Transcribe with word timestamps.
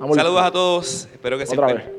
Vamos 0.00 0.16
Saludos 0.16 0.42
a 0.42 0.50
todos, 0.50 1.08
espero 1.12 1.38
que 1.38 1.46
se 1.46 1.54
encuentren. 1.54 1.92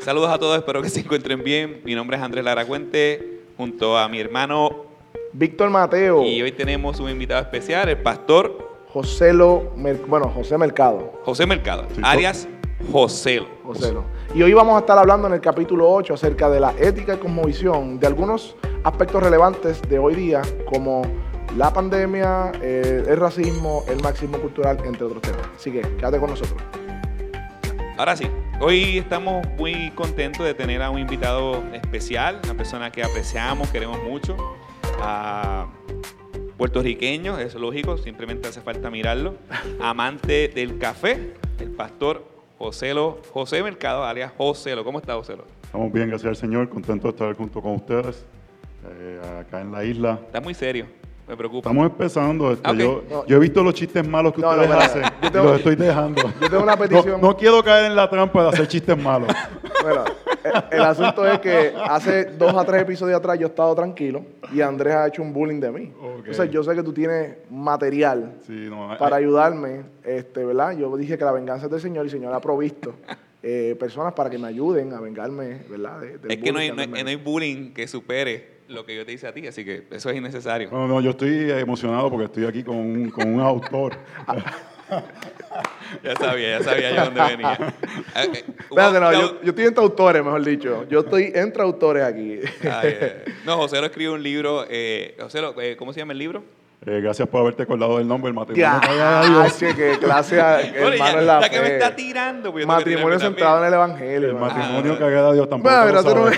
Saludos 0.00 0.30
a 0.30 0.38
todos, 0.38 0.56
espero 0.58 0.82
que 0.82 0.88
se 0.88 1.00
encuentren 1.00 1.42
bien. 1.44 1.80
Mi 1.84 1.94
nombre 1.94 2.16
es 2.16 2.22
Andrés 2.22 2.44
Lara 2.44 2.64
Cuente, 2.64 3.42
junto 3.56 3.96
a 3.96 4.08
mi 4.08 4.18
hermano, 4.20 4.86
Víctor 5.32 5.70
Mateo, 5.70 6.22
y 6.24 6.42
hoy 6.42 6.52
tenemos 6.52 6.98
un 7.00 7.08
invitado 7.10 7.40
especial, 7.40 7.88
el 7.88 7.98
pastor 7.98 8.70
Joselo, 8.88 9.72
Mer- 9.76 10.00
bueno, 10.06 10.28
José 10.28 10.58
Mercado. 10.58 11.12
José 11.24 11.46
Mercado, 11.46 11.84
Sí, 11.94 12.00
alias 12.04 12.48
Joselo. 12.90 13.46
Joselo. 13.64 14.04
Y 14.34 14.42
hoy 14.42 14.52
vamos 14.54 14.74
a 14.76 14.80
estar 14.80 14.98
hablando 14.98 15.28
en 15.28 15.34
el 15.34 15.40
capítulo 15.40 15.90
8 15.90 16.14
acerca 16.14 16.50
de 16.50 16.58
la 16.60 16.74
ética 16.78 17.14
y 17.14 17.18
cosmovisión, 17.18 17.98
de 18.00 18.06
algunos 18.06 18.56
aspectos 18.82 19.22
relevantes 19.22 19.80
de 19.88 19.98
hoy 19.98 20.14
día, 20.14 20.42
como 20.66 21.02
la 21.56 21.72
pandemia, 21.72 22.50
eh, 22.60 23.04
el 23.08 23.16
racismo, 23.18 23.84
el 23.88 24.02
marxismo 24.02 24.38
cultural, 24.38 24.78
entre 24.84 25.04
otros 25.04 25.22
temas. 25.22 25.42
Así 25.56 25.70
que 25.70 25.80
quédate 25.82 26.18
con 26.18 26.30
nosotros. 26.30 26.60
Ahora 28.02 28.16
sí, 28.16 28.26
hoy 28.58 28.98
estamos 28.98 29.46
muy 29.56 29.92
contentos 29.92 30.44
de 30.44 30.54
tener 30.54 30.82
a 30.82 30.90
un 30.90 30.98
invitado 30.98 31.62
especial, 31.72 32.40
una 32.42 32.54
persona 32.54 32.90
que 32.90 33.04
apreciamos, 33.04 33.70
queremos 33.70 34.02
mucho, 34.02 34.36
a 35.00 35.68
puertorriqueño, 36.56 37.38
es 37.38 37.54
lógico, 37.54 37.96
simplemente 37.98 38.48
hace 38.48 38.60
falta 38.60 38.90
mirarlo, 38.90 39.36
amante 39.80 40.48
del 40.48 40.78
café, 40.78 41.34
el 41.60 41.70
pastor 41.70 42.24
Joselo, 42.58 43.20
José 43.32 43.62
Mercado, 43.62 44.02
alias 44.02 44.32
Joselo. 44.36 44.82
¿Cómo 44.82 44.98
está 44.98 45.14
Joselo? 45.14 45.44
Estamos 45.62 45.92
bien, 45.92 46.08
gracias 46.08 46.30
al 46.30 46.36
Señor, 46.36 46.68
contento 46.70 47.06
de 47.06 47.10
estar 47.10 47.36
junto 47.36 47.62
con 47.62 47.76
ustedes 47.76 48.26
eh, 48.84 49.20
acá 49.42 49.60
en 49.60 49.70
la 49.70 49.84
isla. 49.84 50.18
Está 50.26 50.40
muy 50.40 50.54
serio, 50.54 50.88
me 51.32 51.36
preocupa. 51.38 51.68
Estamos 51.70 51.90
empezando. 51.90 52.52
este, 52.52 52.76
yo, 52.76 53.02
No. 53.10 53.26
yo 53.26 53.36
he 53.36 53.40
visto 53.40 53.62
los 53.62 53.72
chistes 53.74 54.06
malos 54.06 54.34
que 54.34 54.42
No, 54.42 54.54
no, 54.54 54.62
ustedes 54.62 54.70
mira, 54.70 54.84
hacen 54.84 55.32
yo 55.32 55.40
y 55.40 55.46
los 55.46 55.56
estoy 55.58 55.76
dejando. 55.76 56.22
Yo 56.40 56.50
tengo 56.50 56.62
una 56.62 56.76
petición. 56.76 57.20
No, 57.20 57.28
no 57.28 57.36
quiero 57.36 57.62
caer 57.64 57.86
en 57.86 57.96
la 57.96 58.08
trampa 58.10 58.42
de 58.42 58.48
hacer 58.50 58.68
chistes 58.68 58.96
malos. 58.98 59.28
Bueno, 59.82 60.04
el, 60.44 60.78
el 60.78 60.82
asunto 60.82 61.26
es 61.26 61.38
que 61.38 61.72
hace 61.88 62.24
dos 62.26 62.54
a 62.54 62.64
tres 62.64 62.82
episodios 62.82 63.18
atrás 63.18 63.38
yo 63.38 63.46
he 63.46 63.50
estado 63.50 63.74
tranquilo 63.74 64.24
y 64.52 64.60
Andrés 64.60 64.94
ha 64.94 65.08
hecho 65.08 65.22
un 65.22 65.32
bullying 65.32 65.58
de 65.60 65.70
mí. 65.72 65.92
Entonces 66.18 66.50
yo 66.50 66.62
sé 66.62 66.74
que 66.74 66.82
tú 66.82 66.92
tienes 66.92 67.36
material 67.50 68.34
Sí, 68.46 68.66
no, 68.68 68.90
hay- 68.92 68.98
para 68.98 69.16
ayudarme, 69.16 69.82
este, 70.04 70.44
¿verdad? 70.44 70.76
Yo 70.76 70.94
dije 70.96 71.16
que 71.16 71.24
la 71.24 71.32
venganza 71.32 71.64
es 71.66 71.72
del 71.72 71.80
Señor 71.80 72.04
y 72.04 72.08
el 72.08 72.10
Señor 72.12 72.34
ha 72.34 72.40
provisto 72.40 72.94
eh, 73.42 73.74
personas 73.80 74.12
para 74.12 74.30
que 74.30 74.38
me 74.38 74.48
ayuden 74.48 74.92
a 74.92 75.00
vengarme, 75.00 75.62
¿verdad? 75.68 76.00
De- 76.00 76.18
Es 76.34 76.40
que 76.40 76.52
no 76.52 76.58
hay, 76.58 76.70
no, 76.70 76.82
hay, 76.82 76.86
no 76.88 77.08
hay 77.08 77.16
bullying 77.16 77.72
que 77.72 77.88
supere 77.88 78.61
lo 78.72 78.84
que 78.84 78.96
yo 78.96 79.04
te 79.06 79.12
hice 79.12 79.26
a 79.26 79.32
ti, 79.32 79.46
así 79.46 79.64
que 79.64 79.84
eso 79.90 80.10
es 80.10 80.16
innecesario. 80.16 80.68
no, 80.72 80.86
no, 80.88 81.00
yo 81.00 81.10
estoy 81.10 81.50
emocionado 81.50 82.10
porque 82.10 82.24
estoy 82.26 82.46
aquí 82.46 82.62
con 82.64 82.76
un, 82.76 83.10
con 83.10 83.32
un 83.34 83.40
autor. 83.40 83.96
Ya 86.02 86.16
sabía, 86.16 86.58
ya 86.58 86.64
sabía 86.64 86.90
yo 86.94 87.04
dónde 87.06 87.22
venía. 87.22 87.58
Eh, 88.14 88.28
eh, 88.34 88.44
Espérate, 88.70 89.00
no, 89.00 89.12
yo, 89.12 89.42
yo 89.42 89.50
estoy 89.50 89.64
entre 89.66 89.82
autores, 89.82 90.22
mejor 90.24 90.44
dicho. 90.44 90.86
Yo 90.88 91.00
estoy 91.00 91.32
entre 91.34 91.62
autores 91.62 92.02
aquí. 92.04 92.40
Ay, 92.62 92.98
no, 93.46 93.56
José 93.56 93.78
lo 93.80 93.86
escribió 93.86 94.12
un 94.14 94.22
libro. 94.22 94.66
Eh, 94.68 95.16
José, 95.20 95.40
lo- 95.40 95.58
eh, 95.60 95.76
¿cómo 95.76 95.92
se 95.92 96.00
llama 96.00 96.12
el 96.12 96.18
libro? 96.18 96.42
Eh, 96.84 97.00
gracias 97.02 97.28
por 97.28 97.40
haberte 97.40 97.62
acordado 97.62 97.98
del 97.98 98.08
nombre, 98.08 98.28
el 98.28 98.34
matrimonio. 98.34 98.70
Ya, 98.80 99.74
que 99.74 99.98
clase, 99.98 100.40
a- 100.40 100.60
hermano 100.60 101.20
ya, 101.20 101.40
la 101.40 101.48
que 101.48 101.60
me 101.60 101.66
está 101.74 101.94
tirando. 101.96 102.52
pues 102.52 102.66
Matrimonio 102.66 103.18
centrado 103.18 103.64
en 103.64 103.70
también. 103.72 104.08
el 104.12 104.24
Evangelio. 104.24 104.28
El 104.30 104.34
matrimonio 104.36 104.98
que 104.98 105.04
haga 105.04 105.32
Dios 105.32 105.48
tampoco. 105.48 105.74
Bueno, 105.74 106.02
lo 106.02 106.30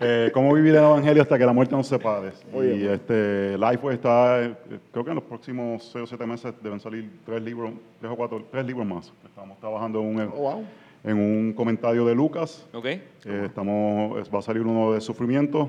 Eh, 0.00 0.30
cómo 0.32 0.54
vivir 0.54 0.76
el 0.76 0.84
evangelio 0.84 1.22
hasta 1.22 1.36
que 1.36 1.44
la 1.44 1.52
muerte 1.52 1.74
nos 1.74 1.88
separe. 1.88 2.30
Y 2.54 2.60
bien. 2.60 2.90
este 2.92 3.58
Lifeway 3.58 3.96
está, 3.96 4.44
eh, 4.44 4.54
creo 4.92 5.04
que 5.04 5.10
en 5.10 5.16
los 5.16 5.24
próximos 5.24 5.82
6 5.92 6.04
o 6.04 6.06
7 6.06 6.24
meses 6.26 6.54
deben 6.62 6.78
salir 6.78 7.10
tres 7.26 7.42
libros, 7.42 7.72
tres 8.00 8.12
o 8.12 8.16
cuatro, 8.16 8.44
tres 8.50 8.64
libros 8.64 8.86
más. 8.86 9.12
Estamos 9.24 9.58
trabajando 9.58 10.00
en 10.00 10.06
un, 10.06 10.20
Oh, 10.20 10.30
wow. 10.36 10.64
en 11.02 11.18
un 11.18 11.52
comentario 11.52 12.04
de 12.06 12.14
Lucas. 12.14 12.64
¿Ok? 12.72 12.84
Eh, 12.86 13.02
estamos, 13.46 14.18
es- 14.20 14.32
va 14.32 14.38
a 14.38 14.42
salir 14.42 14.62
uno 14.62 14.92
de 14.92 15.00
sufrimiento 15.00 15.68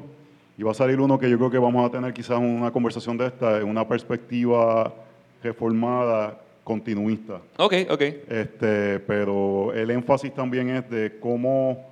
y 0.59 0.61
va 0.63 0.71
a 0.71 0.75
salir 0.75 0.99
uno 1.01 1.17
que 1.17 1.27
yo 1.27 1.37
creo 1.37 1.49
que 1.49 1.57
vamos 1.57 1.87
a 1.87 1.91
tener 1.91 2.13
quizás 2.13 2.37
una 2.37 2.69
conversación 2.69 3.17
de 3.17 3.25
esta, 3.27 3.57
en 3.57 3.67
una 3.67 3.87
perspectiva 3.87 4.93
reformada, 5.41 6.37
continuista. 6.63 7.41
Ok, 7.57 7.73
ok. 7.89 8.01
Este, 8.29 8.99
pero 8.99 9.73
el 9.73 9.89
énfasis 9.89 10.31
también 10.35 10.69
es 10.69 10.87
de 10.87 11.17
cómo 11.19 11.88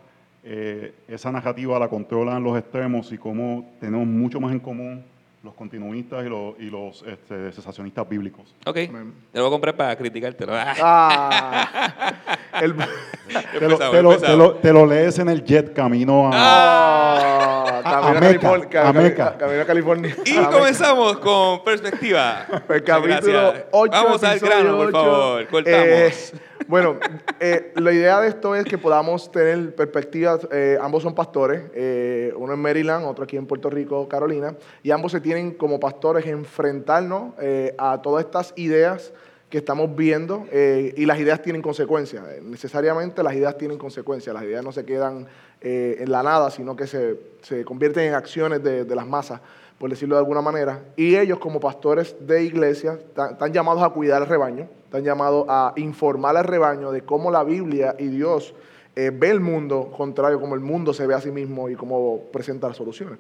eh, 0.50 0.94
esa 1.10 1.32
narrativa 1.32 1.78
la 1.78 1.90
controlan 1.90 2.42
los 2.44 2.58
extremos 2.58 3.12
y 3.12 3.18
cómo 3.18 3.70
tenemos 3.82 4.08
mucho 4.08 4.40
más 4.40 4.52
en 4.54 4.60
común 4.60 5.04
los 5.44 5.54
continuistas 5.54 6.26
y 6.26 6.30
los, 6.30 6.56
y 6.60 6.70
los 6.70 7.04
este, 7.08 7.52
cesacionistas 7.52 8.08
bíblicos. 8.10 8.54
Ok. 8.66 8.78
Amén. 8.90 9.14
Te 9.32 9.38
lo 9.38 9.44
voy 9.46 9.50
a 9.50 9.56
comprar 9.56 9.76
para 9.76 9.96
criticártelo. 9.96 10.52
Ah, 10.56 12.14
el, 12.62 12.74
Te 12.76 13.68
lo, 13.68 13.78
te 13.78 14.02
lo- 14.02 14.18
te 14.18 14.36
lo- 14.38 14.54
te 14.56 14.74
lo 14.74 14.86
lees 14.86 15.20
en 15.20 15.30
el 15.30 15.44
jet 15.44 15.74
camino 15.74 16.28
a... 16.28 16.32
ah, 16.34 17.67
camino 17.92 18.08
a 18.08 18.10
a, 18.10 18.14
Meca, 18.14 18.40
California. 18.40 18.88
a 18.90 18.94
Meca. 18.94 19.38
Camino 19.38 19.62
a 19.62 19.66
California. 19.66 20.16
Y 20.26 20.38
A 20.38 20.40
Meca. 20.42 20.52
comenzamos 20.52 21.18
con 21.20 21.64
perspectiva. 21.64 22.46
El 22.70 22.84
capítulo 22.84 23.42
Gracias. 23.42 23.66
8. 23.72 23.92
Vamos 23.92 24.24
al 24.24 24.40
grano, 24.40 24.78
por 24.78 24.92
favor. 24.92 25.48
Cortamos. 25.48 26.34
bueno, 26.68 26.98
eh, 27.40 27.72
la 27.76 27.92
idea 27.92 28.20
de 28.22 28.28
esto 28.30 28.56
es 28.56 28.66
que 28.66 28.78
podamos 28.78 29.32
tener 29.32 29.76
perspectivas. 29.76 30.48
eh, 30.52 30.78
ambos 30.82 31.04
son 31.04 31.16
pastores, 31.16 31.64
eh, 31.74 32.34
uno 32.36 32.54
en 32.54 32.60
Maryland, 32.60 33.06
otro 33.06 33.24
aquí 33.24 33.38
en 33.38 33.46
Puerto 33.46 33.70
Rico, 33.70 34.08
Carolina, 34.08 34.56
y 34.84 34.92
ambos 34.92 35.12
se 35.12 35.22
tienen 35.22 35.52
como 35.52 35.80
pastores 35.80 36.26
enfrentarnos 36.26 37.34
eh, 37.40 37.74
a 37.78 38.02
todas 38.02 38.26
estas 38.26 38.54
ideas 38.56 39.14
que 39.50 39.60
estamos 39.60 39.96
viendo 39.96 40.46
eh, 40.52 40.94
y 40.98 41.06
las 41.06 41.20
ideas 41.20 41.42
tienen 41.42 41.62
consecuencias. 41.62 42.24
Eh, 42.28 42.42
necesariamente 42.44 43.24
las 43.24 43.34
ideas 43.34 43.58
tienen 43.58 43.78
consecuencias, 43.78 44.34
las 44.34 44.44
ideas 44.44 44.64
no 44.64 44.72
se 44.72 44.86
quedan 44.86 45.28
eh, 45.62 45.98
en 46.00 46.12
la 46.12 46.22
nada, 46.24 46.52
sino 46.52 46.76
que 46.76 46.88
se, 46.88 47.18
se 47.42 47.64
convierten 47.64 48.04
en 48.04 48.14
acciones 48.14 48.62
de, 48.64 48.84
de 48.84 48.96
las 48.96 49.08
masas, 49.08 49.40
por 49.78 49.90
decirlo 49.90 50.16
de 50.16 50.20
alguna 50.20 50.42
manera. 50.42 50.84
Y 50.96 51.16
ellos 51.16 51.40
como 51.40 51.60
pastores 51.60 52.16
de 52.20 52.44
iglesia 52.44 52.94
están, 52.94 53.34
están 53.34 53.54
llamados 53.54 53.84
a 53.84 53.90
cuidar 53.90 54.22
al 54.22 54.28
rebaño, 54.28 54.68
están 54.86 55.04
llamados 55.04 55.46
a 55.48 55.74
informar 55.78 56.36
al 56.36 56.46
rebaño 56.46 56.92
de 56.92 57.02
cómo 57.02 57.32
la 57.32 57.44
Biblia 57.44 57.96
y 57.98 58.08
Dios 58.08 58.54
eh, 58.98 59.12
ve 59.14 59.30
el 59.30 59.40
mundo, 59.40 59.92
contrario 59.96 60.42
como 60.42 60.56
el 60.56 60.62
mundo 60.62 60.92
se 60.92 61.06
ve 61.06 61.14
a 61.14 61.22
sí 61.22 61.30
mismo 61.30 61.70
y 61.70 61.76
cómo 61.76 62.24
presenta 62.34 62.68
las 62.68 62.78
soluciones. 62.78 63.20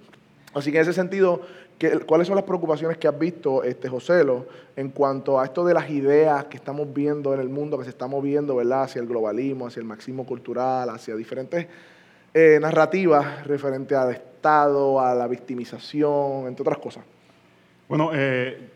Así 0.57 0.72
que 0.72 0.78
en 0.78 0.81
ese 0.84 0.94
sentido, 0.94 1.41
¿qué- 1.78 2.00
¿cuáles 2.00 2.28
son 2.28 2.35
las 2.35 2.45
preocupaciones 2.45 2.97
que 2.97 3.07
has 3.07 3.18
visto, 3.18 3.63
este, 3.63 3.88
Joselo, 3.90 4.45
en 4.75 4.90
cuanto 4.90 5.40
a 5.40 5.45
esto 5.45 5.63
de 5.66 5.73
las 5.73 5.90
ideas 5.90 6.45
que 6.45 6.57
estamos 6.57 6.91
viendo 6.94 7.34
en 7.34 7.40
el 7.40 7.50
mundo, 7.50 7.78
que 7.78 7.84
se 7.84 7.90
está 7.91 8.07
moviendo, 8.07 8.56
¿verdad?, 8.56 8.84
hacia 8.84 9.01
el 9.01 9.07
globalismo, 9.07 9.67
hacia 9.67 9.79
el 9.81 9.85
marxismo 9.85 10.25
cultural, 10.25 10.90
hacia 10.90 11.16
diferentes 11.16 11.67
eh, 12.34 12.59
narrativas 12.62 13.46
referente 13.47 13.96
al 13.96 14.12
Estado, 14.12 15.00
a 15.00 15.16
la 15.16 15.28
victimización, 15.28 16.47
entre 16.47 16.62
otras 16.62 16.78
cosas. 16.78 17.03
Bueno, 17.90 18.12
eh, 18.13 18.69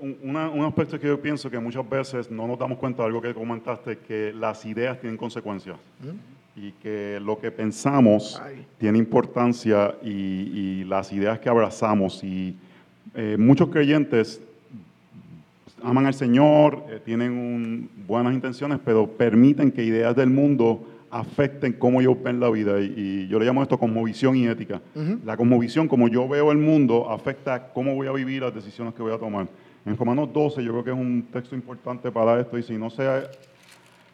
un, 0.00 0.16
una- 0.22 0.48
un 0.48 0.64
aspecto 0.64 0.98
que 0.98 1.06
yo 1.08 1.20
pienso 1.20 1.50
que 1.50 1.58
muchas 1.58 1.86
veces 1.88 2.30
no 2.30 2.46
nos 2.46 2.58
damos 2.58 2.78
cuenta 2.78 3.02
de 3.02 3.08
algo 3.08 3.20
que 3.20 3.34
comentaste, 3.34 3.98
que 3.98 4.32
las 4.32 4.64
ideas 4.64 4.98
tienen 5.00 5.16
consecuencias 5.18 5.76
y 6.56 6.72
que 6.72 7.18
lo 7.20 7.38
que 7.38 7.50
pensamos 7.50 8.40
Ay. 8.42 8.64
tiene 8.78 8.98
importancia 8.98 9.94
y, 10.02 10.08
y 10.10 10.84
las 10.84 11.12
ideas 11.12 11.38
que 11.40 11.48
abrazamos 11.48 12.22
y 12.22 12.56
eh, 13.14 13.36
muchos 13.38 13.68
creyentes 13.70 14.40
aman 15.82 16.06
al 16.06 16.14
Señor, 16.14 16.84
eh, 16.88 17.00
tienen 17.04 17.32
un- 17.32 17.90
buenas 18.06 18.32
intenciones, 18.34 18.78
pero 18.84 19.06
permiten 19.06 19.70
que 19.72 19.84
ideas 19.84 20.14
del 20.16 20.30
mundo 20.30 20.88
afecten 21.10 21.74
cómo 21.74 22.00
ellos 22.00 22.16
ven 22.22 22.40
la 22.40 22.50
vida. 22.50 22.80
Y, 22.80 22.94
y 22.96 23.28
yo 23.28 23.38
le 23.38 23.44
llamo 23.44 23.62
esto 23.62 23.78
cosmovisión 23.78 24.34
y 24.36 24.46
ética. 24.46 24.80
La 25.24 25.36
cosmovisión, 25.36 25.86
como 25.86 26.08
yo 26.08 26.26
veo 26.28 26.50
el 26.50 26.58
mundo, 26.58 27.10
afecta 27.10 27.68
cómo 27.72 27.94
voy 27.94 28.06
a 28.08 28.12
vivir 28.12 28.42
las 28.42 28.54
decisiones 28.54 28.94
que 28.94 29.02
voy 29.02 29.12
a 29.12 29.18
tomar. 29.18 29.46
En 29.86 29.96
Romanos 29.96 30.30
12 30.32 30.64
yo 30.64 30.72
creo 30.72 30.84
que 30.84 30.90
es 30.90 30.96
un 30.96 31.26
texto 31.32 31.54
importante 31.54 32.10
para 32.10 32.40
esto. 32.40 32.58
Y 32.58 32.62
si 32.62 32.76
no 32.78 32.88
se, 32.90 33.04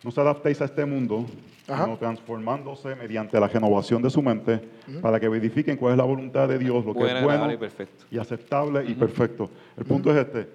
no 0.03 0.11
se 0.11 0.21
adaptéis 0.21 0.61
a 0.61 0.65
este 0.65 0.84
mundo, 0.84 1.26
Ajá. 1.69 1.85
sino 1.85 1.97
transformándose 1.99 2.94
mediante 2.97 3.38
la 3.38 3.49
renovación 3.49 4.02
de 4.02 4.11
su 4.11 4.23
mente, 4.23 4.61
para 5.00 5.20
que 5.20 5.29
verifiquen 5.29 5.76
cuál 5.76 5.93
es 5.93 5.99
la 5.99 6.05
voluntad 6.05 6.49
de 6.49 6.58
Dios, 6.58 6.85
lo 6.85 6.94
que 6.94 7.00
es 7.00 7.23
bueno 7.23 7.31
agradable 7.31 7.55
y 7.55 7.58
perfecto. 7.58 8.05
y 8.11 8.19
aceptable 8.19 8.85
y 8.87 8.94
perfecto. 8.94 9.50
El 9.76 9.85
punto 9.85 10.11
es 10.11 10.26
este. 10.26 10.49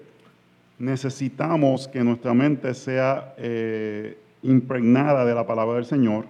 Necesitamos 0.78 1.88
que 1.88 2.04
nuestra 2.04 2.34
mente 2.34 2.74
sea 2.74 3.34
eh, 3.38 4.18
impregnada 4.42 5.24
de 5.24 5.34
la 5.34 5.46
palabra 5.46 5.76
del 5.76 5.86
Señor 5.86 6.26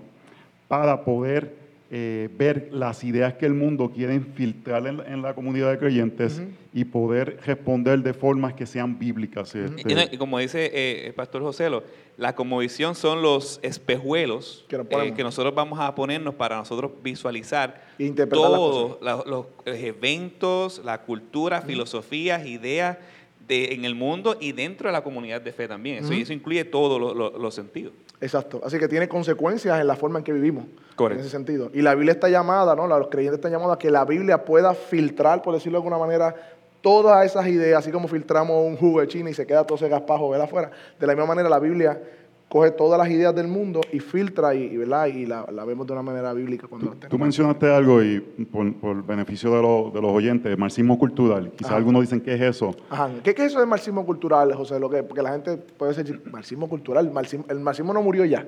para 0.68 1.04
poder 1.04 1.65
eh, 1.90 2.28
ver 2.36 2.68
las 2.72 3.04
ideas 3.04 3.34
que 3.34 3.46
el 3.46 3.54
mundo 3.54 3.92
quiere 3.94 4.14
infiltrar 4.14 4.86
en, 4.88 5.00
en 5.06 5.22
la 5.22 5.34
comunidad 5.34 5.70
de 5.70 5.78
creyentes 5.78 6.42
y 6.74 6.84
poder 6.84 7.38
responder 7.46 8.00
de 8.00 8.12
formas 8.12 8.54
que 8.54 8.66
sean 8.66 8.98
bíblicas. 8.98 9.54
este. 9.54 9.92
Y, 9.92 9.94
no- 9.94 10.02
y 10.10 10.16
como 10.18 10.38
dice 10.40 10.70
eh, 10.74 11.06
el 11.06 11.14
pastor 11.14 11.42
Joselo, 11.42 11.84
la 12.18 12.34
conmovisión 12.34 12.94
son 12.94 13.22
los 13.22 13.60
espejuelos 13.62 14.64
Que 14.68 14.76
eh, 14.76 15.14
que 15.14 15.22
nosotros 15.22 15.54
vamos 15.54 15.78
a 15.78 15.94
ponernos 15.94 16.34
para 16.34 16.56
nosotros 16.56 16.90
visualizar 17.02 17.84
E 17.98 18.08
todos 18.26 18.98
los, 19.00 19.46
eventos, 19.66 20.82
la 20.84 21.02
cultura, 21.02 21.62
filosofías, 21.62 22.46
ideas 22.46 22.98
de, 23.46 23.74
en 23.74 23.84
el 23.84 23.94
mundo 23.94 24.36
y 24.40 24.52
dentro 24.52 24.88
de 24.88 24.92
la 24.92 25.04
comunidad 25.04 25.40
de 25.40 25.52
fe 25.52 25.68
también. 25.68 25.98
Eso, 26.04 26.12
y 26.12 26.22
eso 26.22 26.32
incluye 26.32 26.64
todos 26.64 27.00
lo- 27.00 27.14
lo- 27.14 27.38
los 27.38 27.54
sentidos. 27.54 27.92
Exacto. 28.20 28.60
Así 28.64 28.78
que 28.78 28.88
tiene 28.88 29.08
consecuencias 29.08 29.80
en 29.80 29.86
la 29.86 29.96
forma 29.96 30.18
en 30.18 30.24
que 30.24 30.32
vivimos. 30.32 30.64
Correcto. 30.94 31.20
En 31.20 31.26
ese 31.26 31.36
sentido. 31.36 31.70
Y 31.74 31.82
la 31.82 31.94
Biblia 31.94 32.12
está 32.12 32.28
llamada, 32.28 32.74
¿no? 32.74 32.86
Los 32.86 33.08
creyentes 33.08 33.38
están 33.38 33.52
llamados 33.52 33.76
a 33.76 33.78
que 33.78 33.90
la 33.90 34.04
Biblia 34.04 34.44
pueda 34.44 34.74
filtrar, 34.74 35.42
por 35.42 35.54
decirlo 35.54 35.78
de 35.78 35.84
alguna 35.84 35.98
manera, 35.98 36.34
todas 36.80 37.26
esas 37.26 37.46
ideas, 37.48 37.80
así 37.80 37.90
como 37.90 38.08
filtramos 38.08 38.64
un 38.64 38.76
jugo 38.76 39.00
de 39.00 39.08
China 39.08 39.28
y 39.28 39.34
se 39.34 39.46
queda 39.46 39.64
todo 39.64 39.76
ese 39.76 39.88
gaspajo 39.88 40.30
¿verdad? 40.30 40.46
afuera. 40.46 40.70
De 40.98 41.06
la 41.06 41.14
misma 41.14 41.26
manera, 41.26 41.48
la 41.48 41.58
Biblia 41.58 42.00
coge 42.48 42.70
todas 42.70 42.96
las 42.98 43.10
ideas 43.10 43.34
del 43.34 43.48
mundo 43.48 43.81
y 43.93 43.98
filtra 43.98 44.54
y, 44.54 44.62
y, 44.64 44.76
¿verdad? 44.76 45.06
y 45.06 45.26
la, 45.26 45.44
la 45.52 45.64
vemos 45.64 45.87
de 45.87 45.93
una 45.94 46.02
manera 46.02 46.32
bíblica 46.32 46.69
cuando 46.69 46.93
Tú, 46.93 47.08
tú 47.08 47.19
mencionaste 47.19 47.69
algo 47.75 48.02
y 48.02 48.20
por, 48.20 48.72
por 48.76 49.04
beneficio 49.04 49.50
de, 49.54 49.62
lo- 49.62 49.90
de 49.93 50.00
los 50.00 50.12
oyentes, 50.12 50.56
marxismo 50.56 50.96
cultural. 50.98 51.50
Quizás 51.50 51.70
Ajá. 51.72 51.76
algunos 51.78 52.02
dicen, 52.02 52.20
¿qué 52.20 52.34
es 52.34 52.40
eso? 52.40 52.75
Ajá. 52.88 53.10
¿Qué, 53.25 53.34
qué 53.34 53.43
es 53.44 53.48
eso 53.52 53.60
de 53.60 53.66
marxismo 53.66 54.06
cultural, 54.06 54.54
José? 54.54 54.78
Lo 54.78 54.88
que, 54.88 55.02
porque 55.02 55.22
la 55.22 55.32
gente 55.32 55.56
puede 55.56 55.93
decir, 55.94 56.22
marxismo 56.31 56.69
cultural, 56.69 57.10
marxismo- 57.12 57.46
el 57.50 57.58
marxismo 57.60 57.93
no 57.93 58.00
murió 58.00 58.25
ya. 58.25 58.46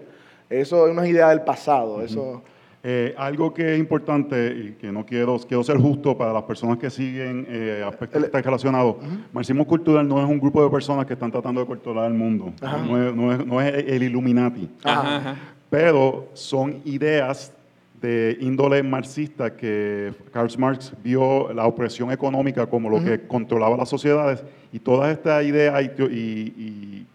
Eso 0.48 0.86
es 0.86 0.92
una 0.92 1.06
idea 1.06 1.28
del 1.30 1.42
pasado. 1.42 2.00
Eso, 2.00 2.42
Eh, 2.90 3.14
algo 3.18 3.52
que 3.52 3.74
es 3.74 3.78
importante 3.78 4.46
y 4.50 4.72
que 4.80 4.90
no 4.90 5.04
quiero, 5.04 5.38
quiero 5.46 5.62
ser 5.62 5.76
justo 5.76 6.16
para 6.16 6.32
las 6.32 6.44
personas 6.44 6.78
que 6.78 6.88
siguen 6.88 7.46
eh, 7.46 7.84
aspectos 7.86 8.18
que 8.18 8.26
están 8.28 8.42
relacionados. 8.42 8.96
Marxismo 9.30 9.66
cultural 9.66 10.08
no 10.08 10.18
es 10.18 10.24
un 10.26 10.40
grupo 10.40 10.64
de 10.64 10.70
personas 10.70 11.04
que 11.04 11.12
están 11.12 11.30
tratando 11.30 11.60
de 11.60 11.66
controlar 11.66 12.06
el 12.10 12.14
mundo. 12.16 12.50
No 12.62 13.06
es, 13.08 13.14
no 13.14 13.32
es- 13.34 13.44
no 13.46 13.60
es 13.60 13.74
el 13.86 14.02
Illuminati. 14.04 14.70
Ajá. 14.84 15.00
Ajá, 15.02 15.16
ajá. 15.16 15.36
Pero 15.68 16.28
son 16.32 16.80
ideas 16.86 17.52
de 18.00 18.38
índole 18.40 18.82
marxista 18.82 19.54
que 19.54 20.14
Karl 20.32 20.48
Marx 20.56 20.94
vio 21.04 21.52
la 21.52 21.66
opresión 21.66 22.10
económica 22.10 22.64
como 22.66 22.88
lo 22.88 23.04
que 23.04 23.20
controlaba 23.26 23.76
las 23.76 23.90
sociedades 23.90 24.42
y 24.72 24.78
toda 24.78 25.10
esta 25.10 25.42
idea 25.42 25.82
y, 25.82 25.88
teo- 25.90 26.08
y- 26.10 26.54
y 26.56 27.06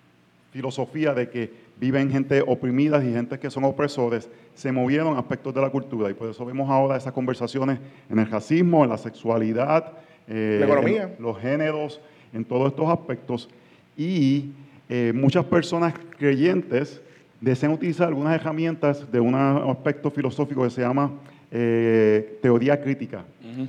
filosofía 0.52 1.16
de 1.16 1.30
que 1.30 1.63
viven 1.80 2.12
gente 2.12 2.42
oprimida 2.46 3.04
y 3.04 3.12
gente 3.12 3.40
que 3.40 3.50
son 3.50 3.64
opresores, 3.64 4.30
se 4.54 4.72
movieron 4.72 5.18
aspectos 5.18 5.54
de 5.54 5.62
la 5.62 5.70
cultura 5.70 6.10
y 6.10 6.14
por 6.14 6.30
eso 6.30 6.46
vemos 6.46 6.70
ahora 6.70 6.98
esas 6.98 7.14
conversaciones 7.14 7.80
en 8.10 8.20
el 8.20 8.30
racismo, 8.30 8.84
en 8.84 8.90
la 8.90 8.98
sexualidad, 8.98 9.94
eh, 10.28 10.58
La 10.60 10.66
economía. 10.66 11.04
en 11.18 11.24
los 11.24 11.38
géneros, 11.40 12.00
en 12.34 12.46
todos 12.46 12.70
estos 12.70 12.90
aspectos 12.90 13.50
y 13.98 14.52
eh, 14.90 15.12
muchas 15.14 15.46
personas 15.46 15.94
creyentes 16.18 17.02
desean 17.42 17.74
utilizar 17.74 18.08
algunas 18.08 18.34
herramientas 18.36 19.12
de 19.12 19.20
un 19.20 19.36
aspecto 19.36 20.10
filosófico 20.10 20.64
que 20.64 20.70
se 20.70 20.82
llama 20.82 21.12
eh, 21.52 22.40
teoría 22.42 22.82
crítica. 22.82 23.26
Ujú. 23.44 23.68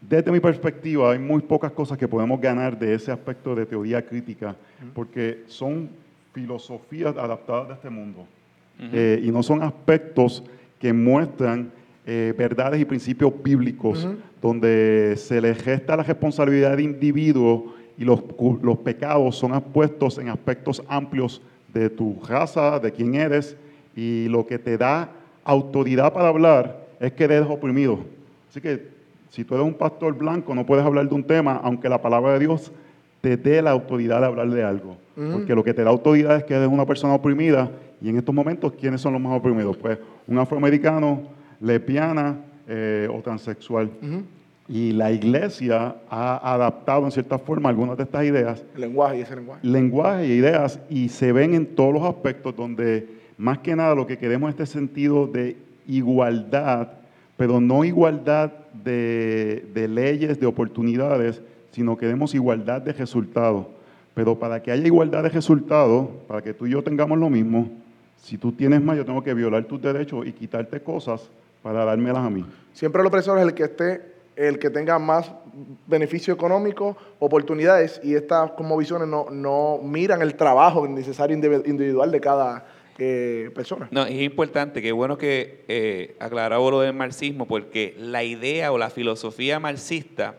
Desde 0.00 0.30
mi 0.30 0.40
perspectiva, 0.40 1.12
hay 1.12 1.18
muy 1.18 1.40
pocas 1.40 1.72
cosas 1.72 1.96
que 1.96 2.06
podemos 2.06 2.38
ganar 2.40 2.78
de 2.78 2.94
ese 2.94 3.10
aspecto 3.10 3.54
de 3.54 3.64
teoría 3.64 4.04
crítica, 4.04 4.54
porque 4.94 5.44
son 5.46 5.88
filosofías 6.34 7.16
adaptadas 7.16 7.68
de 7.68 7.74
este 7.74 7.88
mundo. 7.88 8.26
Eh, 8.92 9.22
y 9.24 9.30
no 9.30 9.42
son 9.42 9.62
aspectos 9.62 10.42
que 10.80 10.92
muestran 10.92 11.70
eh, 12.04 12.34
verdades 12.36 12.80
y 12.80 12.84
principios 12.84 13.32
bíblicos, 13.42 14.06
donde 14.42 15.14
se 15.16 15.40
le 15.40 15.54
gesta 15.54 15.96
la 15.96 16.02
responsabilidad 16.02 16.72
del 16.72 16.80
individuo 16.80 17.74
y 17.96 18.04
los, 18.04 18.20
los 18.60 18.78
pecados 18.78 19.36
son 19.36 19.58
puestos 19.62 20.18
en 20.18 20.28
aspectos 20.28 20.82
amplios 20.88 21.40
de 21.72 21.88
tu 21.88 22.20
raza, 22.26 22.80
de 22.80 22.92
quién 22.92 23.14
eres, 23.14 23.56
y 23.96 24.26
lo 24.28 24.44
que 24.44 24.58
te 24.58 24.76
da 24.76 25.10
autoridad 25.44 26.12
para 26.12 26.28
hablar 26.28 26.84
es 26.98 27.12
que 27.12 27.24
eres 27.24 27.46
oprimido. 27.48 28.00
Así 28.50 28.60
que 28.60 28.88
si 29.30 29.44
tú 29.44 29.54
eres 29.54 29.66
un 29.66 29.74
pastor 29.74 30.14
blanco, 30.14 30.54
no 30.54 30.66
puedes 30.66 30.84
hablar 30.84 31.08
de 31.08 31.14
un 31.14 31.24
tema, 31.24 31.60
aunque 31.62 31.88
la 31.88 32.02
palabra 32.02 32.32
de 32.34 32.40
Dios 32.40 32.72
te 33.24 33.38
dé 33.38 33.62
la 33.62 33.70
autoridad 33.70 34.20
de 34.20 34.26
hablar 34.26 34.50
de 34.50 34.62
algo. 34.62 34.98
Porque 35.14 35.54
lo 35.54 35.64
que 35.64 35.72
te 35.72 35.82
da 35.82 35.88
autoridad 35.88 36.36
es 36.36 36.44
que 36.44 36.52
eres 36.52 36.68
una 36.68 36.84
persona 36.84 37.14
oprimida. 37.14 37.70
Y 38.02 38.10
en 38.10 38.18
estos 38.18 38.34
momentos, 38.34 38.74
¿quiénes 38.78 39.00
son 39.00 39.14
los 39.14 39.22
más 39.22 39.34
oprimidos? 39.34 39.78
Pues 39.78 39.98
un 40.26 40.38
afroamericano, 40.38 41.22
lesbiana 41.58 42.36
eh, 42.68 43.08
o 43.10 43.22
transexual. 43.22 43.88
Y 44.68 44.92
la 44.92 45.10
iglesia 45.10 45.96
ha 46.10 46.52
adaptado 46.52 47.06
en 47.06 47.12
cierta 47.12 47.38
forma 47.38 47.70
algunas 47.70 47.96
de 47.96 48.02
estas 48.02 48.24
ideas, 48.24 48.62
el 48.74 48.82
lenguaje 48.82 49.18
y 49.18 49.20
ese 49.22 49.36
lenguaje. 49.36 49.66
lenguaje 49.66 50.26
y 50.26 50.32
ideas, 50.32 50.78
y 50.90 51.08
se 51.08 51.32
ven 51.32 51.54
en 51.54 51.64
todos 51.64 51.94
los 51.94 52.02
aspectos 52.02 52.54
donde 52.54 53.08
más 53.38 53.58
que 53.60 53.74
nada 53.74 53.94
lo 53.94 54.06
que 54.06 54.18
queremos 54.18 54.50
es 54.50 54.60
este 54.60 54.78
sentido 54.78 55.26
de 55.26 55.56
igualdad, 55.86 56.88
pero 57.38 57.58
no 57.58 57.84
igualdad 57.84 58.52
de, 58.84 59.64
de 59.72 59.88
leyes, 59.88 60.38
de 60.38 60.46
oportunidades, 60.46 61.40
sino 61.74 61.96
queremos 61.96 62.34
igualdad 62.34 62.80
de 62.80 62.92
resultados. 62.92 63.66
Pero 64.14 64.38
para 64.38 64.62
que 64.62 64.70
haya 64.70 64.86
igualdad 64.86 65.24
de 65.24 65.28
resultados, 65.28 66.06
para 66.28 66.40
que 66.40 66.54
tú 66.54 66.66
y 66.66 66.70
yo 66.70 66.84
tengamos 66.84 67.18
lo 67.18 67.28
mismo, 67.28 67.68
si 68.22 68.38
tú 68.38 68.52
tienes 68.52 68.80
más, 68.80 68.96
yo 68.96 69.04
tengo 69.04 69.24
que 69.24 69.34
violar 69.34 69.64
tus 69.64 69.82
derechos 69.82 70.24
y 70.24 70.32
quitarte 70.32 70.80
cosas 70.80 71.28
para 71.64 71.84
dármelas 71.84 72.24
a 72.24 72.30
mí. 72.30 72.44
Siempre 72.72 73.00
el 73.00 73.08
opresor 73.08 73.38
es 73.38 73.44
el 73.44 73.54
que 73.54 73.64
esté, 73.64 74.14
el 74.36 74.60
que 74.60 74.70
tenga 74.70 75.00
más 75.00 75.32
beneficio 75.88 76.32
económico, 76.32 76.96
oportunidades, 77.18 78.00
y 78.04 78.14
estas 78.14 78.52
como 78.52 78.76
visiones 78.76 79.08
no, 79.08 79.26
no 79.30 79.80
miran 79.82 80.22
el 80.22 80.36
trabajo 80.36 80.86
necesario 80.86 81.36
indivi- 81.36 81.66
individual 81.66 82.12
de 82.12 82.20
cada 82.20 82.66
eh, 82.98 83.50
persona. 83.52 83.88
No, 83.90 84.06
es 84.06 84.22
importante, 84.22 84.80
qué 84.80 84.92
bueno 84.92 85.18
que 85.18 85.64
eh, 85.66 86.14
aclaraba 86.20 86.70
lo 86.70 86.80
del 86.80 86.94
marxismo, 86.94 87.46
porque 87.46 87.96
la 87.98 88.22
idea 88.22 88.70
o 88.70 88.78
la 88.78 88.90
filosofía 88.90 89.58
marxista 89.58 90.36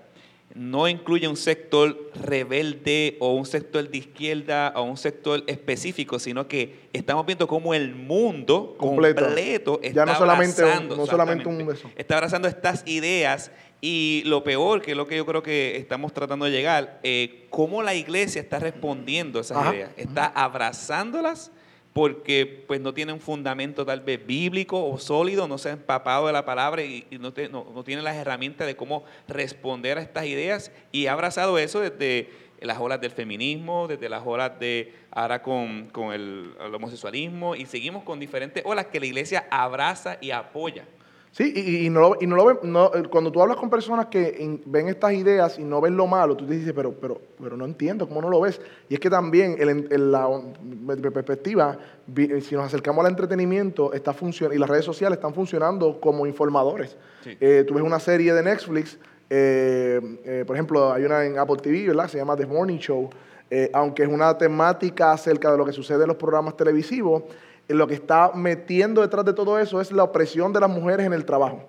no 0.55 0.87
incluye 0.87 1.27
un 1.27 1.35
sector 1.35 2.11
rebelde 2.15 3.17
o 3.19 3.33
un 3.33 3.45
sector 3.45 3.89
de 3.89 3.97
izquierda 3.97 4.71
o 4.77 4.83
un 4.83 4.95
sector 4.95 5.43
específico, 5.47 6.17
sino 6.17 6.47
que 6.47 6.87
estamos 6.93 7.25
viendo 7.25 7.45
cómo 7.45 7.73
el 7.73 7.93
mundo 7.93 8.75
Completo. 8.77 9.25
completo, 9.25 9.79
Ya 9.81 9.87
está 9.89 10.05
no 10.05 10.15
solamente 10.17 10.61
un- 10.63 10.67
abrazando, 10.69 10.95
no 10.95 11.05
solamente 11.05 11.47
un 11.49 11.55
exactamente, 11.55 11.87
eso. 11.87 11.91
está 11.97 12.15
abrazando 12.15 12.47
estas 12.47 12.83
ideas 12.87 13.51
y 13.81 14.23
lo 14.25 14.45
peor, 14.45 14.81
que 14.81 14.91
es 14.91 14.97
lo 14.97 15.05
que 15.07 15.17
yo 15.17 15.25
creo 15.25 15.43
que 15.43 15.75
estamos 15.75 16.13
tratando 16.13 16.45
de 16.45 16.51
llegar, 16.51 17.01
eh, 17.03 17.47
cómo 17.49 17.83
la 17.83 17.93
iglesia 17.93 18.41
está 18.41 18.57
respondiendo 18.57 19.39
a 19.39 19.41
esas 19.41 19.57
Ajá. 19.57 19.75
ideas, 19.75 19.91
está 19.97 20.25
abrazándolas 20.27 21.51
porque 21.95 22.65
pues 22.67 22.81
no 22.81 22.93
tiene 22.93 23.13
un 23.13 23.21
fundamento 23.21 23.85
tal 23.85 24.01
vez 24.01 24.27
bíblico 24.27 24.85
o 24.85 24.99
sólido, 24.99 25.47
no 25.47 25.57
se 25.57 25.69
ha 25.69 25.71
empapado 25.71 26.27
de 26.27 26.33
la 26.33 26.43
palabra 26.43 26.83
y, 26.83 27.07
no, 27.21 27.31
te- 27.31 27.47
las 28.03 28.17
herramientas 28.17 28.67
de 28.67 28.75
cómo 28.75 29.05
responder 29.29 29.97
a 29.97 30.01
estas 30.01 30.25
ideas 30.25 30.73
y 30.91 31.07
ha 31.07 31.13
abrazado 31.13 31.57
eso 31.57 31.79
desde 31.79 32.31
las 32.59 32.79
olas 32.81 32.99
del 32.99 33.11
feminismo, 33.11 33.87
desde 33.87 34.09
las 34.09 34.23
olas 34.25 34.59
de 34.59 34.93
ahora 35.09 35.41
con, 35.41 35.87
con 35.87 36.11
el, 36.11 36.51
el 36.59 36.75
homosexualismo 36.75 37.55
y 37.55 37.65
seguimos 37.65 38.03
con 38.03 38.19
diferentes 38.19 38.61
olas 38.65 38.87
que 38.87 38.99
la 38.99 39.05
iglesia 39.05 39.47
abraza 39.49 40.17
y 40.19 40.31
apoya. 40.31 40.85
Sí, 41.35 41.51
y, 41.53 41.85
y 41.85 41.89
no 41.89 41.99
lo, 41.99 42.17
y 42.21 42.27
no 42.27 42.37
lo 42.37 42.45
ven, 42.45 42.59
no, 42.63 42.89
cuando 43.11 43.29
tú 43.29 43.41
hablas 43.41 43.57
con 43.57 43.69
personas 43.69 44.05
que 44.05 44.37
in- 44.39 44.61
ven 44.67 44.87
estas 44.87 45.11
ideas 45.11 45.59
y 45.59 45.65
no 45.65 45.81
ven 45.81 45.97
lo 45.97 46.07
malo, 46.07 46.37
tú 46.37 46.47
te 46.47 46.53
dices, 46.53 46.71
pero, 46.73 46.93
pero, 46.93 47.19
pero 47.43 47.57
no 47.57 47.65
entiendo, 47.65 48.07
¿cómo 48.07 48.21
no 48.21 48.29
lo 48.29 48.39
ves? 48.39 48.61
Y 48.87 48.93
es 48.93 49.01
que 49.01 49.09
también, 49.09 49.57
el, 49.59 49.69
en 49.91 50.11
la 50.13 50.29
perspectiva, 51.13 51.77
eh, 52.15 52.39
si 52.39 52.55
nos 52.55 52.63
acercamos 52.63 53.03
al 53.03 53.11
entretenimiento, 53.11 53.91
está 53.91 54.13
funcion- 54.13 54.53
y 54.55 54.57
las 54.57 54.69
redes 54.69 54.85
sociales 54.85 55.17
están 55.17 55.33
funcionando 55.33 55.99
como 55.99 56.25
informadores. 56.25 56.95
Sí. 57.25 57.35
Eh, 57.41 57.65
tú 57.67 57.73
ves 57.73 57.83
una 57.83 57.99
serie 57.99 58.33
de 58.33 58.41
Netflix, 58.41 58.97
eh, 59.29 59.99
eh, 60.23 60.43
por 60.47 60.55
ejemplo, 60.55 60.93
hay 60.93 61.03
una 61.03 61.25
en 61.25 61.37
Apple 61.37 61.57
TV, 61.61 61.87
¿verdad? 61.87 62.07
Se 62.07 62.17
llama 62.17 62.37
The 62.37 62.45
Morning 62.45 62.77
Show. 62.77 63.09
Aunque 63.73 64.03
es 64.03 64.09
una 64.09 64.37
temática 64.37 65.11
acerca 65.11 65.51
de 65.51 65.57
lo 65.57 65.65
que 65.65 65.71
sucede 65.71 66.01
en 66.03 66.07
los 66.07 66.17
programas 66.17 66.57
televisivos, 66.57 67.23
lo 67.67 67.87
que 67.87 67.95
está 67.95 68.31
metiendo 68.33 69.01
detrás 69.01 69.25
de 69.25 69.33
todo 69.33 69.59
eso 69.59 69.81
es 69.81 69.91
la 69.91 70.03
opresión 70.03 70.53
de 70.53 70.59
las 70.59 70.69
mujeres 70.69 71.05
en 71.05 71.13
el 71.13 71.25
trabajo. 71.25 71.63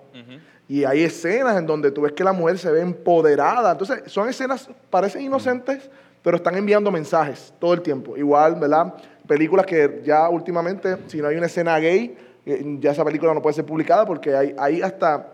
Y 0.68 0.84
hay 0.84 1.04
escenas 1.04 1.56
en 1.56 1.64
donde 1.64 1.92
tú 1.92 2.02
ves 2.02 2.12
que 2.12 2.24
la 2.24 2.32
mujer 2.32 2.58
se 2.58 2.70
ve 2.70 2.80
empoderada. 2.80 3.70
Entonces, 3.72 4.02
son 4.06 4.28
escenas, 4.28 4.68
parecen 4.90 5.22
inocentes, 5.22 5.88
pero 6.22 6.38
están 6.38 6.56
enviando 6.56 6.90
mensajes 6.90 7.54
todo 7.60 7.72
el 7.72 7.82
tiempo. 7.82 8.16
Igual, 8.16 8.56
¿verdad? 8.56 8.94
Películas 9.28 9.64
que 9.64 10.02
ya 10.04 10.28
últimamente, 10.28 10.96
si 11.06 11.18
no 11.18 11.28
hay 11.28 11.36
una 11.36 11.46
escena 11.46 11.78
gay, 11.78 12.16
eh, 12.44 12.78
ya 12.80 12.90
esa 12.90 13.04
película 13.04 13.32
no 13.32 13.40
puede 13.40 13.54
ser 13.54 13.64
publicada 13.64 14.04
porque 14.04 14.34
hay, 14.34 14.54
hay 14.58 14.82
hasta 14.82 15.28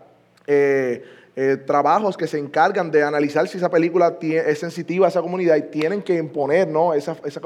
eh, 0.46 1.02
eh, 1.34 1.56
trabajos 1.56 2.16
que 2.18 2.26
se 2.26 2.38
encargan 2.38 2.90
de 2.90 3.02
analizar 3.02 3.48
si 3.48 3.56
esa 3.56 3.70
película 3.70 4.18
es 4.20 4.58
sensitiva 4.58 5.06
a 5.06 5.08
esa 5.08 5.22
comunidad 5.22 5.56
y 5.56 5.62
tienen 5.62 6.02
que 6.02 6.18
imponer 6.18 6.68
¿no? 6.68 6.92
esa, 6.92 7.16
esa 7.24 7.40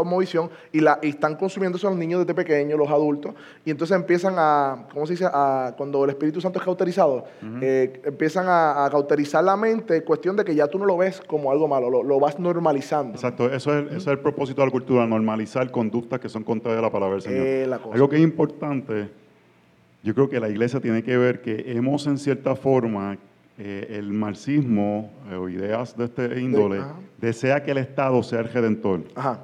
y, 0.73 0.81
la, 0.81 0.99
y 1.03 1.11
están 1.11 1.37
consumiendo 1.37 1.79
eso 1.79 1.89
los 1.89 1.97
niños 1.97 2.19
desde 2.21 2.35
pequeños, 2.35 2.77
los 2.77 2.89
adultos, 2.91 3.35
y 3.65 3.71
entonces 3.71 3.97
empiezan 3.97 4.35
a, 4.39 4.87
¿cómo 4.93 5.07
se 5.07 5.13
dice? 5.13 5.27
A- 5.33 5.73
cuando 5.77 6.03
el 6.03 6.11
Espíritu 6.11 6.41
Santo 6.41 6.59
es 6.59 6.65
cauterizado, 6.65 7.25
eh, 7.63 8.01
empiezan 8.05 8.49
a, 8.49 8.85
a 8.87 8.91
cauterizar 8.91 9.45
la 9.45 9.57
mente, 9.57 10.03
cuestión 10.03 10.35
de 10.35 10.45
que 10.45 10.55
ya 10.55 10.67
tú 10.67 10.79
no 10.81 10.85
lo 10.85 10.97
ves 10.97 11.21
como 11.27 11.53
algo 11.53 11.69
malo, 11.69 11.89
lo, 11.89 12.03
lo 12.03 12.19
vas 12.19 12.39
normalizando. 12.41 13.15
Exacto, 13.15 13.53
eso 13.53 13.79
es, 13.79 13.93
es 13.93 14.07
el 14.09 14.19
propósito 14.19 14.63
de 14.63 14.67
la 14.67 14.73
cultura, 14.73 15.07
normalizar 15.07 15.71
conductas 15.71 16.19
que 16.19 16.29
son 16.29 16.43
contrarias 16.43 16.81
a 16.81 16.83
la 16.83 16.91
palabra 16.91 17.15
del 17.15 17.23
Señor. 17.23 17.47
Eh, 17.47 17.67
la 17.69 17.79
cosa. 17.79 17.95
Algo 17.95 18.09
que 18.09 18.17
es 18.17 18.23
importante, 18.23 19.09
yo 20.03 20.13
creo 20.15 20.29
que 20.29 20.41
la 20.41 20.49
iglesia 20.49 20.81
tiene 20.81 21.03
que 21.05 21.17
ver 21.17 21.41
que 21.41 21.65
hemos 21.73 22.07
en 22.07 22.19
cierta 22.19 22.57
forma, 22.57 23.17
eh, 23.59 23.87
el 23.99 24.13
marxismo 24.13 25.11
eh, 25.31 25.35
o 25.35 25.49
ideas 25.49 25.97
de 25.97 26.05
este 26.05 26.41
índole, 26.41 26.79
ajá. 26.79 26.95
desea 27.19 27.63
que 27.63 27.71
el 27.71 27.79
Estado 27.79 28.23
sea 28.23 28.41
el 28.41 28.49
redentor. 28.53 29.03
Ajá. 29.15 29.41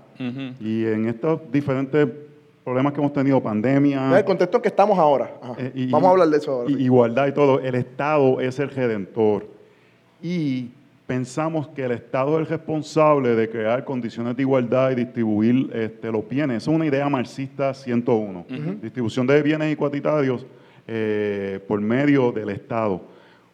Y 0.61 0.85
en 0.85 1.09
estos 1.09 1.41
diferentes 1.51 2.09
problemas 2.65 2.93
que 2.93 3.01
hemos 3.01 3.13
tenido, 3.13 3.43
pandemia. 3.43 4.07
En 4.11 4.17
el 4.19 4.25
contexto 4.25 4.59
en 4.59 4.63
que 4.63 4.69
estamos 4.69 4.97
ahora. 4.99 5.33
Eh, 5.59 5.73
y- 5.75 5.91
Vamos 5.91 6.09
a 6.09 6.11
hablar 6.13 6.29
de 6.29 6.37
eso 6.37 6.53
ahora. 6.53 6.71
y- 6.71 6.85
igualdad 6.85 7.27
y 7.27 7.33
todo. 7.33 7.59
El 7.59 7.75
Estado 7.75 8.41
es 8.41 8.59
el 8.61 8.71
redentor. 8.71 9.47
Y 10.23 10.69
pensamos 11.07 11.67
que 11.69 11.85
el 11.85 11.91
Estado 11.93 12.37
es 12.37 12.43
el 12.43 12.47
responsable 12.47 13.35
de 13.35 13.49
crear 13.51 13.85
condiciones 13.85 14.37
de 14.37 14.43
igualdad 14.43 14.93
y 14.93 14.95
distribuir 14.95 15.71
este, 15.75 16.13
los 16.13 16.29
bienes. 16.29 16.59
Esa 16.63 16.71
es 16.71 16.77
una 16.77 16.87
idea 16.87 17.09
marxista 17.09 17.75
101. 17.75 18.47
Distribución 18.81 19.27
de 19.27 19.43
bienes 19.43 19.73
igualitarios 19.73 20.47
eh, 20.87 21.59
por 21.67 21.81
medio 21.81 22.31
del 22.31 22.51
Estado. 22.51 23.01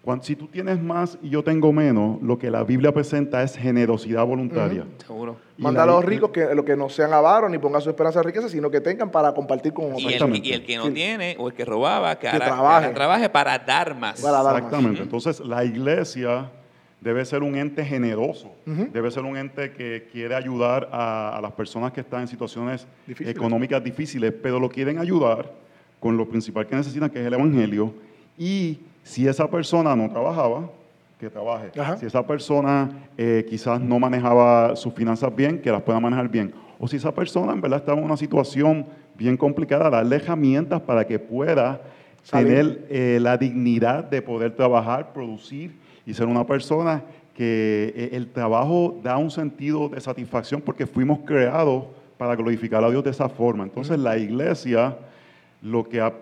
Cuando, 0.02 0.24
si 0.24 0.36
tú 0.36 0.46
tienes 0.46 0.80
más 0.80 1.18
y 1.20 1.28
yo 1.28 1.42
tengo 1.42 1.72
menos, 1.72 2.22
lo 2.22 2.38
que 2.38 2.50
la 2.50 2.62
Biblia 2.64 2.92
presenta 2.92 3.42
es 3.42 3.56
generosidad 3.56 4.24
voluntaria. 4.24 4.84
Seguro. 5.06 5.36
Y 5.58 5.62
Manda 5.62 5.82
a 5.82 5.86
los 5.86 6.04
ricos 6.04 6.30
que, 6.30 6.54
lo 6.54 6.64
que 6.64 6.76
no 6.76 6.88
sean 6.88 7.12
avaros 7.12 7.50
ni 7.50 7.58
pongan 7.58 7.82
su 7.82 7.90
esperanza 7.90 8.20
en 8.20 8.24
riqueza, 8.26 8.48
sino 8.48 8.70
que 8.70 8.80
tengan 8.80 9.10
para 9.10 9.34
compartir 9.34 9.72
con 9.74 9.86
Y 9.86 9.88
otros. 9.88 10.04
Exactamente. 10.04 10.48
y 10.48 10.52
el 10.52 10.64
que 10.64 10.76
no 10.76 10.86
Sí. 10.86 10.92
tiene 10.92 11.36
o 11.38 11.48
el 11.48 11.54
que 11.54 11.64
robaba, 11.64 12.14
que, 12.18 12.22
Que 12.22 12.28
hará- 12.36 12.46
trabaje. 12.46 12.88
que 12.88 12.94
trabaje 12.94 13.28
para 13.28 13.58
dar 13.58 13.94
más. 13.98 14.20
Para 14.22 14.34
dar 14.42 14.44
más. 14.44 14.54
Exactamente. 14.62 15.02
Entonces, 15.02 15.40
la 15.40 15.64
iglesia 15.64 16.50
debe 17.00 17.24
ser 17.24 17.42
un 17.42 17.56
ente 17.56 17.84
generoso, 17.84 18.50
debe 18.66 19.10
ser 19.10 19.24
un 19.24 19.36
ente 19.36 19.72
que 19.72 20.08
quiere 20.10 20.34
ayudar 20.34 20.88
a, 20.90 21.36
a 21.36 21.40
las 21.40 21.52
personas 21.52 21.92
que 21.92 22.00
están 22.00 22.22
en 22.22 22.28
situaciones 22.28 22.86
Difíciles. 23.06 23.36
económicas 23.36 23.82
difíciles, 23.84 24.32
pero 24.42 24.58
lo 24.58 24.68
quieren 24.68 24.98
ayudar 24.98 25.52
con 26.00 26.16
lo 26.16 26.26
principal 26.28 26.66
que 26.66 26.76
necesitan, 26.76 27.10
que 27.10 27.20
es 27.20 27.26
el 27.26 27.34
Evangelio. 27.34 27.92
Y 28.38 28.78
si 29.08 29.26
esa 29.26 29.48
persona 29.50 29.96
no 29.96 30.08
trabajaba, 30.10 30.68
que 31.18 31.30
trabaje. 31.30 31.70
Ajá. 31.80 31.96
Si 31.96 32.06
esa 32.06 32.24
persona 32.26 32.90
eh, 33.16 33.44
quizás 33.48 33.80
no 33.80 33.98
manejaba 33.98 34.76
sus 34.76 34.92
finanzas 34.92 35.34
bien, 35.34 35.60
que 35.60 35.70
las 35.72 35.82
pueda 35.82 35.98
manejar 35.98 36.28
bien. 36.28 36.52
O 36.78 36.86
si 36.86 36.96
esa 36.96 37.12
persona 37.12 37.52
en 37.52 37.60
verdad 37.60 37.80
estaba 37.80 37.98
en 37.98 38.04
una 38.04 38.16
situación 38.16 38.86
bien 39.16 39.36
complicada, 39.36 39.90
darle 39.90 40.16
herramientas 40.16 40.80
para 40.82 41.04
que 41.06 41.18
pueda 41.18 41.80
Salir. 42.22 42.46
tener 42.48 42.86
eh, 42.90 43.18
la 43.20 43.36
dignidad 43.36 44.04
de 44.04 44.22
poder 44.22 44.54
trabajar, 44.54 45.12
producir 45.12 45.72
y 46.06 46.14
ser 46.14 46.26
una 46.26 46.46
persona 46.46 47.02
que 47.34 47.92
eh, 47.96 48.10
el 48.12 48.28
trabajo 48.30 49.00
da 49.02 49.16
un 49.16 49.30
sentido 49.30 49.88
de 49.88 50.00
satisfacción 50.00 50.60
porque 50.60 50.86
fuimos 50.86 51.20
creados 51.24 51.84
para 52.16 52.36
glorificar 52.36 52.84
a 52.84 52.90
Dios 52.90 53.02
de 53.02 53.10
esa 53.10 53.28
forma. 53.28 53.64
Entonces 53.64 53.98
la 53.98 54.16
iglesia 54.18 54.96
lo 55.62 55.82
que 55.88 56.00
ha- 56.00 56.12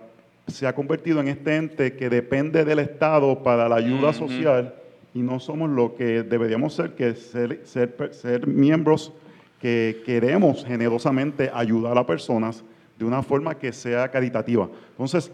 se 0.47 0.65
ha 0.65 0.73
convertido 0.73 1.19
en 1.19 1.27
este 1.27 1.55
ente 1.55 1.93
que 1.95 2.09
depende 2.09 2.65
del 2.65 2.79
Estado 2.79 3.43
para 3.43 3.67
la 3.67 3.75
ayuda 3.75 4.13
social 4.13 4.73
y 5.13 5.19
no 5.19 5.39
somos 5.39 5.69
lo 5.69 5.95
que 5.95 6.23
deberíamos 6.23 6.73
ser, 6.73 6.91
que 6.95 7.15
ser, 7.15 7.61
ser, 7.65 8.09
ser 8.11 8.47
miembros 8.47 9.13
que 9.61 10.01
queremos 10.05 10.63
generosamente 10.65 11.51
ayudar 11.53 11.97
a 11.97 12.05
personas 12.05 12.63
de 12.97 13.05
una 13.05 13.23
forma 13.23 13.55
que 13.55 13.73
sea 13.73 14.09
caritativa. 14.09 14.69
Entonces, 14.91 15.31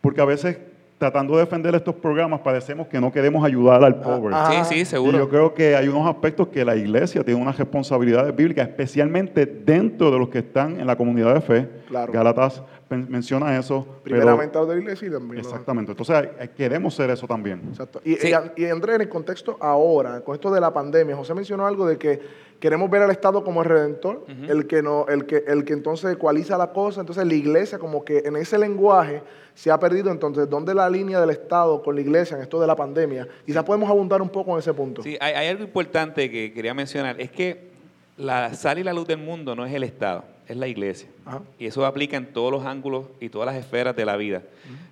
porque 0.00 0.20
a 0.20 0.24
veces 0.24 0.58
tratando 0.98 1.34
de 1.34 1.40
defender 1.40 1.74
estos 1.74 1.94
programas 1.94 2.40
parecemos 2.40 2.86
que 2.86 3.00
no 3.00 3.10
queremos 3.10 3.42
ayudar 3.42 3.82
al 3.82 4.02
pobre. 4.02 4.34
ah, 4.36 4.62
Sí, 4.64 4.74
sí, 4.74 4.80
Y 4.82 4.84
seguro. 4.84 5.16
yo 5.16 5.28
creo 5.30 5.54
que 5.54 5.74
hay 5.74 5.88
unos 5.88 6.06
aspectos 6.06 6.48
que 6.48 6.62
la 6.62 6.76
iglesia 6.76 7.24
tiene 7.24 7.40
unas 7.40 7.56
responsabilidades 7.56 8.36
bíblicas, 8.36 8.68
especialmente 8.68 9.46
dentro 9.46 10.10
de 10.10 10.18
los 10.18 10.28
que 10.28 10.40
están 10.40 10.78
en 10.78 10.86
la 10.86 10.96
comunidad 10.96 11.34
de 11.34 11.40
fe. 11.40 11.68
Claro. 11.90 12.12
Gálatas 12.12 12.62
pen- 12.88 13.06
menciona 13.10 13.58
eso. 13.58 13.84
pero- 14.04 14.16
Primeramente 14.16 14.56
a 14.56 14.60
los 14.62 14.70
de 14.70 14.76
la 14.76 14.80
iglesia 14.80 15.08
y 15.08 15.10
también. 15.10 15.40
exactamente. 15.40 15.92
Entonces 15.92 16.28
queremos 16.56 16.94
ser 16.94 17.10
eso 17.10 17.26
también. 17.26 17.60
Exacto. 17.68 18.00
Y, 18.04 18.14
Sí. 18.16 18.32
y, 18.56 18.62
y 18.62 18.66
Andrés, 18.66 18.94
en 18.96 19.02
el 19.02 19.08
contexto 19.08 19.56
ahora, 19.60 20.20
con 20.22 20.34
esto 20.34 20.50
de 20.50 20.60
la 20.60 20.72
pandemia, 20.72 21.16
José 21.16 21.34
mencionó 21.34 21.66
algo 21.66 21.86
de 21.86 21.98
que 21.98 22.20
queremos 22.60 22.88
ver 22.90 23.02
al 23.02 23.10
Estado 23.10 23.42
como 23.42 23.62
el 23.62 23.68
redentor, 23.68 24.24
el 24.48 24.66
que 24.66 24.82
no, 24.82 25.06
el 25.08 25.24
que, 25.26 25.44
el 25.46 25.64
que 25.64 25.72
entonces 25.72 26.12
ecualiza 26.12 26.56
la 26.58 26.68
cosa, 26.72 27.00
entonces 27.00 27.26
la 27.26 27.34
iglesia 27.34 27.78
como 27.78 28.04
que 28.04 28.18
en 28.24 28.36
ese 28.36 28.58
lenguaje 28.58 29.22
se 29.54 29.70
ha 29.70 29.78
perdido, 29.80 30.10
entonces, 30.10 30.48
¿dónde 30.48 30.74
la 30.74 30.88
línea 30.88 31.20
del 31.20 31.30
Estado 31.30 31.82
con 31.82 31.94
la 31.94 32.00
iglesia 32.02 32.36
en 32.36 32.42
esto 32.42 32.60
de 32.60 32.66
la 32.66 32.76
pandemia? 32.76 33.26
Quizás 33.46 33.64
podemos 33.64 33.88
abundar 33.90 34.20
un 34.22 34.28
poco 34.28 34.52
en 34.52 34.58
ese 34.58 34.72
punto. 34.74 35.02
Sí, 35.02 35.16
hay, 35.20 35.32
hay 35.34 35.48
algo 35.48 35.64
importante 35.64 36.30
que 36.30 36.52
quería 36.52 36.72
mencionar. 36.74 37.20
Es 37.20 37.30
que 37.30 37.70
la 38.16 38.52
sal 38.54 38.78
y 38.78 38.84
la 38.84 38.92
luz 38.92 39.06
del 39.08 39.18
mundo 39.18 39.56
no 39.56 39.64
es 39.64 39.72
el 39.72 39.82
Estado, 39.82 40.24
es 40.50 40.56
la 40.56 40.66
iglesia. 40.68 41.08
Ajá. 41.24 41.42
Y 41.58 41.66
eso 41.66 41.84
aplica 41.86 42.16
en 42.16 42.32
todos 42.32 42.50
los 42.52 42.64
ángulos 42.66 43.06
y 43.20 43.28
todas 43.28 43.46
las 43.46 43.56
esferas 43.56 43.94
de 43.96 44.04
la 44.04 44.16
vida. 44.16 44.42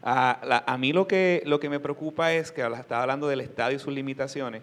a, 0.03 0.41
la- 0.45 0.65
a 0.67 0.79
mí 0.79 0.93
lo 0.93 1.07
que, 1.09 1.43
lo 1.45 1.59
que 1.61 1.69
me 1.69 1.81
preocupa 1.81 2.33
es, 2.33 2.51
que 2.53 2.63
estaba 2.63 3.03
hablando 3.03 3.27
del 3.29 3.41
Estado 3.41 3.73
y 3.73 3.79
sus 3.79 3.93
limitaciones, 3.93 4.63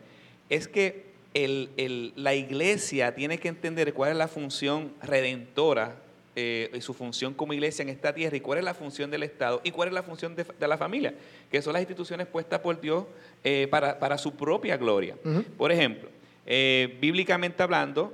es 0.50 0.68
que 0.68 1.06
el- 1.34 1.70
el- 1.78 2.14
la 2.16 2.34
iglesia 2.34 3.14
tiene 3.14 3.38
que 3.38 3.50
entender 3.50 3.94
cuál 3.94 4.12
es 4.12 4.18
la 4.18 4.28
función 4.30 4.94
redentora 5.02 5.98
eh, 6.38 6.70
y 6.74 6.82
su 6.82 6.94
función 6.94 7.34
como 7.34 7.54
iglesia 7.54 7.84
en 7.84 7.90
esta 7.90 8.14
tierra 8.14 8.36
y 8.36 8.42
cuál 8.42 8.60
es 8.60 8.66
la 8.66 8.74
función 8.74 9.10
del 9.10 9.24
Estado 9.24 9.62
y 9.64 9.72
cuál 9.72 9.88
es 9.90 9.94
la 9.94 10.04
función 10.04 10.36
de, 10.36 10.44
de 10.60 10.68
la 10.68 10.78
familia, 10.78 11.14
que 11.50 11.62
son 11.62 11.74
las 11.74 11.82
instituciones 11.82 12.28
puestas 12.28 12.60
por 12.60 12.80
Dios 12.82 13.06
eh, 13.44 13.68
para, 13.70 14.00
para 14.00 14.18
su 14.18 14.34
propia 14.36 14.76
gloria. 14.78 15.16
Por 15.58 15.72
ejemplo, 15.72 16.10
eh, 16.46 16.98
bíblicamente 17.02 17.64
hablando, 17.64 18.14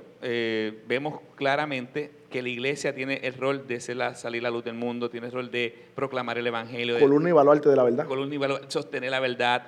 vemos 0.86 1.20
claramente 1.34 2.12
que 2.32 2.42
la 2.42 2.48
iglesia 2.48 2.92
tiene 2.94 3.20
el 3.22 3.34
rol 3.34 3.68
de 3.68 3.78
ser 3.80 3.96
la, 3.98 4.14
salir 4.16 4.42
la 4.42 4.50
luz 4.50 4.64
del 4.64 4.74
mundo, 4.74 5.08
tiene 5.08 5.28
el 5.28 5.32
rol 5.32 5.50
de 5.52 5.72
proclamar 5.94 6.38
el 6.38 6.46
evangelio, 6.48 6.94
de 6.94 7.00
Columna 7.00 7.28
y 7.28 7.32
baluarte 7.32 7.68
de 7.68 7.76
la 7.76 7.84
verdad. 7.84 8.06
columna 8.06 8.34
y 8.34 8.70
sostener 8.72 9.10
la 9.10 9.20
verdad. 9.20 9.66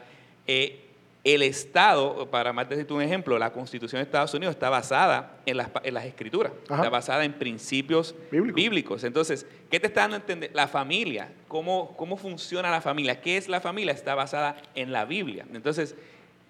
Eh, 0.49 0.81
el 1.23 1.41
Estado, 1.43 2.29
para 2.31 2.53
más 2.53 2.69
decirte 2.69 2.93
un 2.93 3.01
ejemplo, 3.01 3.39
la 3.39 3.51
Constitución 3.51 3.99
de 4.01 4.03
Estados 4.05 4.35
Unidos 4.35 4.55
está 4.57 4.69
basada 4.69 5.39
en 5.47 5.57
las, 5.57 5.71
pa- 5.71 5.81
en 5.83 5.95
las 5.95 6.05
escrituras, 6.05 6.53
Ajá. 6.69 6.83
está 6.83 6.91
basada 6.91 7.25
en 7.25 7.33
principios 7.33 8.15
Bíblicos. 8.31 8.55
bíblicos. 8.57 9.05
Entonces, 9.05 9.47
¿qué 9.71 9.81
te 9.81 9.87
está 9.87 10.03
dando 10.03 10.17
a 10.17 10.19
entender? 10.21 10.51
La 10.53 10.69
familia, 10.69 11.33
¿cómo, 11.49 11.95
¿cómo 11.97 12.19
funciona 12.19 12.71
la 12.71 12.83
familia? 12.83 13.23
¿Qué 13.23 13.39
es 13.39 13.49
la 13.49 13.63
familia? 13.63 13.95
Está 13.95 14.15
basada 14.15 14.57
en 14.75 14.93
la 14.93 15.07
Biblia. 15.07 15.47
Entonces, 15.55 15.95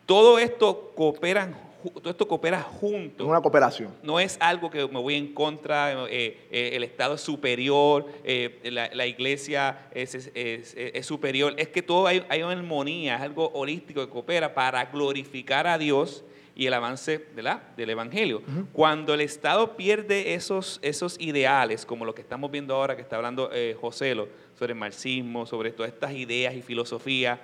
todo 0.07 0.41
esto 0.41 0.93
coopera, 0.97 1.51
todo 1.91 2.11
esto 2.11 2.27
coopera 2.27 2.59
Es 2.61 2.65
junto 2.65 3.27
una 3.27 3.41
cooperación. 3.41 3.93
no 4.03 4.19
es 4.21 4.37
algo 4.41 4.71
que 4.71 4.87
me 4.89 5.01
voy 5.01 5.15
en 5.15 5.35
contra, 5.35 5.93
eh, 6.09 6.39
eh, 6.51 6.71
el 6.75 6.85
Estado 6.85 7.15
es 7.15 7.21
superior, 7.21 8.07
eh, 8.25 8.61
la, 8.65 8.91
la 8.95 9.07
iglesia 9.07 9.89
es, 9.93 10.15
es- 10.15 10.31
es- 10.35 10.75
es 10.77 11.07
superior, 11.07 11.55
es 11.57 11.69
que 11.69 11.83
todo 11.83 12.07
hay, 12.07 12.25
hay 12.29 12.43
una 12.43 12.53
armonía, 12.53 13.17
es 13.17 13.23
algo 13.23 13.49
holístico 13.55 14.05
que 14.05 14.11
coopera 14.11 14.55
para 14.55 14.85
glorificar 14.87 15.67
a 15.67 15.79
Dios 15.79 16.25
y 16.57 16.67
el 16.67 16.75
avance 16.75 17.19
¿verdad? 17.35 17.63
del 17.77 17.91
Evangelio. 17.91 18.41
Cuando 18.73 19.13
el 19.15 19.21
Estado 19.21 19.77
pierde 19.77 20.35
esos, 20.35 20.79
esos 20.83 21.17
ideales, 21.21 21.85
como 21.85 22.05
lo 22.05 22.15
que 22.15 22.23
estamos 22.23 22.51
viendo 22.51 22.75
ahora, 22.77 22.95
que 22.95 23.03
está 23.03 23.17
hablando 23.17 23.51
Joselo, 23.81 24.29
sobre 24.57 24.73
el 24.73 24.79
marxismo, 24.79 25.47
sobre 25.47 25.73
todas 25.73 25.93
estas 25.93 26.13
ideas 26.13 26.55
y 26.55 26.63
filosofía, 26.63 27.41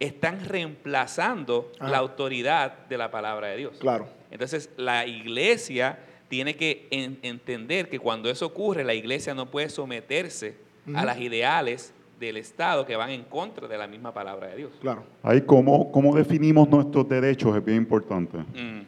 están 0.00 0.44
reemplazando 0.44 1.70
Ajá. 1.78 1.90
la 1.90 1.98
autoridad 1.98 2.86
de 2.88 2.98
la 2.98 3.10
palabra 3.10 3.48
de 3.48 3.56
Dios. 3.56 3.76
Claro. 3.78 4.06
Entonces, 4.30 4.70
la 4.76 5.06
iglesia 5.06 5.98
tiene 6.28 6.56
que 6.56 6.88
en- 6.90 7.18
entender 7.22 7.88
que 7.88 7.98
cuando 7.98 8.28
eso 8.28 8.46
ocurre, 8.46 8.82
la 8.84 8.94
iglesia 8.94 9.34
no 9.34 9.50
puede 9.50 9.68
someterse 9.68 10.56
a 10.94 11.04
las 11.04 11.18
ideales 11.18 11.94
del 12.20 12.36
Estado 12.36 12.84
que 12.86 12.96
van 12.96 13.10
en 13.10 13.22
contra 13.24 13.66
de 13.68 13.78
la 13.78 13.86
misma 13.86 14.12
palabra 14.12 14.48
de 14.48 14.56
Dios. 14.56 14.72
Claro. 14.80 15.04
Ahí 15.22 15.40
cómo, 15.42 15.90
cómo 15.90 16.14
definimos 16.14 16.68
nuestros 16.68 17.08
derechos 17.08 17.56
es 17.56 17.64
bien 17.64 17.78
importante. 17.78 18.38
Mm, 18.38 18.82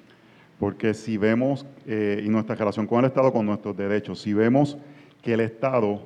Porque 0.58 0.94
si 0.94 1.16
vemos, 1.18 1.66
eh, 1.86 2.22
y 2.24 2.28
nuestra 2.28 2.54
relación 2.54 2.86
con 2.86 3.00
el 3.00 3.06
Estado, 3.06 3.30
con 3.32 3.44
nuestros 3.44 3.76
derechos, 3.76 4.20
si 4.20 4.32
vemos 4.32 4.76
que 5.22 5.34
el 5.34 5.40
Estado 5.40 6.00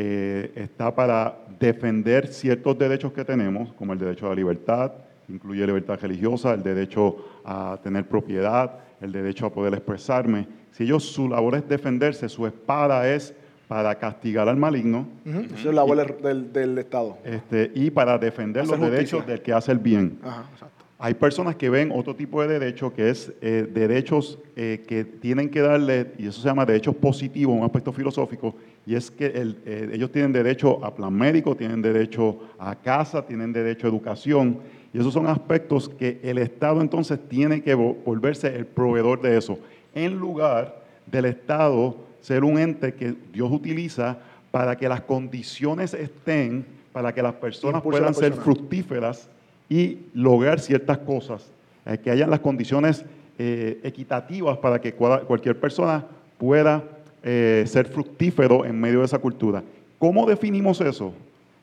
eh, 0.00 0.52
está 0.54 0.94
para 0.94 1.38
defender 1.58 2.28
ciertos 2.28 2.78
derechos 2.78 3.12
que 3.12 3.24
tenemos, 3.24 3.72
como 3.72 3.92
el 3.94 3.98
derecho 3.98 4.26
a 4.26 4.28
la 4.28 4.36
libertad, 4.36 4.92
incluye 5.28 5.66
libertad 5.66 5.98
religiosa, 6.00 6.54
el 6.54 6.62
derecho 6.62 7.16
a 7.44 7.76
tener 7.82 8.06
propiedad, 8.06 8.78
el 9.00 9.10
derecho 9.10 9.46
a 9.46 9.52
poder 9.52 9.74
expresarme, 9.74 10.46
si 10.70 10.84
ellos 10.84 11.02
su 11.04 11.28
labor 11.28 11.56
es 11.56 11.68
defenderse, 11.68 12.28
su 12.28 12.46
espada 12.46 13.12
es 13.12 13.34
para 13.66 13.92
castigar 13.96 14.48
al 14.48 14.56
maligno 14.56 15.06
Ujú. 15.26 15.40
Esa 15.54 15.68
es 15.68 15.74
la 15.74 15.80
abuela 15.80 16.04
del, 16.04 16.52
del 16.52 16.78
Estado. 16.78 17.18
este, 17.24 17.70
y 17.74 17.90
para 17.90 18.16
defender 18.18 18.62
Hacer 18.62 18.78
los 18.78 18.88
justicia. 18.88 19.18
derechos 19.18 19.26
del 19.26 19.42
que 19.42 19.52
hace 19.52 19.72
el 19.72 19.78
bien. 19.80 20.20
Ajá, 20.22 20.44
exacto. 20.52 20.84
Hay 21.00 21.14
personas 21.14 21.54
que 21.54 21.70
ven 21.70 21.92
otro 21.94 22.16
tipo 22.16 22.42
de 22.42 22.48
derecho 22.58 22.92
que 22.92 23.10
es 23.10 23.32
eh, 23.40 23.68
derechos 23.72 24.36
eh, 24.56 24.82
que 24.86 25.04
tienen 25.04 25.48
que 25.48 25.60
darle, 25.60 26.12
y 26.18 26.26
eso 26.26 26.40
se 26.40 26.48
llama 26.48 26.66
derechos 26.66 26.96
positivos, 26.96 27.56
un 27.56 27.62
aspecto 27.62 27.92
filosófico, 27.92 28.56
y 28.84 28.96
es 28.96 29.08
que 29.08 29.26
el- 29.26 29.58
eh, 29.64 29.90
ellos 29.92 30.10
tienen 30.10 30.32
derecho 30.32 30.84
a 30.84 30.92
plan 30.92 31.12
médico, 31.14 31.54
tienen 31.54 31.80
derecho 31.82 32.40
a 32.58 32.74
casa, 32.74 33.24
tienen 33.24 33.52
derecho 33.52 33.86
a 33.86 33.90
educación, 33.90 34.58
y 34.92 34.98
esos 34.98 35.12
son 35.14 35.28
aspectos 35.28 35.88
que 35.88 36.18
el 36.24 36.38
Estado 36.38 36.80
entonces 36.80 37.20
tiene 37.28 37.62
que 37.62 37.76
vo- 37.76 37.96
volverse 38.04 38.48
el 38.56 38.66
proveedor 38.66 39.20
de 39.22 39.38
eso, 39.38 39.56
en 39.94 40.16
lugar 40.18 40.82
del 41.06 41.26
Estado 41.26 41.94
ser 42.20 42.42
un 42.42 42.58
ente 42.58 42.94
que 42.94 43.14
Dios 43.32 43.52
utiliza 43.52 44.18
para 44.50 44.76
que 44.76 44.88
las 44.88 45.02
condiciones 45.02 45.94
estén, 45.94 46.66
para 46.92 47.14
que 47.14 47.22
las 47.22 47.34
personas 47.34 47.82
puedan 47.82 48.14
ser 48.14 48.32
fructíferas 48.44 49.28
y 49.68 49.98
lograr 50.14 50.60
ciertas 50.60 50.98
cosas, 50.98 51.50
eh, 51.86 51.98
que 51.98 52.10
hayan 52.10 52.30
las 52.30 52.40
condiciones 52.40 53.04
eh, 53.38 53.80
equitativas 53.82 54.58
para 54.58 54.80
que 54.80 54.92
cualquier 54.92 55.58
persona 55.60 56.04
pueda 56.38 56.82
eh, 57.22 57.64
ser 57.66 57.86
fructífero 57.86 58.64
en 58.64 58.80
medio 58.80 59.00
de 59.00 59.04
esa 59.04 59.18
cultura. 59.18 59.62
¿Cómo 59.98 60.24
definimos 60.26 60.80
eso? 60.80 61.12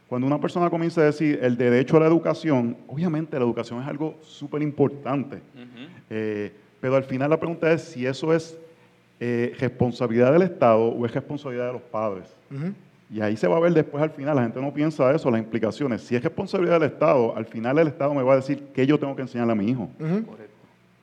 Cuando 0.08 0.28
una 0.28 0.40
persona 0.40 0.70
comienza 0.70 1.02
a 1.02 1.06
decir 1.06 1.40
el 1.42 1.58
derecho 1.58 1.98
a 1.98 2.02
la 2.02 2.08
educación, 2.08 2.78
obviamente 2.88 3.40
la 3.40 3.46
educación 3.46 3.82
es 3.82 3.88
algo 3.88 4.16
súper 4.22 4.62
importante, 4.62 5.42
eh, 6.10 6.52
pero 6.80 6.98
al 6.98 7.06
final 7.06 7.30
la 7.30 7.40
pregunta 7.40 7.72
es 7.72 7.82
si 7.82 8.06
eso 8.06 8.34
es 8.34 8.58
eh, 9.20 9.56
responsabilidad 9.58 10.34
del 10.34 10.44
Estado 10.44 10.84
o 10.84 11.06
es 11.06 11.14
responsabilidad 11.14 11.68
de 11.68 11.74
los 11.74 11.82
padres. 11.82 12.36
Y 13.10 13.22
ahí 13.22 13.38
se 13.38 13.48
va 13.48 13.58
a 13.58 13.60
ver 13.60 13.74
después 13.74 14.02
al 14.02 14.10
final, 14.10 14.36
la 14.36 14.44
gente 14.44 14.60
no 14.60 14.74
piensa 14.74 15.14
eso, 15.14 15.30
las 15.30 15.40
implicaciones. 15.40 16.02
Si 16.02 16.16
es 16.16 16.24
responsabilidad 16.24 16.80
del 16.80 16.90
Estado, 16.90 17.36
al 17.36 17.46
final 17.46 17.78
el 17.78 17.88
Estado 17.88 18.14
me 18.14 18.24
va 18.24 18.34
a 18.34 18.36
decir 18.38 18.68
qué 18.74 18.88
yo 18.88 19.00
tengo 19.00 19.16
que 19.16 19.22
enseñarle 19.22 19.54
a 19.54 19.56
mi 19.56 19.70
hijo. 19.70 19.90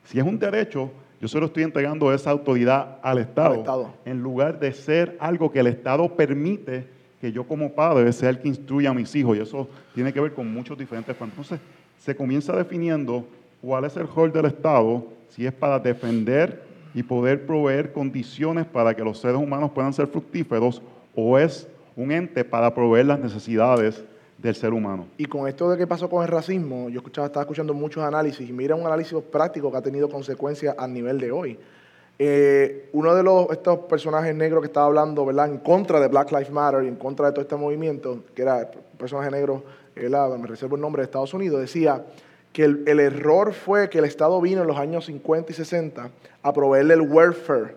Si 0.05 0.19
es 0.19 0.25
un 0.25 0.37
derecho, 0.37 0.91
yo 1.21 1.27
solo 1.29 1.45
estoy 1.45 1.63
entregando 1.63 2.13
esa 2.13 2.31
autoridad 2.31 2.97
al 3.01 3.19
Estado, 3.19 3.53
al 3.53 3.59
Estado, 3.59 3.93
en 4.03 4.21
lugar 4.21 4.59
de 4.59 4.73
ser 4.73 5.15
algo 5.19 5.51
que 5.51 5.59
el 5.59 5.67
Estado 5.67 6.13
permite 6.13 6.85
que 7.21 7.31
yo 7.31 7.45
como 7.45 7.71
padre 7.71 8.11
sea 8.11 8.29
el 8.29 8.39
que 8.39 8.49
instruya 8.49 8.89
a 8.89 8.93
mis 8.93 9.15
hijos. 9.15 9.37
Y 9.37 9.39
eso 9.39 9.69
tiene 9.95 10.11
que 10.11 10.19
ver 10.19 10.33
con 10.33 10.53
muchos 10.53 10.77
diferentes 10.77 11.15
Entonces, 11.17 11.57
se 11.97 12.13
comienza 12.13 12.53
definiendo 12.53 13.25
cuál 13.61 13.85
es 13.85 13.95
el 13.95 14.05
rol 14.09 14.33
del 14.33 14.47
Estado, 14.47 15.07
si 15.29 15.45
es 15.45 15.53
para 15.53 15.79
defender 15.79 16.61
y 16.93 17.01
poder 17.01 17.45
proveer 17.45 17.93
condiciones 17.93 18.65
para 18.65 18.93
que 18.93 19.01
los 19.01 19.19
seres 19.19 19.37
humanos 19.37 19.71
puedan 19.71 19.93
ser 19.93 20.07
fructíferos 20.07 20.81
o 21.15 21.39
es 21.39 21.65
un 21.95 22.11
ente 22.11 22.43
para 22.43 22.73
proveer 22.73 23.05
las 23.05 23.19
necesidades 23.19 24.03
del 24.37 24.55
ser 24.55 24.73
humano. 24.73 25.07
Y 25.17 25.25
con 25.25 25.47
esto 25.47 25.69
de 25.69 25.77
qué 25.77 25.87
pasó 25.87 26.09
con 26.09 26.23
el 26.23 26.29
racismo, 26.29 26.89
yo 26.89 26.99
escuchaba, 26.99 27.27
estaba 27.27 27.43
escuchando 27.43 27.73
muchos 27.73 28.03
análisis 28.03 28.49
y 28.49 28.53
mira 28.53 28.75
un 28.75 28.85
análisis 28.85 29.17
práctico 29.31 29.71
que 29.71 29.77
ha 29.77 29.81
tenido 29.81 30.09
consecuencias 30.09 30.75
a 30.77 30.87
nivel 30.87 31.19
de 31.19 31.31
hoy. 31.31 31.57
Eh, 32.19 32.89
uno 32.93 33.15
de 33.15 33.23
los, 33.23 33.49
estos 33.51 33.79
personajes 33.79 34.35
negros 34.35 34.61
que 34.61 34.67
estaba 34.67 34.85
hablando, 34.85 35.25
¿verdad? 35.25 35.47
En 35.49 35.57
contra 35.57 35.99
de 35.99 36.07
Black 36.07 36.31
Lives 36.31 36.51
Matter 36.51 36.83
y 36.83 36.87
en 36.87 36.95
contra 36.95 37.27
de 37.27 37.31
todo 37.31 37.41
este 37.41 37.55
movimiento, 37.55 38.23
que 38.35 38.41
era 38.43 38.69
personaje 38.97 39.31
negro, 39.31 39.63
me 39.95 40.47
reservo 40.47 40.75
el 40.75 40.81
nombre 40.81 41.01
de 41.01 41.05
Estados 41.05 41.33
Unidos, 41.33 41.61
decía 41.61 42.03
que 42.53 42.63
el, 42.65 42.99
error 42.99 43.51
fue 43.53 43.89
que 43.89 43.97
el 43.97 44.05
Estado 44.05 44.39
vino 44.39 44.61
en 44.61 44.67
los 44.67 44.77
años 44.77 45.05
50 45.05 45.51
y 45.51 45.55
60 45.55 46.09
a 46.43 46.53
proveerle 46.53 46.93
el 46.93 47.01
welfare. 47.01 47.75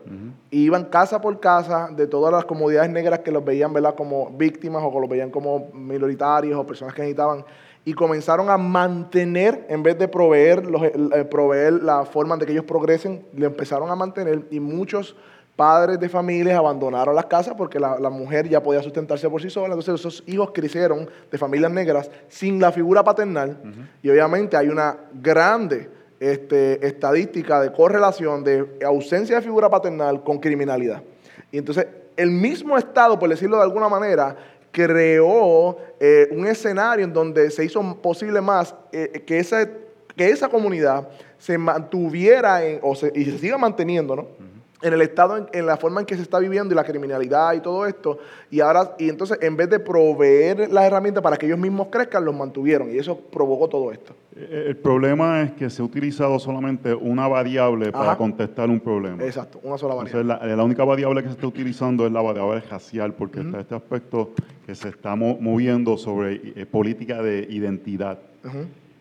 y 0.50 0.64
iban 0.64 0.84
casa 0.84 1.20
por 1.20 1.40
casa 1.40 1.88
de 1.90 2.06
todas 2.06 2.30
las 2.32 2.44
comunidades 2.44 2.90
negras 2.90 3.20
que 3.20 3.32
los 3.32 3.42
veían 3.42 3.72
¿verdad? 3.72 3.94
como 3.94 4.30
víctimas 4.30 4.82
o 4.84 4.92
que 4.92 5.00
los 5.00 5.08
veían 5.08 5.30
como 5.30 5.70
minoritarios 5.72 6.60
o 6.60 6.66
personas 6.66 6.94
que 6.94 7.02
necesitaban. 7.02 7.44
Y 7.86 7.94
comenzaron 7.94 8.50
a 8.50 8.58
mantener, 8.58 9.64
en 9.70 9.82
vez 9.82 9.96
de 9.96 10.08
proveer, 10.08 10.66
los, 10.66 10.82
eh, 10.82 11.24
proveer 11.30 11.74
la 11.74 12.04
forma 12.04 12.36
de 12.36 12.44
que 12.44 12.52
ellos 12.52 12.64
progresen, 12.64 13.24
le 13.34 13.46
empezaron 13.46 13.90
a 13.90 13.96
mantener 13.96 14.46
y 14.50 14.60
muchos 14.60 15.16
padres 15.56 15.98
de 15.98 16.08
familias 16.08 16.58
abandonaron 16.58 17.14
las 17.14 17.26
casas 17.26 17.54
porque 17.56 17.80
la, 17.80 18.10
mujer 18.10 18.48
ya 18.48 18.62
podía 18.62 18.82
sustentarse 18.82 19.28
por 19.28 19.40
sí 19.40 19.48
sola. 19.48 19.74
Entonces 19.74 19.94
esos 19.94 20.22
hijos 20.26 20.50
crecieron 20.52 21.08
de 21.30 21.38
familias 21.38 21.72
negras 21.72 22.10
sin 22.28 22.60
la 22.60 22.70
figura 22.70 23.02
paternal. 23.02 23.56
Y 24.02 24.10
obviamente 24.10 24.56
hay 24.56 24.68
una 24.68 24.96
grande 25.14 25.88
este, 26.20 26.86
estadística 26.86 27.60
de 27.60 27.72
correlación 27.72 28.44
de 28.44 28.78
ausencia 28.84 29.36
de 29.36 29.42
figura 29.42 29.70
paternal 29.70 30.22
con 30.22 30.38
criminalidad. 30.38 31.02
Y 31.50 31.58
entonces 31.58 31.86
el 32.16 32.30
mismo 32.30 32.76
Estado, 32.76 33.18
por 33.18 33.28
decirlo 33.28 33.56
de 33.56 33.62
alguna 33.62 33.88
manera, 33.88 34.36
creó 34.70 35.78
eh, 35.98 36.28
un 36.32 36.46
escenario 36.46 37.04
en 37.04 37.12
donde 37.12 37.50
se 37.50 37.64
hizo 37.64 37.96
posible 38.02 38.42
más 38.42 38.74
eh, 38.92 39.22
que, 39.26 39.38
esa, 39.38 39.66
que 40.14 40.28
esa 40.28 40.50
comunidad 40.50 41.08
se 41.38 41.56
mantuviera 41.56 42.60
o 42.82 42.92
y 43.14 43.24
se 43.24 43.38
siga 43.38 43.56
manteniendo, 43.56 44.16
¿no? 44.16 44.55
En 44.82 44.92
el 44.92 45.00
estado, 45.00 45.48
en, 45.52 45.66
la 45.66 45.76
forma 45.76 46.00
en 46.00 46.06
que 46.06 46.16
se 46.16 46.22
está 46.22 46.38
viviendo 46.38 46.74
y 46.74 46.76
la 46.76 46.84
criminalidad 46.84 47.54
y 47.54 47.60
todo 47.60 47.86
esto. 47.86 48.18
Y 48.50 48.60
ahora, 48.60 48.94
y 48.98 49.08
entonces, 49.08 49.38
en 49.40 49.56
vez 49.56 49.70
de 49.70 49.80
proveer 49.80 50.70
las 50.70 50.84
herramientas 50.84 51.22
para 51.22 51.36
que 51.36 51.46
ellos 51.46 51.58
mismos 51.58 51.88
crezcan, 51.90 52.24
los 52.24 52.34
mantuvieron. 52.34 52.92
Y 52.92 52.98
eso 52.98 53.18
provocó 53.18 53.68
todo 53.68 53.90
esto. 53.90 54.14
Eh, 54.36 54.66
el 54.68 54.76
problema 54.76 55.42
es 55.42 55.52
que 55.52 55.70
se 55.70 55.80
ha 55.80 55.84
utilizado 55.84 56.38
solamente 56.38 56.94
una 56.94 57.26
variable 57.26 57.90
para 57.90 58.16
contestar 58.16 58.68
un 58.68 58.80
problema. 58.80 59.24
Exacto, 59.24 59.60
una 59.62 59.78
sola 59.78 59.94
variable. 59.94 60.24
la, 60.24 60.64
única 60.64 60.84
variable 60.84 61.22
que 61.22 61.28
se 61.28 61.34
está 61.34 61.46
utilizando 61.46 62.06
es 62.06 62.12
la 62.12 62.20
variable 62.20 62.60
racial, 62.60 63.14
porque 63.14 63.40
está 63.40 63.60
este 63.60 63.74
aspecto 63.74 64.32
que 64.66 64.74
se 64.74 64.90
está 64.90 65.16
moviendo 65.16 65.96
sobre 65.96 66.52
eh, 66.54 66.66
política 66.66 67.22
de 67.22 67.46
identidad. 67.48 68.18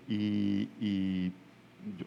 Y, 0.08 1.32
yo, 1.98 2.06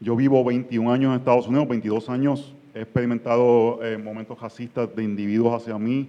yo 0.00 0.16
vivo 0.16 0.44
21 0.44 0.92
años 0.92 1.10
en 1.10 1.18
Estados 1.18 1.48
Unidos, 1.48 1.68
22 1.68 2.08
años 2.08 2.54
he 2.74 2.82
experimentado 2.82 3.82
eh, 3.82 3.98
momentos 3.98 4.40
racistas 4.40 4.94
de 4.94 5.02
individuos 5.02 5.62
hacia 5.62 5.78
mí. 5.78 6.08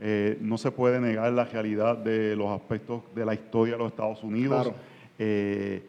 Eh, 0.00 0.38
no 0.40 0.58
se 0.58 0.70
puede 0.70 1.00
negar 1.00 1.32
la 1.32 1.44
realidad 1.44 1.96
de 1.96 2.36
los 2.36 2.48
aspectos 2.50 3.02
de 3.14 3.24
la 3.24 3.34
historia 3.34 3.74
de 3.74 3.78
los 3.78 3.90
Estados 3.90 4.22
Unidos. 4.22 4.72
Eh, 5.18 5.82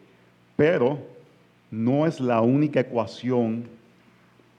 pero 0.56 0.98
no 1.70 2.06
es 2.06 2.20
la 2.20 2.40
única 2.40 2.80
ecuación 2.80 3.64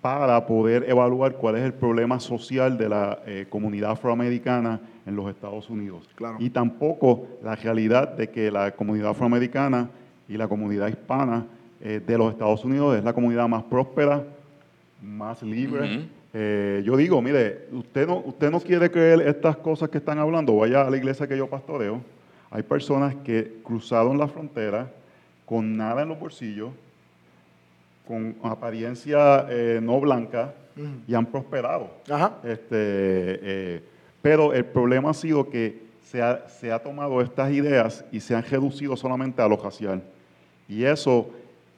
para 0.01 0.45
poder 0.47 0.89
evaluar 0.89 1.33
cuál 1.33 1.57
es 1.57 1.63
el 1.63 1.73
problema 1.73 2.19
social 2.19 2.77
de 2.77 2.89
la 2.89 3.19
comunidad 3.49 3.91
afroamericana 3.91 4.79
en 5.05 5.15
los 5.15 5.29
Estados 5.29 5.69
Unidos. 5.69 6.09
Y 6.39 6.49
tampoco 6.49 7.27
la 7.43 7.55
realidad 7.55 8.07
de 8.07 8.29
que 8.29 8.49
la 8.49 8.71
comunidad 8.71 9.11
afroamericana 9.11 9.89
y 10.27 10.37
la 10.37 10.47
comunidad 10.47 10.87
hispana 10.87 11.45
de 11.79 12.17
los 12.17 12.31
Estados 12.31 12.65
Unidos 12.65 12.97
es 12.97 13.03
la 13.03 13.13
comunidad 13.13 13.47
más 13.47 13.61
próspera, 13.63 14.23
más 15.01 15.41
libre. 15.41 16.07
Eh, 16.33 16.81
yo 16.85 16.95
digo, 16.95 17.21
mire, 17.21 17.67
usted 17.71 18.07
no, 18.07 18.19
usted 18.25 18.49
no 18.49 18.59
quiere 18.61 18.89
creer 18.89 19.21
estas 19.27 19.57
cosas 19.57 19.89
que 19.89 19.97
están 19.97 20.19
hablando, 20.19 20.55
vaya 20.55 20.81
a 20.81 20.89
la 20.89 20.97
iglesia 20.97 21.27
que 21.27 21.37
yo 21.37 21.47
pastoreo. 21.47 22.01
Hay 22.49 22.63
personas 22.63 23.15
que 23.23 23.59
cruzaron 23.63 24.17
la 24.17 24.27
frontera 24.27 24.91
con 25.45 25.75
nada 25.75 26.03
en 26.03 26.09
los 26.09 26.19
bolsillos, 26.19 26.71
con 28.07 28.35
apariencia 28.43 29.45
eh, 29.49 29.79
no 29.81 29.99
blanca 29.99 30.53
y 31.07 31.13
han 31.13 31.25
prosperado. 31.25 31.89
Este, 32.43 32.69
eh, 32.71 33.83
pero 34.21 34.53
el 34.53 34.65
problema 34.65 35.09
ha 35.09 35.13
sido 35.13 35.49
que 35.49 35.81
se 36.03 36.21
ha, 36.21 36.47
se 36.47 36.71
ha 36.71 36.79
tomado 36.79 37.21
estas 37.21 37.51
ideas 37.51 38.05
y 38.11 38.19
se 38.19 38.35
han 38.35 38.43
reducido 38.43 38.95
solamente 38.95 39.41
a 39.41 39.47
lo 39.47 39.57
racial. 39.57 40.01
Y 40.67 40.83
eso 40.83 41.29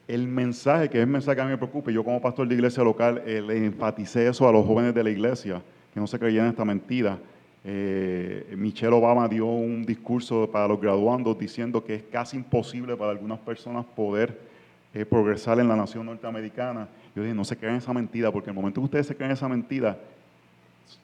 el 0.06 0.28
mensaje, 0.28 0.90
que 0.90 0.98
es 0.98 1.04
el 1.04 1.10
mensaje 1.10 1.36
que 1.36 1.42
a 1.42 1.44
mí 1.44 1.50
me 1.50 1.58
preocupa, 1.58 1.90
yo 1.90 2.04
como 2.04 2.20
pastor 2.20 2.46
de 2.46 2.54
iglesia 2.54 2.82
local 2.82 3.22
eh, 3.26 3.40
le 3.40 3.64
enfaticé 3.64 4.28
eso 4.28 4.48
a 4.48 4.52
los 4.52 4.66
jóvenes 4.66 4.94
de 4.94 5.02
la 5.02 5.10
iglesia, 5.10 5.62
que 5.92 6.00
no 6.00 6.06
se 6.06 6.18
creían 6.18 6.46
esta 6.46 6.64
mentira. 6.64 7.18
Eh, 7.64 8.54
Michelle 8.58 8.92
Obama 8.92 9.26
dio 9.26 9.46
un 9.46 9.86
discurso 9.86 10.50
para 10.50 10.68
los 10.68 10.78
graduandos 10.78 11.38
diciendo 11.38 11.82
que 11.82 11.94
es 11.94 12.02
casi 12.02 12.36
imposible 12.36 12.94
para 12.96 13.12
algunas 13.12 13.38
personas 13.38 13.86
poder 13.86 14.38
eh, 14.92 15.06
progresar 15.06 15.58
en 15.58 15.68
la 15.68 15.76
nación 15.76 16.04
norteamericana. 16.04 16.88
Yo 17.16 17.22
dije, 17.22 17.34
no 17.34 17.44
se 17.44 17.56
crean 17.56 17.76
esa 17.76 17.92
mentira, 17.94 18.30
porque 18.30 18.50
en 18.50 18.56
el 18.56 18.60
momento 18.60 18.80
que 18.80 18.84
ustedes 18.84 19.06
se 19.06 19.16
creen 19.16 19.32
esa 19.32 19.48
mentira, 19.48 19.96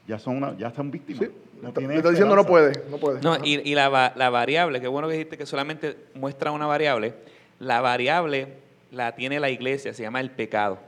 ya 0.06 0.18
son 0.18 0.36
una, 0.36 0.56
ya 0.58 0.68
están 0.68 0.90
víctimas. 0.90 1.22
Sí. 1.22 1.30
No 1.62 1.68
está 1.68 2.10
diciendo 2.10 2.36
no 2.36 2.44
puede, 2.44 2.72
no 2.90 2.98
puede. 2.98 3.20
No, 3.22 3.36
y, 3.42 3.60
y 3.70 3.74
la, 3.74 4.12
la 4.16 4.30
variable, 4.30 4.80
qué 4.80 4.88
bueno 4.88 5.08
que 5.08 5.14
dijiste 5.14 5.38
que 5.38 5.46
solamente 5.46 5.96
muestra 6.14 6.52
una 6.52 6.66
variable. 6.66 7.14
La 7.58 7.80
variable 7.80 8.48
la 8.90 9.14
tiene 9.14 9.40
la 9.40 9.50
iglesia, 9.50 9.94
se 9.94 10.02
llama 10.02 10.20
el 10.20 10.30
pecado. 10.30 10.78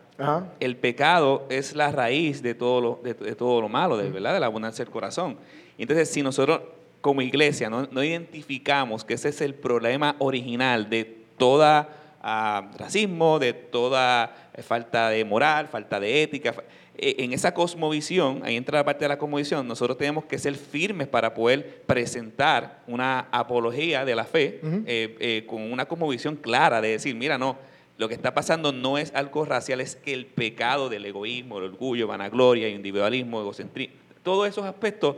El 0.60 0.76
pecado 0.76 1.46
es 1.48 1.74
la 1.74 1.90
raíz 1.90 2.42
de 2.42 2.54
todo 2.54 2.80
lo, 2.80 3.00
de, 3.02 3.14
todo 3.34 3.60
lo 3.60 3.68
malo, 3.68 3.96
de, 3.96 4.08
¿verdad? 4.08 4.34
de 4.34 4.40
la 4.40 4.46
abundancia 4.46 4.84
del 4.84 4.92
corazón. 4.92 5.36
Entonces, 5.78 6.08
si 6.10 6.22
nosotros 6.22 6.60
como 7.00 7.20
iglesia 7.20 7.68
no, 7.68 8.04
identificamos 8.04 9.04
que 9.04 9.14
ese 9.14 9.30
es 9.30 9.40
el 9.40 9.54
problema 9.54 10.14
original 10.20 10.88
de 10.88 11.04
toda 11.36 11.88
ah, 12.22 12.70
racismo, 12.78 13.40
de 13.40 13.52
toda 13.52 14.50
eh, 14.54 14.62
falta 14.62 15.10
de 15.10 15.24
moral, 15.24 15.66
falta 15.66 15.98
de 15.98 16.22
ética, 16.22 16.54
e, 16.96 17.24
en 17.24 17.32
esa 17.32 17.52
cosmovisión, 17.52 18.42
ahí 18.44 18.56
entra 18.56 18.78
la 18.78 18.84
parte 18.84 19.04
de 19.04 19.08
la 19.08 19.18
cosmovisión, 19.18 19.66
nosotros 19.66 19.98
tenemos 19.98 20.24
que 20.26 20.38
ser 20.38 20.54
firmes 20.54 21.08
para 21.08 21.34
poder 21.34 21.82
presentar 21.86 22.82
una 22.86 23.26
apología 23.32 24.04
de 24.04 24.14
la 24.14 24.24
fe 24.24 24.60
eh, 24.62 25.16
eh, 25.18 25.44
con 25.48 25.72
una 25.72 25.86
cosmovisión 25.86 26.36
clara 26.36 26.80
de 26.80 26.90
decir, 26.90 27.16
mira, 27.16 27.36
no, 27.36 27.56
lo 27.98 28.08
que 28.08 28.14
está 28.14 28.34
pasando 28.34 28.72
no 28.72 28.98
es 28.98 29.14
algo 29.14 29.44
racial, 29.44 29.80
es 29.80 29.96
que 29.96 30.12
el 30.12 30.26
pecado 30.26 30.88
del 30.88 31.04
egoísmo, 31.04 31.58
el 31.58 31.64
orgullo, 31.64 32.06
vanagloria, 32.06 32.68
individualismo, 32.68 33.40
egocentrismo, 33.40 33.96
todos 34.22 34.48
esos 34.48 34.64
aspectos, 34.64 35.16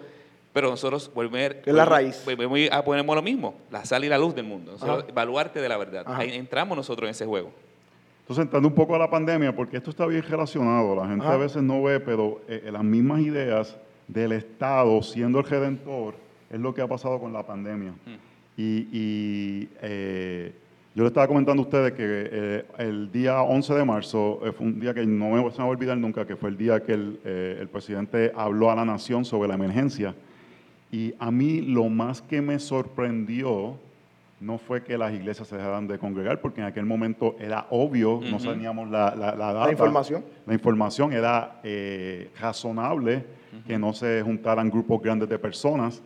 pero 0.53 0.71
nosotros 0.71 1.11
volver, 1.15 1.63
es 1.65 1.75
la 1.75 1.85
raíz. 1.85 2.23
Volvemos 2.25 2.59
a 2.71 2.85
poner 2.85 3.05
lo 3.05 3.23
mismo, 3.23 3.57
la 3.71 3.85
sal 3.85 4.05
y 4.05 4.09
la 4.09 4.19
luz 4.19 4.35
del 4.35 4.45
mundo, 4.45 4.77
evaluarte 5.09 5.61
de 5.61 5.69
la 5.69 5.77
verdad. 5.77 6.05
Ahí 6.07 6.33
entramos 6.33 6.77
nosotros 6.77 7.09
en 7.09 7.11
ese 7.11 7.27
juego. 7.27 7.53
Entonces, 8.21 8.45
entrando 8.45 8.69
un 8.69 8.75
poco 8.75 8.95
a 8.95 8.99
la 8.99 9.11
pandemia, 9.11 9.55
porque 9.55 9.77
esto 9.77 9.91
está 9.91 10.07
bien 10.07 10.23
relacionado, 10.23 10.97
la 10.97 11.07
gente 11.07 11.27
a 11.27 11.37
veces 11.37 11.63
no 11.63 11.83
ve, 11.83 12.01
pero 12.01 12.41
eh, 12.49 12.71
las 12.73 12.83
mismas 12.83 13.21
ideas 13.21 13.77
del 14.09 14.33
Estado 14.33 15.03
siendo 15.03 15.41
el 15.41 15.45
redentor 15.45 16.15
es 16.49 16.59
lo 16.59 16.73
que 16.73 16.81
ha 16.81 16.87
pasado 16.87 17.21
con 17.21 17.33
la 17.33 17.45
pandemia. 17.45 17.91
Mm. 17.91 18.35
Y, 18.57 18.89
y 18.93 19.69
eh, 19.83 20.53
Yo 20.95 21.03
le 21.03 21.09
estaba 21.09 21.27
comentando 21.27 21.61
a 21.61 21.65
ustedes 21.65 21.93
que 21.93 22.05
eh, 22.07 22.65
el 22.79 23.11
día 23.11 23.43
11 23.43 23.75
de 23.75 23.85
marzo 23.85 24.39
eh, 24.45 24.53
fue 24.53 24.69
un 24.69 24.79
día 24.79 24.95
que 24.95 25.05
no 25.05 25.31
me, 25.31 25.51
se 25.51 25.59
me 25.59 25.65
va 25.65 25.65
a 25.65 25.67
olvidar 25.67 25.99
nunca, 25.99 26.25
que 26.25 26.37
fue 26.37 26.51
el 26.51 26.57
día 26.57 26.85
que 26.85 26.93
el, 26.93 27.21
eh, 27.25 27.59
el 27.61 27.69
presidente 27.69 28.31
habló 28.37 28.71
a 28.71 28.77
la 28.77 28.85
nación 28.85 29.25
sobre 29.25 29.49
la 29.49 29.55
emergencia. 29.55 30.15
Y 30.93 31.13
a 31.19 31.33
mí 31.33 31.63
lo 31.63 31.89
más 31.89 32.23
que 32.23 32.41
me 32.41 32.61
sorprendió 32.61 33.77
no 34.39 34.59
fue 34.59 34.85
que 34.85 34.97
las 34.97 35.13
iglesias 35.13 35.49
se 35.49 35.57
dejaran 35.57 35.89
de 35.89 35.99
congregar, 35.99 36.41
porque 36.41 36.61
en 36.61 36.67
aquel 36.69 36.85
momento 36.85 37.35
era 37.41 37.67
obvio, 37.71 38.21
no 38.31 38.37
teníamos 38.37 38.89
la, 38.89 39.15
la, 39.17 39.35
la 39.35 39.53
data. 39.53 39.73
información. 39.73 40.25
La 40.47 40.55
información 40.55 41.13
era 41.13 41.61
eh, 41.65 42.31
razonable 42.41 43.25
que 43.67 43.79
no 43.79 43.93
se 43.93 44.23
juntaran 44.23 44.71
grupos 44.71 45.03
grandes 45.03 45.29
de 45.29 45.39
personas. 45.39 46.03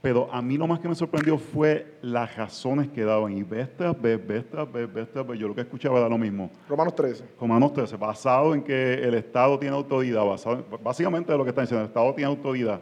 Pero 0.00 0.32
a 0.32 0.40
mí 0.40 0.56
lo 0.56 0.66
más 0.66 0.78
que 0.78 0.88
me 0.88 0.94
sorprendió 0.94 1.38
fue 1.38 1.98
las 2.02 2.36
razones 2.36 2.88
que 2.88 3.04
daban. 3.04 3.36
Y 3.36 3.42
vez 3.42 3.68
tras 3.76 4.00
vez, 4.00 4.20
tras 4.48 4.70
vez, 4.70 5.12
tras 5.12 5.26
vez, 5.26 5.38
yo 5.38 5.48
lo 5.48 5.54
que 5.54 5.62
escuchaba 5.62 5.98
era 5.98 6.08
lo 6.08 6.16
mismo. 6.16 6.50
Romanos 6.68 6.94
13. 6.94 7.24
Romanos 7.40 7.72
13, 7.72 7.96
basado 7.96 8.54
en 8.54 8.62
que 8.62 8.94
el 8.94 9.14
Estado 9.14 9.58
tiene 9.58 9.74
autoridad, 9.74 10.24
basado, 10.24 10.64
básicamente 10.82 11.36
lo 11.36 11.42
que 11.42 11.50
está 11.50 11.62
diciendo, 11.62 11.82
el 11.82 11.88
Estado 11.88 12.14
tiene 12.14 12.30
autoridad. 12.30 12.80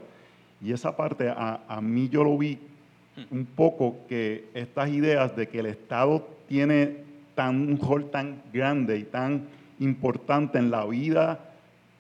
Y 0.61 0.73
esa 0.73 0.95
parte, 0.95 1.29
a, 1.29 1.61
a 1.67 1.81
mí 1.81 2.09
yo 2.09 2.23
lo 2.23 2.37
vi 2.37 2.59
un 3.31 3.47
poco 3.47 3.97
que 4.09 4.51
estas 4.53 4.91
ideas 4.91 5.35
de 5.35 5.49
que 5.49 5.61
el 5.61 5.67
Estado 5.67 6.27
tiene 6.47 7.05
tan, 7.35 7.69
un 7.69 7.79
rol 7.79 8.11
tan 8.11 8.43
grande 8.53 8.99
y 8.99 9.05
tan 9.05 9.47
importante 9.79 10.59
en 10.59 10.71
la 10.71 10.85
vida 10.85 11.39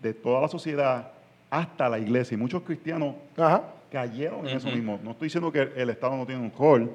de 0.02 0.12
toda 0.12 0.42
la 0.42 0.48
sociedad, 0.48 1.12
hasta 1.48 1.88
la 1.88 1.98
iglesia. 1.98 2.35
Y 2.35 2.38
muchos 2.38 2.62
cristianos 2.62 3.14
Ajá. 3.37 3.62
Cayeron 3.90 4.40
en 4.49 4.57
eso 4.57 4.68
mismo. 4.77 4.99
No 5.03 5.11
estoy 5.12 5.27
diciendo 5.27 5.51
que 5.53 5.68
el 5.77 5.90
Estado 5.90 6.16
no 6.16 6.27
tiene 6.27 6.42
un 6.42 6.53
rol, 6.59 6.90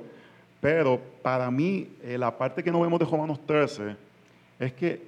pero 0.60 1.00
para 1.22 1.50
mí 1.50 1.88
eh, 2.04 2.18
la 2.18 2.38
parte 2.38 2.64
que 2.64 2.72
no 2.72 2.82
vemos 2.82 3.00
de 3.00 3.06
Romanos 3.06 3.40
13 3.46 3.96
es 4.60 4.74
que 4.74 5.02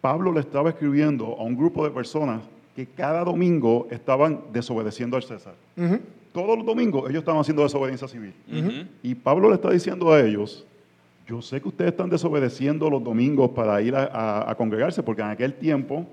Pablo 0.00 0.32
le 0.32 0.40
estaba 0.40 0.70
escribiendo 0.70 1.26
a 1.38 1.42
un 1.42 1.56
grupo 1.56 1.84
de 1.84 1.90
personas 1.90 2.42
que 2.74 2.86
cada 2.86 3.24
domingo 3.24 3.86
estaban 3.90 4.40
desobedeciendo 4.52 5.16
al 5.16 5.22
César. 5.22 5.54
Todos 6.32 6.56
los 6.56 6.64
domingos 6.66 7.08
ellos 7.10 7.20
estaban 7.20 7.40
haciendo 7.40 7.62
desobediencia 7.62 8.06
civil. 8.08 8.32
Y 9.02 9.14
Pablo 9.14 9.48
le 9.48 9.56
está 9.56 9.70
diciendo 9.70 10.12
a 10.12 10.20
ellos, 10.20 10.64
yo 11.26 11.42
sé 11.42 11.60
que 11.60 11.68
ustedes 11.68 11.90
están 11.92 12.08
desobedeciendo 12.10 12.88
los 12.90 13.02
domingos 13.02 13.50
para 13.50 13.80
ir 13.82 13.94
a, 13.96 14.04
a- 14.04 14.50
a 14.50 14.54
congregarse, 14.54 15.02
porque 15.02 15.22
en 15.22 15.28
aquel 15.28 15.54
tiempo 15.54 16.06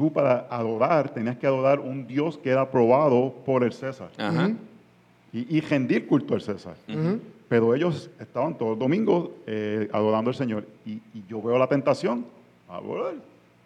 tú 0.00 0.10
para 0.10 0.46
adorar 0.48 1.10
tenías 1.12 1.36
que 1.36 1.46
adorar 1.46 1.78
un 1.78 2.06
Dios 2.06 2.38
que 2.38 2.48
era 2.48 2.62
aprobado 2.62 3.34
por 3.44 3.62
el 3.62 3.70
César 3.74 4.08
Ajá. 4.16 4.50
Y, 5.30 5.58
y 5.58 5.60
rendir 5.60 6.06
culto 6.06 6.32
al 6.34 6.40
César. 6.40 6.72
Pero 7.50 7.74
ellos 7.74 8.08
estaban 8.18 8.56
todos 8.56 8.70
los 8.70 8.78
domingos 8.78 9.28
eh, 9.46 9.90
adorando 9.92 10.30
al 10.30 10.34
Señor. 10.34 10.64
Y, 10.86 10.92
y 11.12 11.22
yo 11.28 11.42
veo 11.42 11.58
la 11.58 11.66
tentación. 11.66 12.24
A 12.66 12.80
ver, 12.80 13.16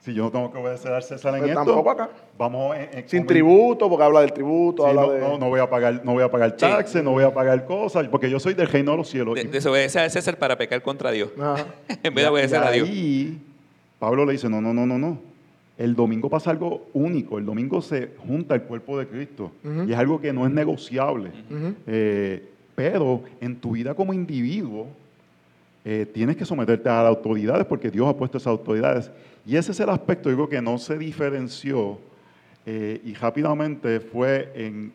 si 0.04 0.12
yo 0.12 0.24
no 0.24 0.30
tengo 0.32 0.50
que 0.52 0.58
obedecer 0.58 0.92
al 0.92 1.04
César 1.04 1.34
en 1.34 1.40
Pues 1.42 1.50
esto, 1.52 1.64
tampoco 1.64 1.90
acá. 1.90 2.10
vamos 2.36 2.76
en- 2.76 2.98
en- 2.98 3.08
Sin 3.08 3.24
tributo, 3.26 3.88
porque 3.88 4.02
habla 4.04 4.22
del 4.22 4.32
tributo, 4.32 4.82
Sí, 4.82 4.88
habla 4.88 5.02
no, 5.02 5.10
de... 5.12 5.20
no, 5.20 5.38
no 5.38 5.48
voy 5.50 5.60
a 5.60 5.70
pagar, 5.70 6.00
no 6.04 6.14
voy 6.14 6.24
a 6.24 6.30
pagar 6.32 6.50
Sí. 6.50 6.56
taxes, 6.58 7.04
no 7.04 7.12
voy 7.12 7.22
a 7.24 7.32
pagar 7.32 7.64
cosas, 7.64 8.08
porque 8.08 8.28
yo 8.28 8.40
soy 8.40 8.54
del 8.54 8.66
reino 8.66 8.90
de 8.90 8.96
los 8.96 9.08
cielos. 9.08 9.36
De- 9.36 9.42
Y- 9.42 9.46
desobedece 9.46 10.00
a 10.00 10.10
César 10.10 10.36
para 10.36 10.58
pecar 10.58 10.82
contra 10.82 11.12
Dios. 11.12 11.30
En 12.02 12.12
vez 12.14 12.24
de 12.24 12.28
obedecer 12.28 12.60
y 12.62 12.66
a 12.66 12.70
Dios. 12.72 12.88
ahí 12.88 13.38
Pablo 14.00 14.26
le 14.26 14.32
dice, 14.32 14.48
no, 14.50 14.60
no, 14.60 14.74
no, 14.74 14.84
no, 14.84 14.98
no. 14.98 15.18
El 15.76 15.96
domingo 15.96 16.30
pasa 16.30 16.50
algo 16.50 16.86
único. 16.92 17.38
El 17.38 17.46
domingo 17.46 17.82
se 17.82 18.10
junta 18.26 18.54
el 18.54 18.62
cuerpo 18.62 18.98
de 18.98 19.06
Cristo. 19.06 19.50
Y 19.86 19.92
es 19.92 19.98
algo 19.98 20.20
que 20.20 20.32
no 20.32 20.46
es 20.46 20.52
negociable. 20.52 21.30
Eh, 21.86 22.48
pero 22.74 23.22
en 23.40 23.56
tu 23.56 23.72
vida 23.72 23.94
como 23.94 24.12
individuo, 24.12 24.86
eh, 25.84 26.06
tienes 26.12 26.36
que 26.36 26.44
someterte 26.44 26.88
a 26.88 27.02
las 27.02 27.08
autoridades 27.08 27.66
porque 27.66 27.90
Dios 27.90 28.08
ha 28.08 28.16
puesto 28.16 28.38
esas 28.38 28.48
autoridades. 28.48 29.10
Y 29.46 29.56
ese 29.56 29.72
es 29.72 29.80
el 29.80 29.90
aspecto, 29.90 30.28
digo, 30.28 30.48
que 30.48 30.62
no 30.62 30.78
se 30.78 30.96
diferenció 30.96 31.98
eh, 32.64 33.00
y 33.04 33.14
rápidamente 33.14 34.00
fue 34.00 34.50
en, 34.54 34.92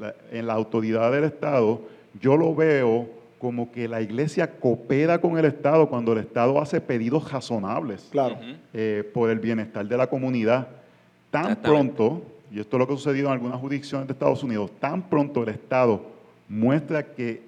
la, 0.00 0.14
en 0.30 0.46
la 0.46 0.54
autoridad 0.54 1.12
del 1.12 1.24
Estado. 1.24 1.82
Yo 2.20 2.36
lo 2.36 2.54
veo 2.54 3.21
como 3.42 3.72
que 3.72 3.88
la 3.88 4.00
iglesia 4.00 4.48
coopera 4.48 5.20
con 5.20 5.36
el 5.36 5.44
Estado 5.46 5.88
cuando 5.88 6.12
el 6.12 6.20
Estado 6.20 6.60
hace 6.60 6.80
pedidos 6.80 7.32
razonables 7.32 8.06
Claro. 8.12 8.36
Eh, 8.72 9.02
por 9.12 9.30
el 9.30 9.40
bienestar 9.40 9.84
de 9.84 9.96
la 9.96 10.06
comunidad. 10.06 10.68
Tan 11.32 11.56
pronto, 11.56 12.22
y 12.52 12.60
esto 12.60 12.76
es 12.76 12.78
lo 12.78 12.86
que 12.86 12.94
ha 12.94 12.96
sucedido 12.96 13.26
en 13.26 13.32
algunas 13.32 13.58
jurisdicciones 13.58 14.06
de 14.06 14.12
Estados 14.12 14.44
Unidos, 14.44 14.70
tan 14.78 15.02
pronto 15.10 15.42
el 15.42 15.48
Estado 15.48 16.02
muestra 16.48 17.02
que 17.02 17.42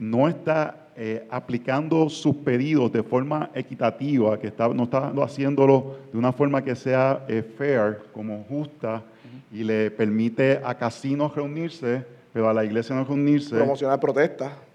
no 0.00 0.28
está 0.28 0.88
eh, 0.96 1.24
aplicando 1.30 2.08
sus 2.08 2.34
pedidos 2.34 2.90
de 2.90 3.04
forma 3.04 3.50
equitativa, 3.54 4.36
que 4.36 4.48
está, 4.48 4.66
no 4.70 4.82
está 4.82 5.12
haciéndolo 5.22 5.96
de 6.12 6.18
una 6.18 6.32
forma 6.32 6.64
que 6.64 6.74
sea 6.74 7.24
eh, 7.28 7.44
fair, 7.56 8.00
como 8.12 8.42
justa, 8.48 9.00
y 9.52 9.62
le 9.62 9.92
permite 9.92 10.60
a 10.64 10.74
casinos 10.74 11.36
reunirse, 11.36 12.04
pero 12.32 12.48
a 12.48 12.52
la 12.52 12.64
iglesia 12.64 12.96
no 12.96 13.04
reunirse. 13.04 13.54
Promocionar 13.54 14.00
protestas. 14.00 14.69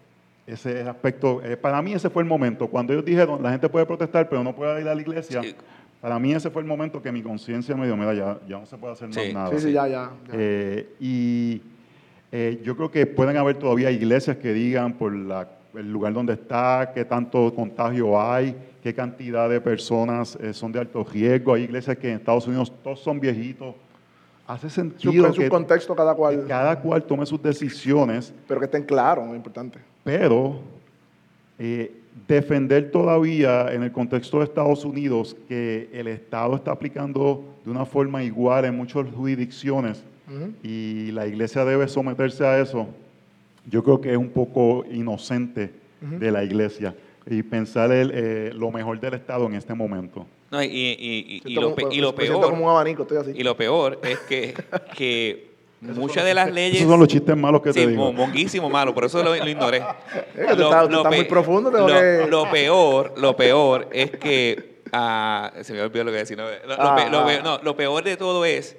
Ese 0.48 0.82
aspecto, 0.84 1.42
eh, 1.44 1.58
para 1.58 1.82
mí 1.82 1.94
ese 1.94 2.10
fue 2.10 2.22
el 2.22 2.30
momento. 2.30 2.68
Cuando 2.68 2.94
ellos 2.94 3.04
dijeron, 3.06 3.42
la 3.42 3.52
gente 3.52 3.68
puede 3.68 3.86
protestar, 3.86 4.30
pero 4.30 4.44
no 4.44 4.56
puede 4.56 4.80
ir 4.82 4.88
a 4.88 4.94
la 4.94 5.02
iglesia, 5.02 5.42
Sí. 5.42 5.56
para 6.00 6.20
mí 6.20 6.34
ese 6.34 6.52
fue 6.52 6.62
el 6.62 6.68
momento 6.68 7.02
que 7.02 7.12
mi 7.12 7.24
conciencia 7.24 7.76
me 7.76 7.88
dio, 7.88 7.98
mira, 7.98 8.14
ya, 8.14 8.38
ya 8.48 8.60
no 8.60 8.66
se 8.68 8.78
puede 8.78 8.94
hacer 8.94 9.08
más 9.08 9.18
Sí. 9.18 9.34
nada. 9.34 9.50
Sí, 9.52 9.60
sí, 9.60 9.72
ya, 9.72 9.88
ya. 9.88 10.12
ya. 10.28 10.34
Eh, 10.34 10.90
y 11.00 11.62
eh, 12.32 12.62
yo 12.64 12.76
creo 12.76 12.92
que 12.92 13.06
pueden 13.08 13.38
haber 13.38 13.58
todavía 13.58 13.90
iglesias 13.90 14.38
que 14.38 14.54
digan 14.54 14.94
por 14.94 15.14
la- 15.14 15.48
el 15.74 15.92
lugar 15.92 16.14
donde 16.14 16.34
está, 16.34 16.92
qué 16.94 17.06
tanto 17.06 17.54
contagio 17.56 18.22
hay, 18.22 18.56
qué 18.84 18.94
cantidad 18.94 19.50
de 19.50 19.60
personas 19.60 20.38
eh, 20.42 20.54
son 20.54 20.72
de 20.72 20.80
alto 20.80 21.04
riesgo. 21.04 21.54
Hay 21.56 21.64
iglesias 21.64 21.98
que 21.98 22.10
en 22.12 22.18
Estados 22.18 22.48
Unidos 22.48 22.72
todos 22.84 23.00
son 23.00 23.20
viejitos. 23.20 23.74
Hace 24.48 24.70
sentido 24.70 25.26
en 25.26 25.34
su 25.34 25.42
que, 25.42 25.50
contexto 25.50 25.96
cada 25.96 26.14
que 26.14 26.18
cual, 26.18 26.46
cada 26.48 26.80
cual 26.80 27.04
tome 27.04 27.26
sus 27.26 27.42
decisiones 27.42 28.34
pero 28.48 28.60
que 28.60 28.66
estén 28.66 28.84
claros, 28.84 29.28
es 29.30 29.36
importante. 29.36 29.80
pero 30.04 30.60
eh, 31.58 31.92
defender 32.28 32.92
todavía 32.92 33.74
en 33.74 33.84
el 33.84 33.92
contexto 33.92 34.38
de 34.38 34.46
Estados 34.46 34.86
Unidos 34.86 35.36
que 35.48 35.90
el 35.92 36.08
Estado 36.08 36.56
está 36.56 36.72
aplicando 36.72 37.44
de 37.64 37.72
una 37.72 37.86
forma 37.86 38.24
igual 38.24 38.66
en 38.66 38.76
muchas 38.76 39.06
jurisdicciones 39.14 40.04
y 40.64 41.12
la 41.12 41.28
iglesia 41.28 41.64
debe 41.64 41.88
someterse 41.88 42.46
a 42.46 42.60
eso, 42.60 42.88
yo 43.70 43.84
creo 43.84 44.02
que 44.02 44.12
es 44.12 44.18
un 44.18 44.30
poco 44.30 44.84
inocente 44.92 45.72
de 46.02 46.32
la 46.32 46.44
iglesia 46.44 46.96
y 47.28 47.42
pensar 47.44 47.92
el, 47.92 48.12
eh, 48.14 48.52
lo 48.54 48.72
mejor 48.72 49.00
del 49.00 49.16
Estado 49.16 49.46
en 49.48 49.56
este 49.56 49.74
momento. 49.74 50.26
No, 50.56 50.64
y, 50.64 50.68
y- 50.68 51.42
y- 51.46 51.52
y 51.52 51.54
lo, 51.56 51.76
como- 51.76 51.92
y 51.92 51.98
lo 52.02 52.14
me 52.14 52.24
siento 52.24 52.42
como 52.42 52.54
un 52.54 52.60
peor, 52.60 52.70
abanico, 52.72 53.02
estoy 53.04 53.18
así. 53.18 53.32
y 53.36 53.44
lo 53.44 53.58
peor 53.58 54.00
es 54.04 54.20
que, 54.20 54.54
que 54.96 55.48
muchas 55.82 56.24
de 56.24 56.34
las 56.34 56.52
leyes... 56.52 56.78
Esos 56.78 56.90
son 56.90 57.00
los 57.00 57.10
chistes 57.10 57.36
malos 57.36 57.62
que 57.62 57.74
Sí, 57.74 57.82
te 57.82 57.88
digo. 57.88 58.06
mo- 58.06 58.14
monguísimo 58.14 58.70
malo, 58.70 58.94
por 58.94 59.04
eso 59.06 59.22
lo, 59.24 59.36
lo 59.36 59.50
ignoré. 59.50 59.80
que 60.36 60.56
tú 60.56 60.64
estás- 60.64 60.90
tú 60.90 60.96
estás 60.98 61.16
muy 61.16 61.26
profundo, 61.26 61.70
lo, 61.72 61.86
que- 61.88 62.26
lo 62.30 62.50
peor, 62.50 63.14
lo 63.18 63.36
peor 63.36 63.90
es 63.92 64.12
que 64.12 64.76
ah, 64.94 65.52
se 65.62 65.74
me 65.74 65.82
olvidó 65.82 66.06
lo 66.06 66.12
que 66.12 66.18
decía. 66.20 66.38
No, 66.38 66.44
lo, 66.46 66.52
lo 66.52 66.96
pe- 66.96 67.10
lo 67.10 67.20
Ah, 67.20 67.26
pe- 67.26 67.36
ah. 67.38 67.42
no, 67.44 67.58
lo 67.62 67.76
peor 67.76 68.04
de 68.04 68.16
todo 68.18 68.46
es 68.46 68.78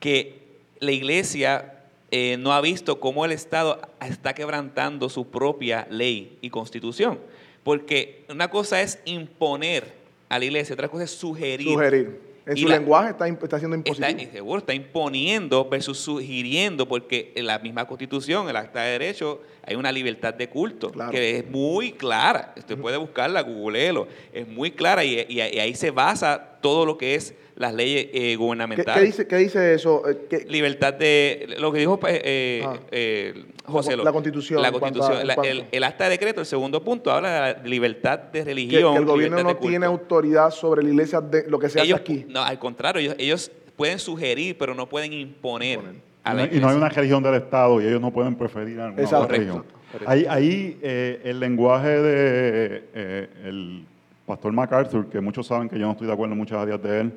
que 0.00 0.38
la 0.80 0.92
iglesia 0.92 1.74
eh, 2.10 2.36
no 2.38 2.52
ha 2.54 2.60
visto 2.62 3.00
cómo 3.00 3.24
el 3.26 3.32
Estado 3.32 3.80
está 4.00 4.32
quebrantando 4.34 5.10
su 5.10 5.26
propia 5.28 5.86
ley 5.90 6.38
y 6.40 6.48
constitución. 6.48 7.18
Porque 7.64 8.24
una 8.30 8.48
cosa 8.48 8.80
es 8.80 8.98
imponer 9.04 9.92
a 10.28 10.38
la 10.38 10.44
iglesia, 10.44 10.74
otra 10.74 10.88
cosa 10.88 11.04
es 11.04 11.10
sugerir. 11.10 11.66
Sugerir. 11.68 12.28
En 12.46 12.56
Y 12.56 12.62
su 12.62 12.68
la- 12.68 12.78
lenguaje 12.78 13.10
está, 13.10 13.28
está 13.28 13.58
siendo 13.58 13.76
Está, 13.84 14.08
seguro, 14.32 14.58
está 14.60 14.72
imponiendo 14.72 15.68
versus 15.68 15.98
sugiriendo, 15.98 16.88
porque 16.88 17.30
en 17.34 17.46
la 17.46 17.58
misma 17.58 17.86
constitución, 17.86 18.48
el 18.48 18.56
acta 18.56 18.80
de 18.82 18.92
derecho, 18.92 19.42
hay 19.64 19.76
una 19.76 19.92
libertad 19.92 20.32
de 20.32 20.48
culto 20.48 20.90
Claro. 20.90 21.10
que 21.10 21.36
es 21.38 21.50
muy 21.50 21.92
clara. 21.92 22.54
Usted 22.56 22.78
puede 22.78 22.96
buscarla, 22.96 23.42
googleelo. 23.42 24.08
Es 24.32 24.48
muy 24.48 24.70
clara 24.70 25.04
y, 25.04 25.26
y- 25.28 25.34
y 25.40 25.40
ahí 25.60 25.74
se 25.74 25.90
basa 25.90 26.58
todo 26.62 26.86
lo 26.86 26.96
que 26.96 27.14
es 27.16 27.34
las 27.58 27.74
leyes 27.74 28.06
eh, 28.06 28.10
¿Qué, 28.12 28.36
gubernamentales. 28.36 28.94
qué 29.00 29.04
dice, 29.06 29.26
¿Qué 29.26 29.36
dice 29.36 29.74
eso? 29.74 30.08
Eh, 30.08 30.26
¿qué- 30.30 30.44
Libertad 30.48 30.94
de. 30.94 31.56
Lo 31.58 31.72
que 31.72 31.80
dijo 31.80 31.98
pues, 31.98 32.20
eh, 32.24 32.62
Ah. 32.64 32.76
eh, 32.90 33.44
José. 33.64 33.90
La- 33.90 33.96
lo- 33.98 34.04
la 34.04 34.12
Constitución, 34.12 34.62
La 34.62 34.70
Constitución. 34.72 35.26
la- 35.26 35.34
el, 35.34 35.64
el 35.70 35.84
acta 35.84 36.04
de 36.04 36.10
decreto, 36.10 36.40
el 36.40 36.46
segundo 36.46 36.82
punto, 36.82 37.10
habla 37.10 37.32
de 37.54 37.54
la 37.54 37.68
libertad 37.68 38.18
de 38.18 38.38
que, 38.40 38.44
religión. 38.44 38.92
que 38.94 38.98
el 39.00 39.04
gobierno 39.04 39.42
no 39.42 39.56
tiene 39.56 39.86
autoridad 39.86 40.50
sobre 40.50 40.82
la 40.82 40.88
iglesia 40.90 41.20
de 41.20 41.48
lo 41.50 41.58
que 41.58 41.68
se 41.68 41.80
hace 41.80 41.88
ellos, 41.88 42.00
aquí. 42.00 42.24
No, 42.28 42.42
al 42.42 42.58
contrario, 42.58 43.00
ellos, 43.00 43.16
ellos 43.18 43.50
pueden 43.76 43.98
sugerir, 43.98 44.56
pero 44.56 44.74
no 44.74 44.88
pueden 44.88 45.12
imponer. 45.12 45.78
Imponer. 45.78 46.08
a 46.24 46.32
Y 46.32 46.36
la 46.36 46.42
no, 46.42 46.46
y 46.46 46.48
no 46.48 46.52
hay 46.52 46.58
iglesia. 46.58 46.76
una 46.76 46.88
religión 46.90 47.22
del 47.22 47.34
Estado 47.34 47.80
y 47.82 47.86
ellos 47.86 48.00
no 48.00 48.12
pueden 48.12 48.34
preferir 48.36 48.78
alguna 48.80 49.02
Exacto. 49.02 49.24
otra 49.24 49.36
religión. 49.36 49.64
Ahí, 50.06 50.26
ahí, 50.28 50.78
eh, 50.82 51.20
el 51.24 51.40
lenguaje 51.40 51.88
de 51.88 52.84
eh, 52.94 53.28
el 53.44 53.84
pastor 54.26 54.52
MacArthur, 54.52 55.08
que 55.08 55.20
muchos 55.20 55.46
saben 55.46 55.68
que 55.70 55.78
yo 55.78 55.86
no 55.86 55.92
estoy 55.92 56.06
de 56.06 56.12
acuerdo 56.12 56.32
en 56.34 56.38
muchas 56.38 56.58
áreas 56.58 56.82
de 56.82 57.00
él, 57.00 57.12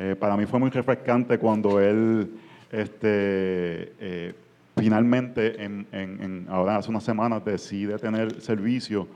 eh, 0.00 0.16
para 0.18 0.36
mí 0.36 0.46
fue 0.46 0.58
muy 0.58 0.70
refrescante 0.70 1.38
cuando 1.38 1.78
él 1.80 2.28
este, 2.72 3.92
eh, 4.00 4.34
finalmente, 4.76 5.62
en, 5.62 5.86
en- 5.92 6.22
en- 6.22 6.46
ahora 6.48 6.76
hace 6.76 6.88
unas 6.90 7.04
semanas, 7.04 7.44
decide 7.44 7.98
tener 7.98 8.40
servicio. 8.40 9.06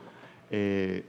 eh, 0.51 1.03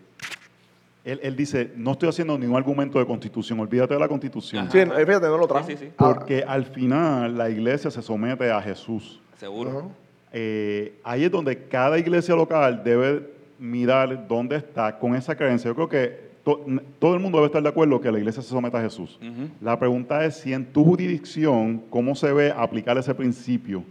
él, 1.03 1.19
él 1.21 1.35
dice, 1.35 1.71
no 1.75 1.91
estoy 1.91 2.09
haciendo 2.09 2.35
ningún 2.35 2.57
argumento 2.57 2.97
de 2.97 3.05
constitución, 3.05 3.59
olvídate 3.59 3.93
de 3.93 3.99
la 3.99 4.07
constitución. 4.07 4.71
Sí, 4.71 4.79
fíjate, 4.79 5.27
no 5.27 5.38
lo 5.38 5.45
trajo. 5.47 5.67
Sí, 5.67 5.73
sí, 5.77 5.85
sí. 5.85 5.91
Porque 5.95 6.43
al 6.47 6.65
final 6.65 7.38
la 7.38 7.47
iglesia 7.47 7.91
se 7.91 8.01
somete 8.01 8.49
a 8.51 8.59
Jesús. 8.59 9.21
Seguro. 9.38 9.91
Eh, 10.33 10.95
ahí 11.03 11.25
es 11.25 11.31
donde 11.31 11.67
cada 11.67 11.99
iglesia 11.99 12.33
local 12.35 12.81
debe 12.83 13.21
mirar 13.59 14.27
dónde 14.27 14.55
está 14.55 14.97
con 14.97 15.13
esa 15.15 15.35
creencia. 15.35 15.69
Yo 15.69 15.75
creo 15.75 15.89
que 15.89 16.24
to- 16.45 16.63
todo 16.99 17.13
el 17.15 17.19
mundo 17.19 17.39
debe 17.39 17.47
estar 17.47 17.62
de 17.62 17.67
acuerdo 17.67 17.99
que 17.99 18.10
la 18.12 18.17
iglesia 18.19 18.41
se 18.41 18.47
someta 18.49 18.77
a 18.79 18.81
Jesús. 18.81 19.19
La 19.62 19.77
pregunta 19.77 20.23
es 20.23 20.36
si 20.38 20.53
en 20.53 20.65
tu 20.65 20.86
jurisdicción, 20.86 21.81
¿cómo 21.89 22.15
se 22.15 22.31
ve 22.31 22.53
aplicar 22.55 22.97
ese 22.97 23.13
principio? 23.13 23.84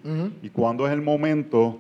Y 0.43 0.49
cuándo 0.49 0.87
es 0.87 0.93
el 0.95 1.03
momento 1.03 1.79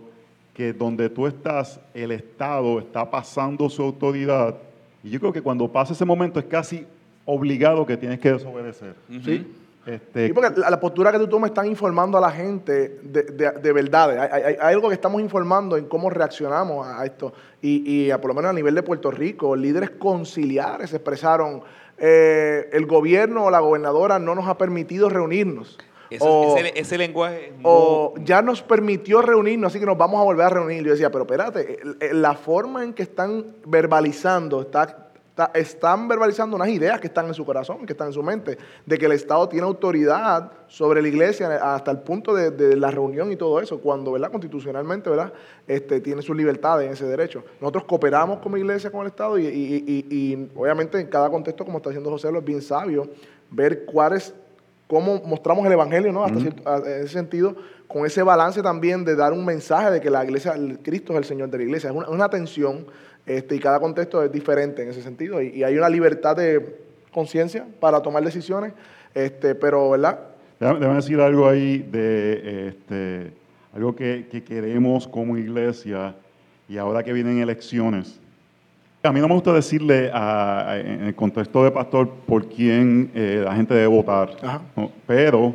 que 0.52 0.72
donde 0.72 1.08
tú 1.08 1.26
estás, 1.26 1.80
el 1.94 2.10
Estado 2.12 2.78
está 2.78 3.10
pasando 3.10 3.70
su 3.70 3.82
autoridad. 3.82 4.56
Y 5.02 5.10
yo 5.10 5.18
creo 5.20 5.32
que 5.32 5.40
cuando 5.42 5.66
pasa 5.70 5.92
ese 5.94 6.04
momento 6.04 6.38
es 6.38 6.46
casi 6.46 6.84
obligado 7.24 7.87
que 7.87 7.96
tienes 7.96 8.18
que 8.20 8.32
desobedecer. 8.32 8.94
Sí. 9.24 9.46
Este, 9.86 10.28
Sí, 10.28 10.32
porque 10.32 10.58
la, 10.60 10.70
la 10.70 10.80
postura 10.80 11.12
que 11.12 11.18
tú 11.18 11.28
tomas 11.28 11.50
están 11.50 11.66
informando 11.66 12.16
a 12.16 12.20
la 12.20 12.30
gente 12.30 12.98
de, 13.02 13.22
de, 13.24 13.50
de 13.50 13.72
verdades. 13.72 14.18
Hay, 14.18 14.42
hay- 14.42 14.56
hay 14.60 14.74
algo 14.74 14.88
que 14.88 14.94
estamos 14.94 15.20
informando 15.20 15.76
en 15.76 15.86
cómo 15.86 16.08
reaccionamos 16.10 16.86
a 16.86 17.04
esto. 17.04 17.32
Y, 17.60 17.88
y 18.06 18.10
a, 18.10 18.20
por 18.20 18.28
lo 18.28 18.34
menos 18.34 18.50
a 18.50 18.54
nivel 18.54 18.74
de 18.74 18.82
Puerto 18.82 19.10
Rico, 19.10 19.54
líderes 19.56 19.90
conciliares 19.90 20.92
expresaron, 20.94 21.62
eh, 21.98 22.68
el 22.72 22.86
gobierno 22.86 23.44
o 23.44 23.50
la 23.50 23.60
gobernadora 23.60 24.18
no 24.18 24.34
nos 24.34 24.48
ha 24.48 24.56
permitido 24.58 25.08
reunirnos. 25.10 25.78
Eso- 26.10 26.24
o, 26.26 26.56
ese, 26.56 26.78
ese 26.78 26.98
lenguaje 26.98 27.46
es 27.48 27.52
o 27.62 28.12
muy- 28.16 28.24
ya 28.24 28.40
nos 28.42 28.62
permitió 28.62 29.20
reunirnos, 29.22 29.72
así 29.72 29.80
que 29.80 29.86
nos 29.86 29.96
vamos 29.98 30.20
a 30.20 30.24
volver 30.24 30.46
a 30.46 30.50
reunir. 30.50 30.82
Yo 30.84 30.92
decía, 30.92 31.10
pero 31.10 31.24
espérate, 31.24 31.78
la 32.12 32.34
forma 32.34 32.84
en 32.84 32.92
que 32.94 33.02
están 33.02 33.44
verbalizando, 33.66 34.60
está, 34.62 35.03
está- 35.34 35.50
están 35.58 36.06
verbalizando 36.06 36.54
unas 36.54 36.68
ideas 36.68 37.00
que 37.00 37.08
están 37.08 37.26
en 37.26 37.34
su 37.34 37.44
corazón, 37.44 37.84
que 37.86 37.92
están 37.92 38.06
en 38.08 38.12
su 38.12 38.22
mente, 38.22 38.56
de 38.86 38.98
que 38.98 39.06
el 39.06 39.12
Estado 39.12 39.48
tiene 39.48 39.66
autoridad 39.66 40.52
sobre 40.68 41.02
la 41.02 41.08
iglesia 41.08 41.74
hasta 41.74 41.90
el 41.90 41.98
punto 41.98 42.32
de, 42.34 42.52
de 42.52 42.76
la 42.76 42.90
reunión 42.92 43.32
y 43.32 43.36
todo 43.36 43.60
eso, 43.60 43.80
cuando, 43.80 44.12
¿verdad? 44.12 44.30
Constitucionalmente, 44.30 45.10
¿verdad? 45.10 45.32
Este, 45.66 46.00
tiene 46.00 46.22
sus 46.22 46.36
libertades 46.36 46.86
en 46.86 46.92
ese 46.92 47.04
derecho. 47.06 47.42
Nosotros 47.60 47.84
cooperamos 47.84 48.38
como 48.38 48.56
iglesia 48.56 48.90
con 48.92 49.00
el 49.02 49.08
Estado 49.08 49.36
y, 49.38 49.46
y- 49.46 49.84
y- 49.86 50.06
y, 50.16 50.50
obviamente 50.54 51.00
en 51.00 51.08
cada 51.08 51.28
contexto, 51.28 51.64
como 51.64 51.78
está 51.78 51.90
diciendo 51.90 52.10
José, 52.10 52.30
lo 52.30 52.38
es 52.38 52.44
bien 52.44 52.62
sabio 52.62 53.08
ver 53.50 53.84
cuáles 53.84 54.32
cómo 54.86 55.20
mostramos 55.24 55.64
el 55.66 55.72
evangelio, 55.72 56.12
¿no? 56.12 56.24
Hasta 56.24 56.38
cierto- 56.40 56.76
en 56.86 57.00
ese 57.04 57.08
sentido, 57.08 57.56
con 57.88 58.04
ese 58.04 58.22
balance 58.22 58.62
también 58.62 59.04
de 59.04 59.16
dar 59.16 59.32
un 59.32 59.44
mensaje 59.44 59.90
de 59.90 60.00
que 60.00 60.10
la 60.10 60.22
iglesia, 60.24 60.52
el 60.52 60.78
Cristo 60.80 61.14
es 61.14 61.18
el 61.18 61.24
Señor 61.24 61.48
de 61.48 61.56
la 61.58 61.64
iglesia. 61.64 61.88
Es 61.90 61.96
una, 61.96 62.08
una 62.10 62.28
tensión, 62.28 62.86
este, 63.26 63.56
y 63.56 63.58
cada 63.58 63.80
contexto 63.80 64.22
es 64.22 64.30
diferente 64.32 64.82
en 64.82 64.88
ese 64.90 65.02
sentido. 65.02 65.40
Y, 65.42 65.48
y 65.48 65.64
hay 65.64 65.76
una 65.76 65.88
libertad 65.88 66.37
de 66.37 66.76
conciencia 67.12 67.66
para 67.80 68.00
tomar 68.00 68.24
decisiones, 68.24 68.72
este, 69.14 69.54
pero, 69.54 69.90
¿verdad? 69.90 70.18
Déjame, 70.60 70.78
déjame 70.80 70.96
decir 70.96 71.20
algo 71.20 71.48
ahí 71.48 71.78
de 71.90 72.68
este, 72.68 73.32
algo 73.74 73.94
que, 73.94 74.26
que 74.30 74.42
queremos 74.42 75.06
como 75.08 75.37
iglesia 75.37 76.14
y 76.68 76.76
ahora 76.76 77.02
que 77.02 77.12
vienen 77.12 77.38
elecciones. 77.38 78.20
A 79.02 79.12
mí 79.12 79.20
no 79.20 79.28
me 79.28 79.34
gusta 79.34 79.52
decirle 79.52 80.10
a- 80.12 80.70
a- 80.70 80.80
en 80.80 81.02
el 81.04 81.14
contexto 81.14 81.62
de 81.62 81.70
pastor 81.70 82.08
por 82.26 82.48
quién 82.48 83.10
eh, 83.14 83.42
la 83.44 83.54
gente 83.54 83.74
debe 83.74 83.87
votar, 83.88 84.30
Ajá. 84.42 84.62
¿no? 84.74 84.90
pero 85.06 85.54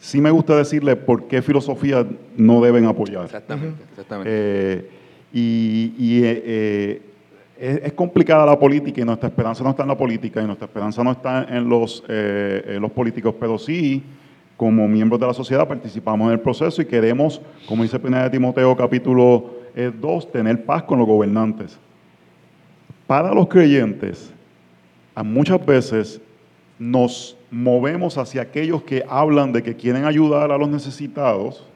sí 0.00 0.20
me 0.20 0.30
gusta 0.32 0.56
decirle 0.56 0.96
por 0.96 1.28
qué 1.28 1.40
filosofía 1.42 2.04
no 2.36 2.60
deben 2.60 2.86
apoyar. 2.86 3.24
Exactamente, 3.26 3.84
exactamente. 3.90 4.30
Eh, 4.32 4.90
y 5.32 6.22
eh, 6.24 7.02
eh, 7.58 7.80
es, 7.84 7.92
complicada 7.94 8.44
la 8.44 8.58
política 8.58 9.00
y 9.00 9.04
nuestra 9.04 9.28
esperanza 9.28 9.64
no 9.64 9.70
está 9.70 9.82
en 9.82 9.88
la 9.88 9.96
política 9.96 10.42
y 10.42 10.46
nuestra 10.46 10.66
esperanza 10.66 11.02
no 11.02 11.12
está 11.12 11.44
en 11.44 11.68
los, 11.68 12.04
eh, 12.08 12.80
políticos, 12.94 13.34
pero 13.38 13.58
sí, 13.58 14.02
como 14.56 14.86
miembros 14.86 15.20
de 15.20 15.26
la 15.26 15.34
sociedad, 15.34 15.66
participamos 15.66 16.26
en 16.26 16.32
el 16.32 16.40
proceso 16.40 16.82
y 16.82 16.84
queremos, 16.84 17.40
como 17.66 17.82
dice 17.82 17.98
1 18.02 18.24
de 18.24 18.30
Timoteo 18.30 18.76
capítulo 18.76 19.50
2, 19.74 20.32
tener 20.32 20.64
paz 20.64 20.82
con 20.82 20.98
los 20.98 21.08
gobernantes. 21.08 21.78
Para 23.06 23.32
los 23.32 23.48
creyentes, 23.48 24.32
muchas 25.24 25.64
veces 25.64 26.20
nos 26.78 27.36
movemos 27.50 28.18
hacia 28.18 28.42
aquellos 28.42 28.82
que 28.82 29.04
hablan 29.08 29.52
de 29.52 29.62
que 29.62 29.74
quieren 29.74 30.04
ayudar 30.04 30.52
a 30.52 30.58
los 30.58 30.68
necesitados, 30.68 31.66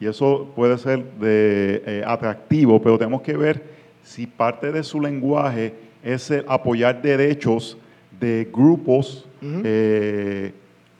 y 0.00 0.06
eso 0.06 0.52
puede 0.54 0.78
ser 0.78 1.04
de, 1.20 1.82
eh, 1.86 2.02
atractivo, 2.06 2.80
pero 2.82 2.98
tenemos 2.98 3.22
que 3.22 3.36
ver 3.36 3.62
si 4.02 4.26
parte 4.26 4.72
de 4.72 4.82
su 4.82 5.00
lenguaje 5.00 5.74
es 6.02 6.30
el 6.30 6.44
apoyar 6.48 7.00
derechos 7.00 7.78
de 8.20 8.48
grupos 8.52 9.26
eh, 9.42 10.52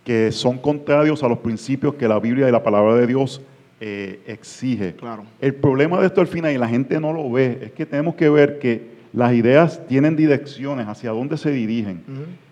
que 0.05 0.33
son 0.33 0.59
contrarios 0.59 1.23
a 1.23 1.29
los 1.29 1.39
principios 1.39 1.95
que 1.95 2.09
la 2.09 2.19
Biblia 2.19 2.49
y 2.49 2.53
la 2.53 2.63
palabra 2.63 2.95
de 2.95 3.07
Dios 3.07 3.41
eh, 3.81 4.21
exige. 4.27 4.95
Claro. 4.95 5.25
El 5.41 5.55
problema 5.55 6.01
de 6.01 6.07
esto 6.07 6.21
al 6.21 6.27
final, 6.27 6.53
y 6.53 6.59
la 6.59 6.69
gente 6.69 7.01
no 7.01 7.13
lo 7.13 7.31
ve, 7.31 7.59
es 7.63 7.73
que 7.73 7.87
tenemos 7.87 8.15
que 8.15 8.29
ver 8.29 8.59
que 8.59 8.95
las 9.13 9.33
ideas 9.33 9.87
tienen 9.87 10.17
direcciones 10.17 10.87
hacia 10.87 11.11
dónde 11.11 11.37
se 11.37 11.51
dirigen. 11.51 12.03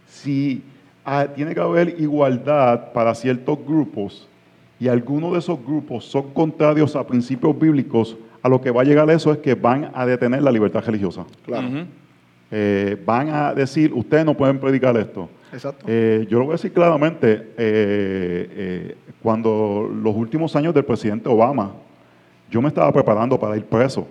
Si 0.06 0.62
ah, 1.04 1.26
tiene 1.34 1.54
que 1.54 1.60
haber 1.60 2.00
igualdad 2.00 2.92
para 2.92 3.14
ciertos 3.14 3.58
grupos 3.66 4.28
y 4.82 4.88
algunos 4.88 5.32
de 5.34 5.38
esos 5.38 5.64
grupos 5.64 6.04
son 6.04 6.32
contrarios 6.32 6.96
a 6.96 7.06
principios 7.06 7.56
bíblicos, 7.56 8.16
a 8.42 8.48
lo 8.48 8.60
que 8.60 8.72
va 8.72 8.82
a 8.82 8.84
llegar 8.84 9.08
eso 9.10 9.30
es 9.30 9.38
que 9.38 9.54
van 9.54 9.92
a 9.94 10.04
detener 10.04 10.42
la 10.42 10.50
libertad 10.50 10.82
religiosa. 10.84 11.24
Claro. 11.46 11.86
Eh, 12.50 13.00
van 13.06 13.28
a 13.28 13.54
decir, 13.54 13.92
ustedes 13.94 14.24
no 14.24 14.36
pueden 14.36 14.58
predicar 14.58 14.96
esto. 14.96 15.28
Exacto. 15.52 15.84
Eh, 15.86 16.26
yo 16.28 16.40
lo 16.40 16.46
voy 16.46 16.54
a 16.54 16.56
decir 16.56 16.72
claramente, 16.72 17.52
eh, 17.56 18.48
eh, 18.56 18.96
cuando 19.22 19.88
los 20.02 20.16
últimos 20.16 20.56
años 20.56 20.74
del 20.74 20.84
presidente 20.84 21.28
Obama, 21.28 21.74
yo 22.50 22.60
me 22.60 22.66
estaba 22.66 22.90
preparando 22.92 23.38
para 23.38 23.56
ir 23.56 23.64
preso. 23.64 24.08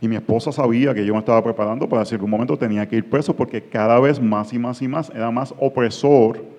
Y 0.00 0.06
mi 0.06 0.14
esposa 0.14 0.52
sabía 0.52 0.94
que 0.94 1.04
yo 1.04 1.12
me 1.12 1.18
estaba 1.18 1.42
preparando 1.42 1.88
para 1.88 2.04
si 2.04 2.14
en 2.14 2.20
algún 2.20 2.30
momento 2.30 2.56
tenía 2.56 2.86
que 2.86 2.98
ir 2.98 3.10
preso 3.10 3.34
porque 3.34 3.60
cada 3.60 3.98
vez 3.98 4.20
más 4.22 4.52
y 4.52 4.60
más 4.60 4.80
y 4.80 4.86
más 4.86 5.10
era 5.10 5.32
más 5.32 5.52
opresor. 5.58 6.54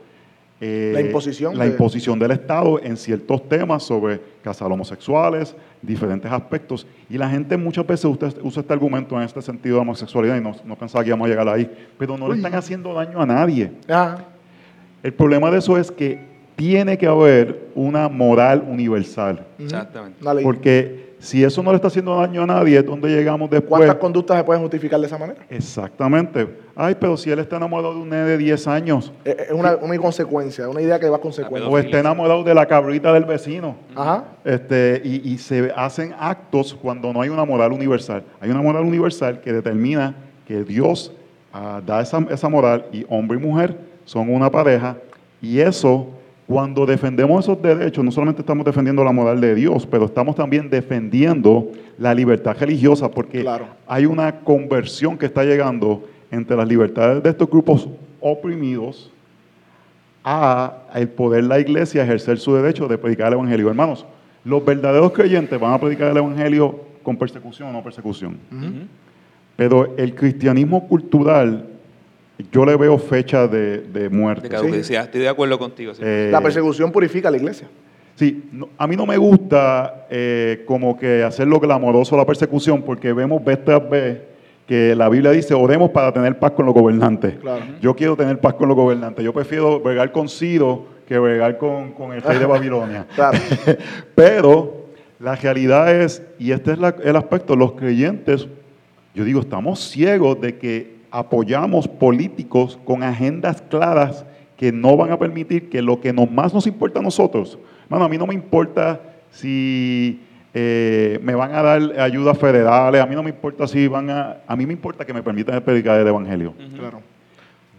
Eh, 0.59 0.91
La 0.93 1.01
imposición 1.01 1.57
la 1.57 1.65
de- 1.65 1.71
imposición 1.71 2.17
del 2.17 2.31
Estado 2.31 2.81
en 2.81 2.97
ciertos 2.97 3.47
temas 3.47 3.83
sobre 3.83 4.19
casar 4.43 4.71
homosexuales, 4.71 5.55
diferentes 5.81 6.31
aspectos. 6.31 6.87
Y 7.09 7.17
la 7.17 7.29
gente 7.29 7.55
muchas 7.57 7.85
veces 7.85 8.05
usted, 8.05 8.33
usa 8.41 8.61
este 8.61 8.73
argumento 8.73 9.15
en 9.17 9.21
este 9.23 9.41
sentido 9.41 9.75
de 9.75 9.81
homosexualidad 9.81 10.35
y 10.37 10.41
no, 10.41 10.55
no 10.65 10.75
pensaba 10.75 11.03
que 11.03 11.09
íbamos 11.09 11.27
a 11.27 11.29
llegar 11.29 11.47
ahí. 11.47 11.69
Pero 11.99 12.17
no 12.17 12.25
Uy. 12.25 12.31
le 12.31 12.37
están 12.37 12.55
haciendo 12.55 12.93
daño 12.93 13.21
a 13.21 13.25
nadie. 13.25 13.71
Ajá. 13.87 14.25
El 15.03 15.13
problema 15.13 15.51
de 15.51 15.59
eso 15.59 15.77
es 15.77 15.91
que 15.91 16.19
tiene 16.55 16.97
que 16.97 17.05
haber 17.05 17.67
una 17.75 18.09
moral 18.09 18.63
universal. 18.67 19.45
Exactamente. 19.59 20.17
Porque 20.41 21.06
si 21.27 21.43
eso 21.43 21.61
no 21.61 21.71
le 21.71 21.75
está 21.75 21.89
haciendo 21.89 22.15
daño 22.15 22.43
a 22.43 22.45
nadie, 22.45 22.77
es 22.77 22.85
donde 22.85 23.09
llegamos 23.09 23.49
después. 23.49 23.67
¿Cuántas 23.79 23.97
conductas 23.97 24.37
se 24.37 24.43
pueden 24.45 24.61
justificar 24.61 24.97
de 24.97 25.07
esa 25.07 25.17
manera? 25.17 25.41
Exactamente. 25.49 26.47
Ay, 26.73 26.95
pero 26.97 27.17
si 27.17 27.29
él 27.29 27.39
está 27.39 27.57
enamorado 27.57 27.95
de 27.95 27.99
un 27.99 28.09
nene 28.09 28.23
de 28.23 28.37
10 28.37 28.65
años, 28.67 29.11
Es 29.25 29.51
una, 29.51 29.75
una 29.75 29.93
inconsecuencia, 29.93 30.69
una 30.69 30.81
idea 30.81 30.97
que 30.97 31.09
va 31.09 31.17
a 31.17 31.19
consecuencia. 31.19 31.69
o 31.69 31.77
está 31.77 31.99
enamorado 31.99 32.45
de 32.45 32.53
la 32.53 32.65
cabrita 32.65 33.11
del 33.11 33.25
vecino, 33.25 33.75
Ajá. 33.93 34.23
este, 34.45 35.01
y, 35.03 35.33
y 35.33 35.37
se 35.37 35.69
hacen 35.75 36.15
actos 36.17 36.73
cuando 36.73 37.11
no 37.11 37.21
hay 37.21 37.27
una 37.27 37.43
moral 37.43 37.73
universal. 37.73 38.23
Hay 38.39 38.49
una 38.49 38.61
moral 38.61 38.85
universal 38.85 39.41
que 39.41 39.51
determina 39.51 40.15
que 40.47 40.63
Dios 40.63 41.11
ah, 41.51 41.81
da 41.85 41.99
esa, 41.99 42.25
esa 42.29 42.47
moral 42.47 42.85
y 42.93 43.05
hombre 43.09 43.37
y 43.37 43.41
mujer 43.41 43.77
son 44.05 44.29
una 44.33 44.49
pareja, 44.49 44.95
y 45.41 45.59
eso, 45.59 46.07
cuando 46.47 46.85
defendemos 46.85 47.43
esos 47.43 47.61
derechos, 47.61 48.03
no 48.05 48.11
solamente 48.11 48.41
estamos 48.41 48.65
defendiendo 48.65 49.03
la 49.03 49.11
moral 49.11 49.41
de 49.41 49.53
Dios, 49.53 49.85
pero 49.85 50.05
estamos 50.05 50.35
también 50.35 50.69
defendiendo 50.69 51.69
la 51.97 52.13
libertad 52.13 52.55
religiosa, 52.57 53.11
porque 53.11 53.41
Claro. 53.41 53.65
hay 53.85 54.05
una 54.05 54.39
conversión 54.39 55.17
que 55.17 55.25
está 55.25 55.43
llegando 55.43 56.05
entre 56.31 56.55
las 56.55 56.67
libertades 56.67 57.21
de 57.21 57.29
estos 57.29 57.49
grupos 57.49 57.89
oprimidos 58.21 59.11
a 60.23 60.83
el 60.95 61.07
poder 61.09 61.43
la 61.45 61.59
iglesia 61.59 62.03
ejercer 62.03 62.37
su 62.37 62.53
derecho 62.55 62.87
de 62.87 62.97
predicar 62.97 63.27
el 63.27 63.33
evangelio. 63.33 63.69
Hermanos, 63.69 64.05
los 64.43 64.63
verdaderos 64.63 65.11
creyentes 65.11 65.59
van 65.59 65.73
a 65.73 65.79
predicar 65.79 66.11
el 66.11 66.17
evangelio 66.17 66.79
con 67.03 67.15
persecución 67.17 67.69
o 67.69 67.73
no 67.73 67.83
persecución. 67.83 68.37
Ujú. 68.51 68.87
Pero 69.55 69.95
el 69.97 70.13
cristianismo 70.15 70.87
cultural, 70.87 71.65
yo 72.51 72.65
le 72.65 72.75
veo 72.75 72.97
fecha 72.97 73.47
de, 73.47 73.79
de 73.79 74.09
muerte. 74.09 74.43
De 74.43 74.49
caducidad. 74.55 75.03
Estoy 75.05 75.21
de 75.21 75.29
acuerdo 75.29 75.57
contigo. 75.57 75.93
sí. 75.93 76.01
Eh, 76.05 76.29
La 76.31 76.41
persecución 76.41 76.91
purifica 76.91 77.27
a 77.27 77.31
la 77.31 77.37
iglesia. 77.37 77.67
Sí, 78.15 78.45
no- 78.51 78.69
a 78.77 78.87
mí 78.87 78.95
no 78.95 79.05
me 79.05 79.17
gusta 79.17 80.07
eh, 80.09 80.63
como 80.65 80.97
que 80.97 81.23
hacerlo 81.23 81.59
glamoroso 81.59 82.15
la 82.17 82.25
persecución 82.25 82.81
porque 82.81 83.13
vemos 83.13 83.43
vez 83.43 83.63
tras 83.63 83.87
vez 83.89 84.19
que 84.67 84.95
la 84.95 85.07
Biblia 85.07 85.31
dice 85.31 85.53
oremos 85.53 85.91
para 85.91 86.11
tener 86.11 86.37
paz 86.39 86.51
con 86.51 86.65
los 86.65 86.73
gobernantes. 86.75 87.35
Claro. 87.39 87.63
Yo 87.81 87.95
quiero 87.95 88.15
tener 88.17 88.39
paz 88.39 88.55
con 88.55 88.67
los 88.67 88.75
gobernantes. 88.75 89.23
Yo 89.23 89.31
prefiero 89.33 89.79
bregar 89.79 90.11
con 90.11 90.27
Ciro 90.27 90.85
que 91.07 91.17
bregar 91.17 91.57
con, 91.57 91.93
con 91.93 92.11
el 92.11 92.21
rey 92.21 92.37
de 92.37 92.45
Babilonia. 92.45 93.05
Claro. 93.15 93.37
Pero 94.15 94.87
la 95.19 95.35
realidad 95.35 95.93
es, 96.01 96.21
y 96.39 96.51
este 96.51 96.73
es 96.73 96.79
la- 96.79 96.95
el 97.03 97.15
aspecto, 97.15 97.55
los 97.55 97.73
creyentes, 97.73 98.47
yo 99.15 99.23
digo, 99.23 99.39
estamos 99.41 99.79
ciegos 99.79 100.39
de 100.41 100.57
que 100.57 100.96
apoyamos 101.17 101.87
políticos 101.87 102.77
con 102.85 103.01
agendas 103.01 103.63
claras 103.63 104.23
que 104.55 104.71
no 104.71 104.95
van 104.95 105.11
a 105.11 105.17
permitir 105.17 105.67
que 105.67 105.81
lo 105.81 105.99
que 105.99 106.13
nos, 106.13 106.29
más 106.29 106.53
nos 106.53 106.67
importa 106.67 106.99
a 106.99 107.01
nosotros, 107.01 107.57
bueno, 107.89 108.05
a 108.05 108.09
mí 108.09 108.19
no 108.19 108.27
me 108.27 108.35
importa 108.35 109.01
si 109.31 110.21
eh, 110.53 111.19
me 111.23 111.33
van 111.33 111.55
a 111.55 111.63
dar 111.63 111.99
ayudas 111.99 112.37
federales, 112.37 113.01
a 113.01 113.07
mí 113.07 113.15
no 113.15 113.23
me 113.23 113.31
importa 113.31 113.65
si 113.67 113.87
van 113.87 114.11
a, 114.11 114.37
a 114.45 114.55
mí 114.55 114.67
me 114.67 114.73
importa 114.73 115.05
que 115.05 115.13
me 115.13 115.23
permitan 115.23 115.59
predicar 115.63 115.99
el 115.99 116.05
Evangelio. 116.05 116.53
Claro. 116.77 117.01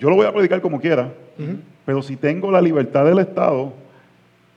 Yo 0.01 0.11
lo 0.11 0.17
voy 0.17 0.27
a 0.27 0.33
predicar 0.33 0.61
como 0.61 0.81
quiera, 0.81 1.13
pero 1.87 2.03
si 2.03 2.17
tengo 2.17 2.51
la 2.51 2.61
libertad 2.61 3.05
del 3.05 3.21
Estado, 3.21 3.73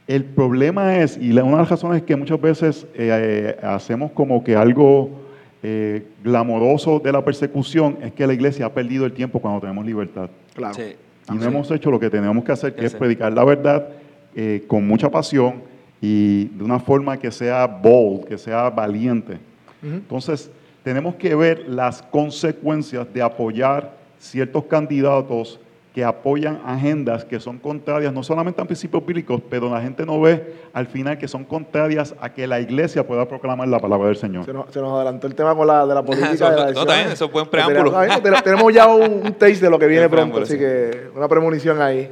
el 0.08 0.24
problema 0.26 0.98
es, 0.98 1.20
y 1.22 1.32
una 1.34 1.52
de 1.52 1.58
las 1.58 1.70
razones 1.70 1.98
es 1.98 2.04
que 2.04 2.16
muchas 2.16 2.42
veces 2.42 2.88
eh, 2.96 3.58
eh, 3.60 3.66
hacemos 3.66 4.12
como 4.12 4.44
que 4.44 4.56
algo 4.56 5.21
eh, 5.64 6.08
glamoroso 6.24 7.00
de 7.00 7.12
la 7.12 7.24
persecución, 7.24 7.98
es 8.02 8.12
que 8.14 8.26
la 8.26 8.34
iglesia 8.34 8.66
ha 8.66 8.74
perdido 8.74 9.06
el 9.06 9.14
tiempo 9.14 9.40
cuando 9.40 9.62
tenemos 9.62 9.86
libertad. 9.86 10.30
Claro. 10.56 10.74
Sí. 10.74 10.96
Y 11.32 11.36
no 11.36 11.46
hemos 11.46 11.70
hecho 11.72 11.92
lo 11.92 12.00
que 12.00 12.10
tenemos 12.10 12.44
que 12.44 12.52
hacer, 12.52 12.76
que 12.76 12.86
es 12.86 12.96
predicar 12.96 13.32
la 13.32 13.44
verdad 13.44 13.90
eh, 14.36 14.64
con 14.68 14.88
mucha 14.88 15.10
pasión 15.10 15.62
y 16.02 16.46
de 16.46 16.64
una 16.64 16.80
forma 16.80 17.18
que 17.18 17.32
sea 17.32 17.68
bold, 17.68 18.26
que 18.26 18.38
sea 18.38 18.70
valiente. 18.70 19.38
Entonces, 19.84 20.50
tenemos 20.84 21.16
que 21.16 21.34
ver 21.36 21.68
las 21.68 22.02
consecuencias 22.02 23.12
de 23.14 23.22
apoyar 23.22 23.96
ciertos 24.20 24.66
candidatos 24.66 25.60
que 25.94 26.06
apoyan 26.06 26.62
agendas 26.66 27.26
que 27.26 27.40
son 27.42 27.60
contrarias 27.60 28.14
no 28.14 28.24
solamente 28.24 28.62
a 28.62 28.66
principios 28.66 29.06
bíblicos, 29.06 29.42
pero 29.50 29.70
la 29.70 29.82
gente 29.82 30.06
no 30.06 30.22
ve 30.22 30.54
al 30.72 30.88
final 30.88 31.18
que 31.18 31.28
son 31.28 31.44
contrarias 31.44 32.16
a 32.22 32.32
que 32.34 32.48
la 32.48 32.62
iglesia 32.62 33.06
pueda 33.06 33.28
proclamar 33.28 33.68
la 33.68 33.78
palabra 33.80 34.08
del 34.08 34.16
Señor. 34.16 34.46
Se 34.46 34.54
nos, 34.54 34.72
se 34.72 34.80
nos 34.80 34.94
adelantó 34.94 35.28
el 35.28 35.36
tema 35.36 35.54
con 35.54 35.68
la, 35.68 35.86
de 35.86 35.94
la 35.94 36.02
política. 36.06 36.32
Eso- 36.34 36.50
de 36.50 36.56
la 36.56 36.72
no, 36.72 36.86
bien, 36.86 37.08
eso 37.12 37.28
fue 37.28 37.42
un 37.42 37.50
preámbulo. 37.50 37.92
Tenemos, 38.22 38.44
tenemos 38.44 38.74
ya 38.74 38.88
un, 38.88 39.12
un 39.26 39.34
taste 39.34 39.66
de 39.66 39.70
lo 39.70 39.78
que 39.78 39.88
viene 39.88 40.08
pronto, 40.10 40.40
así 40.42 40.54
sí. 40.54 40.60
que 40.60 41.10
una 41.14 41.28
premonición 41.28 41.82
ahí. 41.82 42.10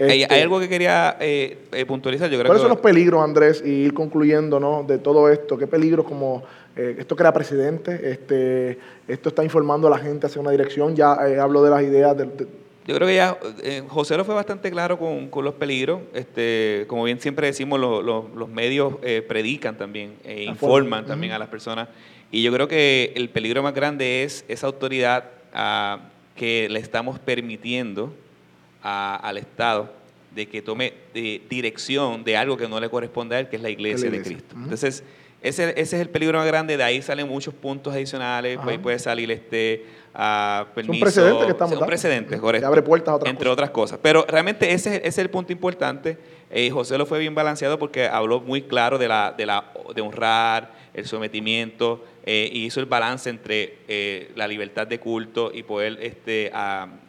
Hay, 0.00 0.22
Este, 0.22 0.34
hay 0.34 0.42
algo 0.42 0.58
que 0.58 0.68
quería 0.68 1.16
eh, 1.20 1.58
eh, 1.70 1.86
puntualizar. 1.86 2.28
Yo 2.28 2.38
creo 2.38 2.48
¿Cuáles 2.48 2.62
que 2.62 2.68
son 2.68 2.74
los 2.76 2.80
peligros, 2.80 3.22
Andrés, 3.22 3.62
y 3.64 3.68
ir 3.70 3.94
concluyendo 3.94 4.58
¿no? 4.58 4.82
de 4.82 4.98
todo 4.98 5.28
esto? 5.28 5.56
¿Qué 5.56 5.68
peligros 5.68 6.04
como 6.06 6.42
eh, 6.74 6.96
esto 6.98 7.14
crea 7.14 7.32
precedentes? 7.32 8.02
Este, 8.02 8.80
esto 9.06 9.28
está 9.28 9.44
informando 9.44 9.86
a 9.86 9.90
la 9.90 9.98
gente 9.98 10.26
hacia 10.26 10.40
una 10.40 10.50
dirección. 10.50 10.96
Ya 10.96 11.16
eh, 11.28 11.38
hablo 11.38 11.62
de 11.62 11.70
las 11.70 11.82
ideas. 11.84 12.16
de- 12.16 12.24
de- 12.24 12.61
Yo 12.86 12.96
creo 12.96 13.06
que 13.06 13.14
ya 13.14 13.38
eh, 13.62 13.82
José 13.88 14.16
lo 14.16 14.24
fue 14.24 14.34
bastante 14.34 14.70
claro 14.70 14.98
con, 14.98 15.28
con 15.28 15.44
los 15.44 15.54
peligros. 15.54 16.00
Este, 16.14 16.84
como 16.88 17.04
bien 17.04 17.20
siempre 17.20 17.46
decimos, 17.46 17.78
lo- 17.78 18.02
lo- 18.02 18.28
los 18.34 18.48
medios 18.48 18.94
eh, 19.02 19.22
predican 19.26 19.76
también, 19.78 20.14
e 20.24 20.44
informan 20.44 21.06
también 21.06 21.32
a 21.32 21.38
las 21.38 21.48
personas. 21.48 21.88
Y 22.32 22.42
yo 22.42 22.52
creo 22.52 22.66
que 22.66 23.12
el 23.14 23.28
peligro 23.28 23.62
más 23.62 23.74
grande 23.74 24.24
es 24.24 24.44
esa 24.48 24.66
autoridad 24.66 25.24
ah, 25.54 26.00
que 26.34 26.68
le 26.70 26.80
estamos 26.80 27.18
permitiendo 27.20 28.12
a- 28.82 29.16
al 29.16 29.38
Estado 29.38 29.92
de 30.34 30.48
que 30.48 30.62
tome 30.62 30.94
eh, 31.14 31.42
dirección 31.48 32.24
de 32.24 32.36
algo 32.36 32.56
que 32.56 32.66
no 32.68 32.80
le 32.80 32.88
corresponde 32.88 33.36
a 33.36 33.40
él, 33.40 33.48
que 33.48 33.56
es 33.56 33.62
la 33.62 33.70
iglesia, 33.70 34.10
de 34.10 34.16
iglesia. 34.16 34.36
Cristo. 34.38 34.56
Entonces, 34.58 35.04
ese, 35.42 35.70
ese 35.70 35.96
es 35.96 36.02
el 36.02 36.08
peligro 36.08 36.38
más 36.38 36.46
grande. 36.46 36.76
De 36.76 36.82
ahí 36.82 37.02
salen 37.02 37.28
muchos 37.28 37.52
puntos 37.52 37.92
adicionales. 37.94 38.56
Pues, 38.62 38.68
ahí 38.76 38.78
puede 38.78 38.98
salir 38.98 39.30
este 39.30 39.84
ah, 40.14 40.66
permiso. 40.74 41.04
precedentes 41.04 41.46
que 41.46 41.52
estamos 41.52 41.72
correcto. 42.40 42.66
abre 42.66 42.82
puertas 42.82 43.12
a 43.12 43.16
otras 43.16 43.30
Entre 43.30 43.44
cosas. 43.44 43.52
otras 43.52 43.70
cosas. 43.70 43.98
Pero 44.02 44.24
realmente 44.28 44.72
ese, 44.72 44.90
es- 44.96 44.98
ese 45.00 45.08
es 45.08 45.18
el 45.18 45.30
punto 45.30 45.52
importante. 45.52 46.18
Eh, 46.50 46.70
José 46.70 46.98
lo 46.98 47.06
fue 47.06 47.18
bien 47.18 47.34
balanceado 47.34 47.78
porque 47.78 48.06
habló 48.06 48.40
muy 48.40 48.62
claro 48.62 48.98
de, 48.98 49.08
la, 49.08 49.34
de, 49.36 49.46
la, 49.46 49.72
de 49.94 50.00
honrar, 50.02 50.72
el 50.92 51.06
sometimiento, 51.06 52.04
eh, 52.26 52.50
y 52.52 52.66
hizo 52.66 52.78
el 52.80 52.86
balance 52.86 53.30
entre 53.30 53.78
eh, 53.88 54.30
la 54.36 54.46
libertad 54.46 54.86
de 54.86 55.00
culto 55.00 55.50
y 55.52 55.62
poder 55.62 55.98
este, 56.02 56.52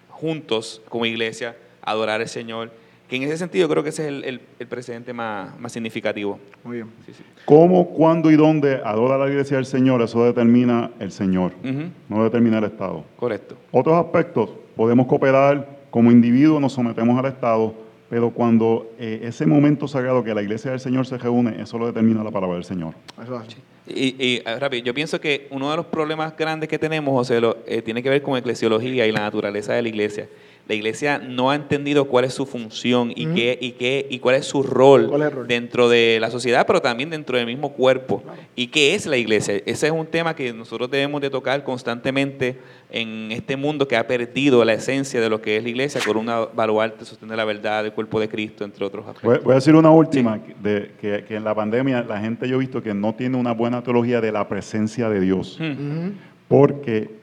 juntos 0.10 0.82
como 0.90 1.06
iglesia 1.06 1.56
adorar 1.82 2.22
al 2.22 2.30
Señor. 2.30 2.72
Que 3.14 3.18
en 3.18 3.24
ese 3.26 3.38
sentido 3.38 3.70
creo 3.70 3.84
que 3.84 3.90
ese 3.90 4.02
es 4.02 4.08
el, 4.08 4.24
el- 4.24 4.42
el 4.58 4.66
precedente 4.68 5.14
más, 5.14 5.60
más 5.60 5.72
significativo. 5.72 6.40
Muy 6.64 6.78
bien. 6.78 6.88
Sí, 7.06 7.14
sí. 7.16 7.24
¿Cómo, 7.46 7.90
cuándo 7.90 8.32
y 8.32 8.36
dónde 8.36 8.82
adora 8.84 9.20
la 9.20 9.30
iglesia 9.30 9.58
del 9.58 9.68
Señor? 9.68 10.02
Eso 10.02 10.26
determina 10.26 10.90
el 11.00 11.12
Señor, 11.12 11.52
Ujú, 11.64 11.90
no 12.10 12.24
determina 12.24 12.58
el 12.58 12.64
Estado. 12.64 13.04
Correcto. 13.18 13.56
Otros 13.72 14.04
aspectos, 14.04 14.50
podemos 14.76 15.06
cooperar 15.06 15.78
como 15.92 16.10
individuos, 16.12 16.60
nos 16.60 16.74
sometemos 16.74 17.20
al 17.20 17.26
Estado, 17.28 17.76
pero 18.10 18.32
cuando 18.32 18.92
eh, 18.98 19.20
ese 19.22 19.46
momento 19.46 19.88
sagrado 19.88 20.24
que 20.24 20.34
la 20.34 20.42
iglesia 20.42 20.72
del 20.72 20.80
Señor 20.80 21.06
se 21.06 21.20
reúne, 21.20 21.62
eso 21.62 21.78
lo 21.78 21.86
determina 21.86 22.24
la 22.24 22.32
palabra 22.32 22.56
del 22.56 22.64
Señor. 22.66 22.96
Eso 23.24 23.36
es 23.36 23.42
así. 23.48 23.58
Y, 23.86 24.16
y, 24.26 24.40
rápido, 24.60 24.86
yo 24.86 24.94
pienso 24.96 25.22
que 25.22 25.46
uno 25.52 25.70
de 25.70 25.76
los 25.78 25.86
problemas 25.86 26.36
grandes 26.36 26.68
que 26.68 26.80
tenemos, 26.80 27.14
José, 27.14 27.40
lo- 27.40 27.58
eh, 27.68 27.84
tiene 27.84 28.02
que 28.02 28.10
ver 28.10 28.24
con 28.24 28.36
eclesiología 28.38 29.06
y 29.06 29.12
la 29.12 29.20
naturaleza 29.20 29.74
de 29.74 29.84
la 29.84 29.90
iglesia. 29.90 30.28
La 30.66 30.76
iglesia 30.76 31.18
no 31.20 31.52
ha 31.52 31.56
entendido 31.56 32.06
cuál 32.06 32.24
es 32.24 32.34
su 32.34 32.46
función 32.46 33.12
y, 33.14 33.26
qué, 33.28 33.58
y, 33.60 33.72
qué, 33.74 34.08
y 34.10 34.20
cuál 34.20 34.36
es 34.36 34.46
su 34.46 34.64
rol, 34.64 35.08
¿Cuál 35.10 35.22
es 35.24 35.28
el 35.28 35.34
rol? 35.34 35.48
dentro 35.48 35.90
de 35.90 36.20
la 36.22 36.32
sociedad, 36.32 36.66
pero 36.66 36.82
también 36.82 37.10
dentro 37.10 37.38
del 37.38 37.46
mismo 37.46 37.74
cuerpo. 37.74 38.24
¿Y 38.56 38.68
qué 38.68 38.96
es 38.96 39.06
la 39.06 39.18
iglesia? 39.18 39.56
Ese 39.66 39.88
es 39.88 39.92
un 39.92 40.06
tema 40.06 40.34
que 40.36 40.54
nosotros 40.54 40.90
debemos 40.90 41.20
de 41.20 41.30
tocar 41.30 41.66
constantemente 41.66 42.58
en 42.90 43.34
este 43.34 43.58
mundo 43.58 43.88
que 43.90 43.98
ha 43.98 44.08
perdido 44.08 44.64
la 44.64 44.72
esencia 44.74 45.20
de 45.20 45.30
lo 45.30 45.42
que 45.42 45.58
es 45.58 45.64
la 45.64 45.70
iglesia, 45.70 46.00
con 46.06 46.16
una 46.16 46.46
baluarte, 46.46 47.04
sostener 47.04 47.36
la 47.36 47.44
verdad 47.46 47.84
del 47.84 47.92
cuerpo 47.92 48.20
de 48.22 48.30
Cristo, 48.30 48.64
entre 48.64 48.86
otros 48.86 49.04
Voy, 49.04 49.14
aspectos. 49.16 49.44
voy 49.44 49.52
a 49.52 49.56
decir 49.56 49.76
una 49.76 49.92
última, 49.92 50.40
de, 50.62 50.92
que, 51.02 51.26
que 51.28 51.36
en 51.36 51.44
la 51.44 51.54
pandemia 51.54 52.04
la 52.04 52.22
gente 52.22 52.48
yo 52.48 52.56
he 52.56 52.60
visto 52.60 52.82
que 52.82 52.94
no 52.94 53.14
tiene 53.16 53.36
una 53.36 53.52
buena 53.52 53.84
teología 53.84 54.22
de 54.22 54.32
la 54.32 54.48
presencia 54.48 55.10
de 55.10 55.20
Dios, 55.20 55.60
porque... 56.48 57.23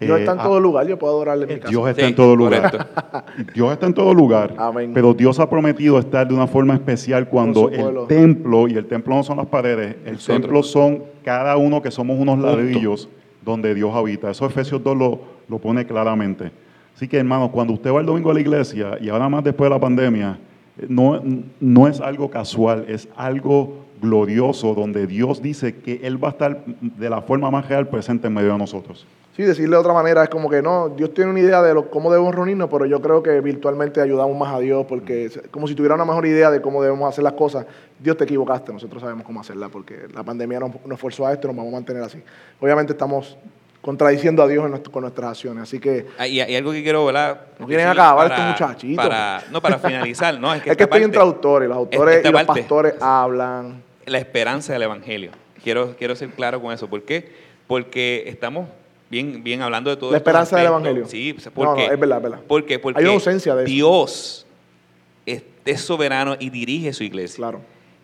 Dios 0.00 0.18
eh, 0.18 0.20
está 0.22 0.32
en 0.32 0.40
a- 0.40 0.42
todo 0.42 0.60
lugar, 0.60 0.86
yo 0.86 0.98
puedo 0.98 1.12
adorarle 1.14 1.44
en 1.44 1.54
mi 1.54 1.56
casa. 1.60 1.70
Dios 1.70 1.88
está 1.88 2.02
Sí, 2.02 2.08
en 2.08 2.14
todo 2.14 2.34
lugar. 2.36 2.70
correcto. 2.70 3.52
Dios 3.54 3.72
está 3.72 3.86
en 3.86 3.94
todo 3.94 4.14
lugar. 4.14 4.54
Amén. 4.56 4.92
Pero 4.94 5.12
Dios 5.14 5.38
ha 5.40 5.48
prometido 5.50 5.98
estar 5.98 6.26
de 6.26 6.34
una 6.34 6.46
forma 6.46 6.74
especial 6.74 7.28
cuando 7.28 7.68
el 7.68 8.06
templo, 8.08 8.66
y 8.68 8.74
el 8.74 8.86
templo 8.86 9.14
no 9.14 9.22
son 9.22 9.36
las 9.36 9.46
paredes, 9.46 9.96
el 10.06 10.14
Nosotros. 10.14 10.40
templo 10.42 10.62
son 10.62 11.02
cada 11.24 11.56
uno 11.56 11.82
que 11.82 11.90
somos 11.90 12.18
unos 12.18 12.36
Punto. 12.36 12.48
ladrillos 12.56 13.08
donde 13.44 13.74
Dios 13.74 13.94
habita. 13.94 14.30
Eso 14.30 14.46
Efesios 14.46 14.82
2 14.82 14.96
lo, 14.96 15.20
lo 15.48 15.58
pone 15.58 15.86
claramente. 15.86 16.50
Así 16.94 17.08
que 17.08 17.18
hermanos, 17.18 17.50
cuando 17.50 17.72
usted 17.72 17.92
va 17.92 18.00
el 18.00 18.06
domingo 18.06 18.30
a 18.30 18.34
la 18.34 18.40
iglesia 18.40 18.98
y 19.00 19.08
ahora 19.08 19.28
más 19.28 19.42
después 19.44 19.68
de 19.70 19.74
la 19.74 19.80
pandemia, 19.80 20.38
no, 20.88 21.20
no 21.60 21.88
es 21.88 22.00
algo 22.00 22.30
casual, 22.30 22.84
es 22.88 23.08
algo 23.16 23.86
glorioso 24.00 24.74
donde 24.74 25.06
Dios 25.06 25.42
dice 25.42 25.76
que 25.76 26.00
Él 26.02 26.22
va 26.22 26.28
a 26.28 26.30
estar 26.32 26.64
de 26.64 27.10
la 27.10 27.22
forma 27.22 27.50
más 27.50 27.68
real 27.68 27.88
presente 27.88 28.28
en 28.28 28.34
medio 28.34 28.52
de 28.52 28.58
nosotros. 28.58 29.06
Sí, 29.36 29.44
decirle 29.44 29.76
de 29.76 29.80
otra 29.80 29.92
manera 29.92 30.24
es 30.24 30.28
como 30.28 30.50
que 30.50 30.60
no, 30.60 30.88
Dios 30.88 31.14
tiene 31.14 31.30
una 31.30 31.40
idea 31.40 31.62
de 31.62 31.72
lo, 31.72 31.88
cómo 31.88 32.10
debemos 32.10 32.34
reunirnos, 32.34 32.68
pero 32.68 32.84
yo 32.84 33.00
creo 33.00 33.22
que 33.22 33.40
virtualmente 33.40 34.00
ayudamos 34.00 34.36
más 34.36 34.52
a 34.54 34.58
Dios 34.58 34.84
porque 34.86 35.26
es 35.26 35.40
como 35.50 35.68
si 35.68 35.74
tuviera 35.74 35.94
una 35.94 36.04
mejor 36.04 36.26
idea 36.26 36.50
de 36.50 36.60
cómo 36.60 36.82
debemos 36.82 37.08
hacer 37.08 37.22
las 37.22 37.34
cosas. 37.34 37.64
Dios 37.98 38.16
te 38.16 38.24
equivocaste, 38.24 38.72
nosotros 38.72 39.00
sabemos 39.00 39.24
cómo 39.24 39.40
hacerla 39.40 39.68
porque 39.68 40.08
la 40.12 40.24
pandemia 40.24 40.60
nos, 40.60 40.72
nos 40.84 41.20
a 41.20 41.32
esto 41.32 41.48
nos 41.48 41.56
vamos 41.56 41.72
a 41.72 41.76
mantener 41.76 42.02
así. 42.02 42.22
Obviamente 42.60 42.92
estamos 42.92 43.38
contradiciendo 43.80 44.42
a 44.42 44.48
Dios 44.48 44.64
en 44.64 44.70
nuestro- 44.70 44.92
con 44.92 45.02
nuestras 45.02 45.30
acciones, 45.30 45.62
así 45.62 45.78
que 45.80 46.06
Ah, 46.18 46.26
Y 46.26 46.40
hay 46.40 46.54
algo 46.56 46.72
que 46.72 46.82
quiero, 46.82 47.04
¿verdad? 47.06 47.40
No 47.58 47.66
quieren 47.66 47.86
acabar 47.88 48.28
para- 48.28 48.50
estos 48.50 48.66
muchachitos. 48.68 49.04
Para, 49.04 49.42
no, 49.50 49.60
para 49.62 49.78
finalizar, 49.78 50.38
¿no? 50.38 50.52
Es 50.54 50.62
que, 50.62 50.70
es 50.72 50.76
que 50.76 50.84
estoy 50.84 51.02
entre 51.02 51.20
autores, 51.20 51.68
los 51.68 51.78
autores 51.78 52.20
y 52.24 52.28
los 52.30 52.42
parte- 52.44 52.60
pastores 52.60 52.94
hablan. 53.00 53.82
La 54.06 54.18
esperanza 54.18 54.72
del 54.72 54.82
Evangelio. 54.82 55.30
Quiero, 55.62 55.94
quiero 55.96 56.14
ser 56.16 56.30
claro 56.30 56.60
con 56.60 56.72
eso. 56.72 56.88
¿Por 56.88 57.02
qué? 57.02 57.32
Porque 57.66 58.24
estamos 58.26 58.68
bien, 59.10 59.42
bien 59.44 59.62
hablando 59.62 59.90
de 59.90 59.96
todo 59.96 60.10
La 60.10 60.16
esperanza 60.18 60.56
del. 60.56 60.66
Evangelio. 60.66 61.06
Sí, 61.06 61.34
No, 61.44 61.50
porque, 61.52 61.86
no, 61.86 61.92
es 61.92 62.00
verdad, 62.00 62.16
es 62.18 62.22
verdad. 62.22 62.40
¿Por 62.46 62.64
qué? 62.66 62.78
Porque 62.78 62.98
Hay 62.98 63.04
una 63.04 63.14
ausencia 63.14 63.54
de 63.54 63.64
eso. 63.64 63.70
Dios 63.72 64.46
es, 65.26 65.42
es 65.64 65.80
soberano 65.80 66.36
y 66.38 66.50
dirige 66.50 66.92
su 66.92 67.04
iglesia. 67.04 67.36
Claro. 67.36 67.60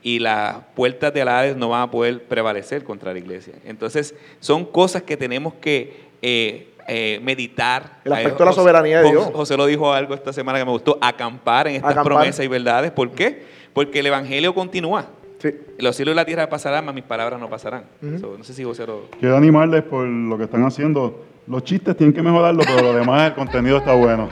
Y 0.09 0.21
las 0.21 0.59
puertas 0.77 1.13
de 1.13 1.23
Hades 1.23 1.57
no 1.57 1.69
van 1.71 1.83
a 1.83 1.91
poder 1.91 2.23
prevalecer 2.23 2.85
contra 2.85 3.13
la 3.13 3.19
iglesia. 3.19 3.55
Entonces, 3.65 4.15
son 4.39 4.65
cosas 4.65 5.03
que 5.03 5.17
tenemos 5.17 5.55
que 5.55 5.97
eh, 6.23 6.69
eh, 6.87 7.19
meditar. 7.25 7.99
El 8.05 8.13
aspecto 8.13 8.39
de 8.39 8.45
la 8.45 8.51
José- 8.53 8.61
soberanía 8.61 8.99
de 9.01 9.09
José- 9.09 9.17
Dios. 9.17 9.31
José 9.35 9.57
lo 9.57 9.67
dijo 9.67 9.93
algo 9.93 10.15
esta 10.15 10.33
semana 10.33 10.61
que 10.61 10.65
me 10.65 10.71
gustó, 10.71 10.97
acampar 11.01 11.67
en 11.67 11.75
estas 11.75 11.91
Acampar. 11.91 12.13
promesas 12.13 12.45
y 12.45 12.49
verdades. 12.49 12.93
¿Por 12.93 13.11
qué? 13.11 13.43
Porque 13.73 13.99
el 13.99 14.07
Evangelio 14.07 14.55
continúa. 14.55 15.07
Sí. 15.41 15.51
Los 15.79 15.97
cielos 15.97 16.13
y 16.13 16.17
la 16.17 16.25
tierra 16.25 16.49
pasarán, 16.49 16.85
mas 16.87 16.95
mis 16.95 17.03
palabras 17.03 17.41
no 17.41 17.51
pasarán. 17.51 17.87
Ujú. 18.01 18.19
So, 18.21 18.39
no 18.39 18.45
sé 18.45 18.55
si 18.55 18.63
José 18.63 18.87
lo... 18.87 19.11
Quiero 19.19 19.37
animarles 19.37 19.83
por 19.83 20.07
lo 20.07 20.39
que 20.39 20.45
están 20.45 20.65
haciendo. 20.65 21.25
Los 21.49 21.65
chistes 21.65 21.97
tienen 21.97 22.15
que 22.15 22.23
mejorarlo, 22.23 22.63
pero 22.65 22.81
lo 22.81 22.93
demás, 22.93 23.27
el 23.31 23.35
contenido 23.35 23.79
está 23.79 23.93
bueno. 23.93 24.29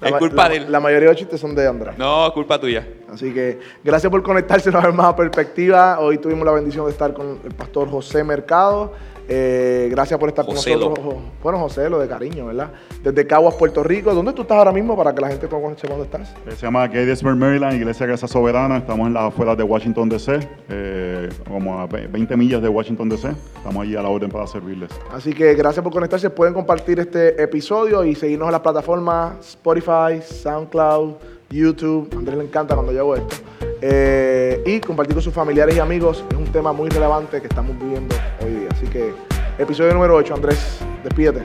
La 0.00 0.08
Es 0.08 0.14
culpa 0.14 0.44
la- 0.44 0.48
de 0.48 0.56
él. 0.56 0.72
La 0.72 0.80
mayoría 0.80 1.08
de 1.08 1.12
los 1.12 1.16
chistes 1.18 1.40
son 1.40 1.54
de 1.54 1.66
Andrés. 1.66 1.98
No, 1.98 2.26
es 2.26 2.32
culpa 2.32 2.58
tuya. 2.58 2.86
Así 3.12 3.32
que 3.34 3.58
gracias 3.84 4.10
por 4.10 4.22
conectarse 4.22 4.70
una 4.70 4.80
vez 4.80 4.94
más 4.94 5.06
a 5.06 5.16
Perspectiva. 5.16 5.98
Hoy 6.00 6.18
tuvimos 6.18 6.44
la 6.46 6.52
bendición 6.52 6.86
de 6.86 6.92
estar 6.92 7.12
con 7.12 7.38
el 7.44 7.54
pastor 7.54 7.88
José 7.90 8.24
Mercado. 8.24 8.92
Eh, 9.32 9.86
gracias 9.92 10.18
por 10.18 10.28
estar 10.28 10.44
Joselo. 10.44 10.86
con 10.90 10.94
nosotros. 11.04 11.22
Bueno, 11.40 11.58
José, 11.60 11.88
lo 11.88 12.00
de 12.00 12.08
cariño, 12.08 12.46
¿verdad? 12.46 12.70
Desde 13.00 13.24
Caguas, 13.28 13.54
Puerto 13.54 13.84
Rico. 13.84 14.12
¿Dónde 14.12 14.32
tú 14.32 14.42
estás 14.42 14.58
ahora 14.58 14.72
mismo 14.72 14.96
para 14.96 15.14
que 15.14 15.20
la 15.20 15.28
gente 15.28 15.46
sepa 15.46 15.60
dónde 15.60 16.02
estás? 16.04 16.30
Eh, 16.48 16.50
Se 16.56 16.66
llama 16.66 16.88
Gettysburg, 16.88 17.36
Maryland, 17.36 17.74
Iglesia 17.76 18.06
Gracia 18.06 18.26
Soberana. 18.26 18.78
Estamos 18.78 19.06
en 19.06 19.14
las 19.14 19.28
afueras 19.28 19.56
de 19.56 19.62
Washington, 19.62 20.08
D.C., 20.08 20.40
eh, 20.68 21.28
como 21.46 21.78
a 21.78 21.86
ve- 21.86 22.08
20 22.08 22.36
millas 22.36 22.60
de 22.60 22.68
Washington, 22.68 23.08
D.C. 23.08 23.28
Estamos 23.56 23.82
allí 23.84 23.94
a 23.94 24.02
la 24.02 24.08
orden 24.08 24.30
para 24.30 24.48
servirles. 24.48 24.90
Así 25.12 25.32
que 25.32 25.54
gracias 25.54 25.82
por 25.84 25.92
conectarse. 25.92 26.28
Pueden 26.30 26.52
compartir 26.52 26.98
este 26.98 27.40
episodio 27.40 28.04
y 28.04 28.16
seguirnos 28.16 28.46
en 28.48 28.52
las 28.52 28.60
plataformas 28.62 29.34
Spotify, 29.50 30.20
SoundCloud, 30.24 31.12
YouTube. 31.50 32.08
A 32.14 32.18
Andrés 32.18 32.36
le 32.36 32.44
encanta 32.46 32.74
cuando 32.74 32.92
yo 32.92 32.98
hago 33.00 33.14
esto. 33.14 33.36
Eh, 33.82 34.62
y 34.66 34.80
compartir 34.80 35.14
con 35.14 35.22
sus 35.22 35.34
familiares 35.34 35.76
y 35.76 35.78
amigos. 35.78 36.24
Es 36.30 36.36
un 36.36 36.46
tema 36.46 36.72
muy 36.72 36.88
relevante 36.88 37.40
que 37.40 37.46
estamos 37.46 37.78
viviendo 37.78 38.14
hoy 38.42 38.50
día. 38.50 38.68
Así 38.70 38.86
que 38.86 39.12
episodio 39.58 39.94
número 39.94 40.14
8. 40.16 40.34
Andrés, 40.34 40.78
despídete. 41.02 41.42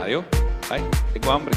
Adiós. 0.00 0.24
Bye. 0.68 0.82
Tengo 1.12 1.32
hambre. 1.32 1.54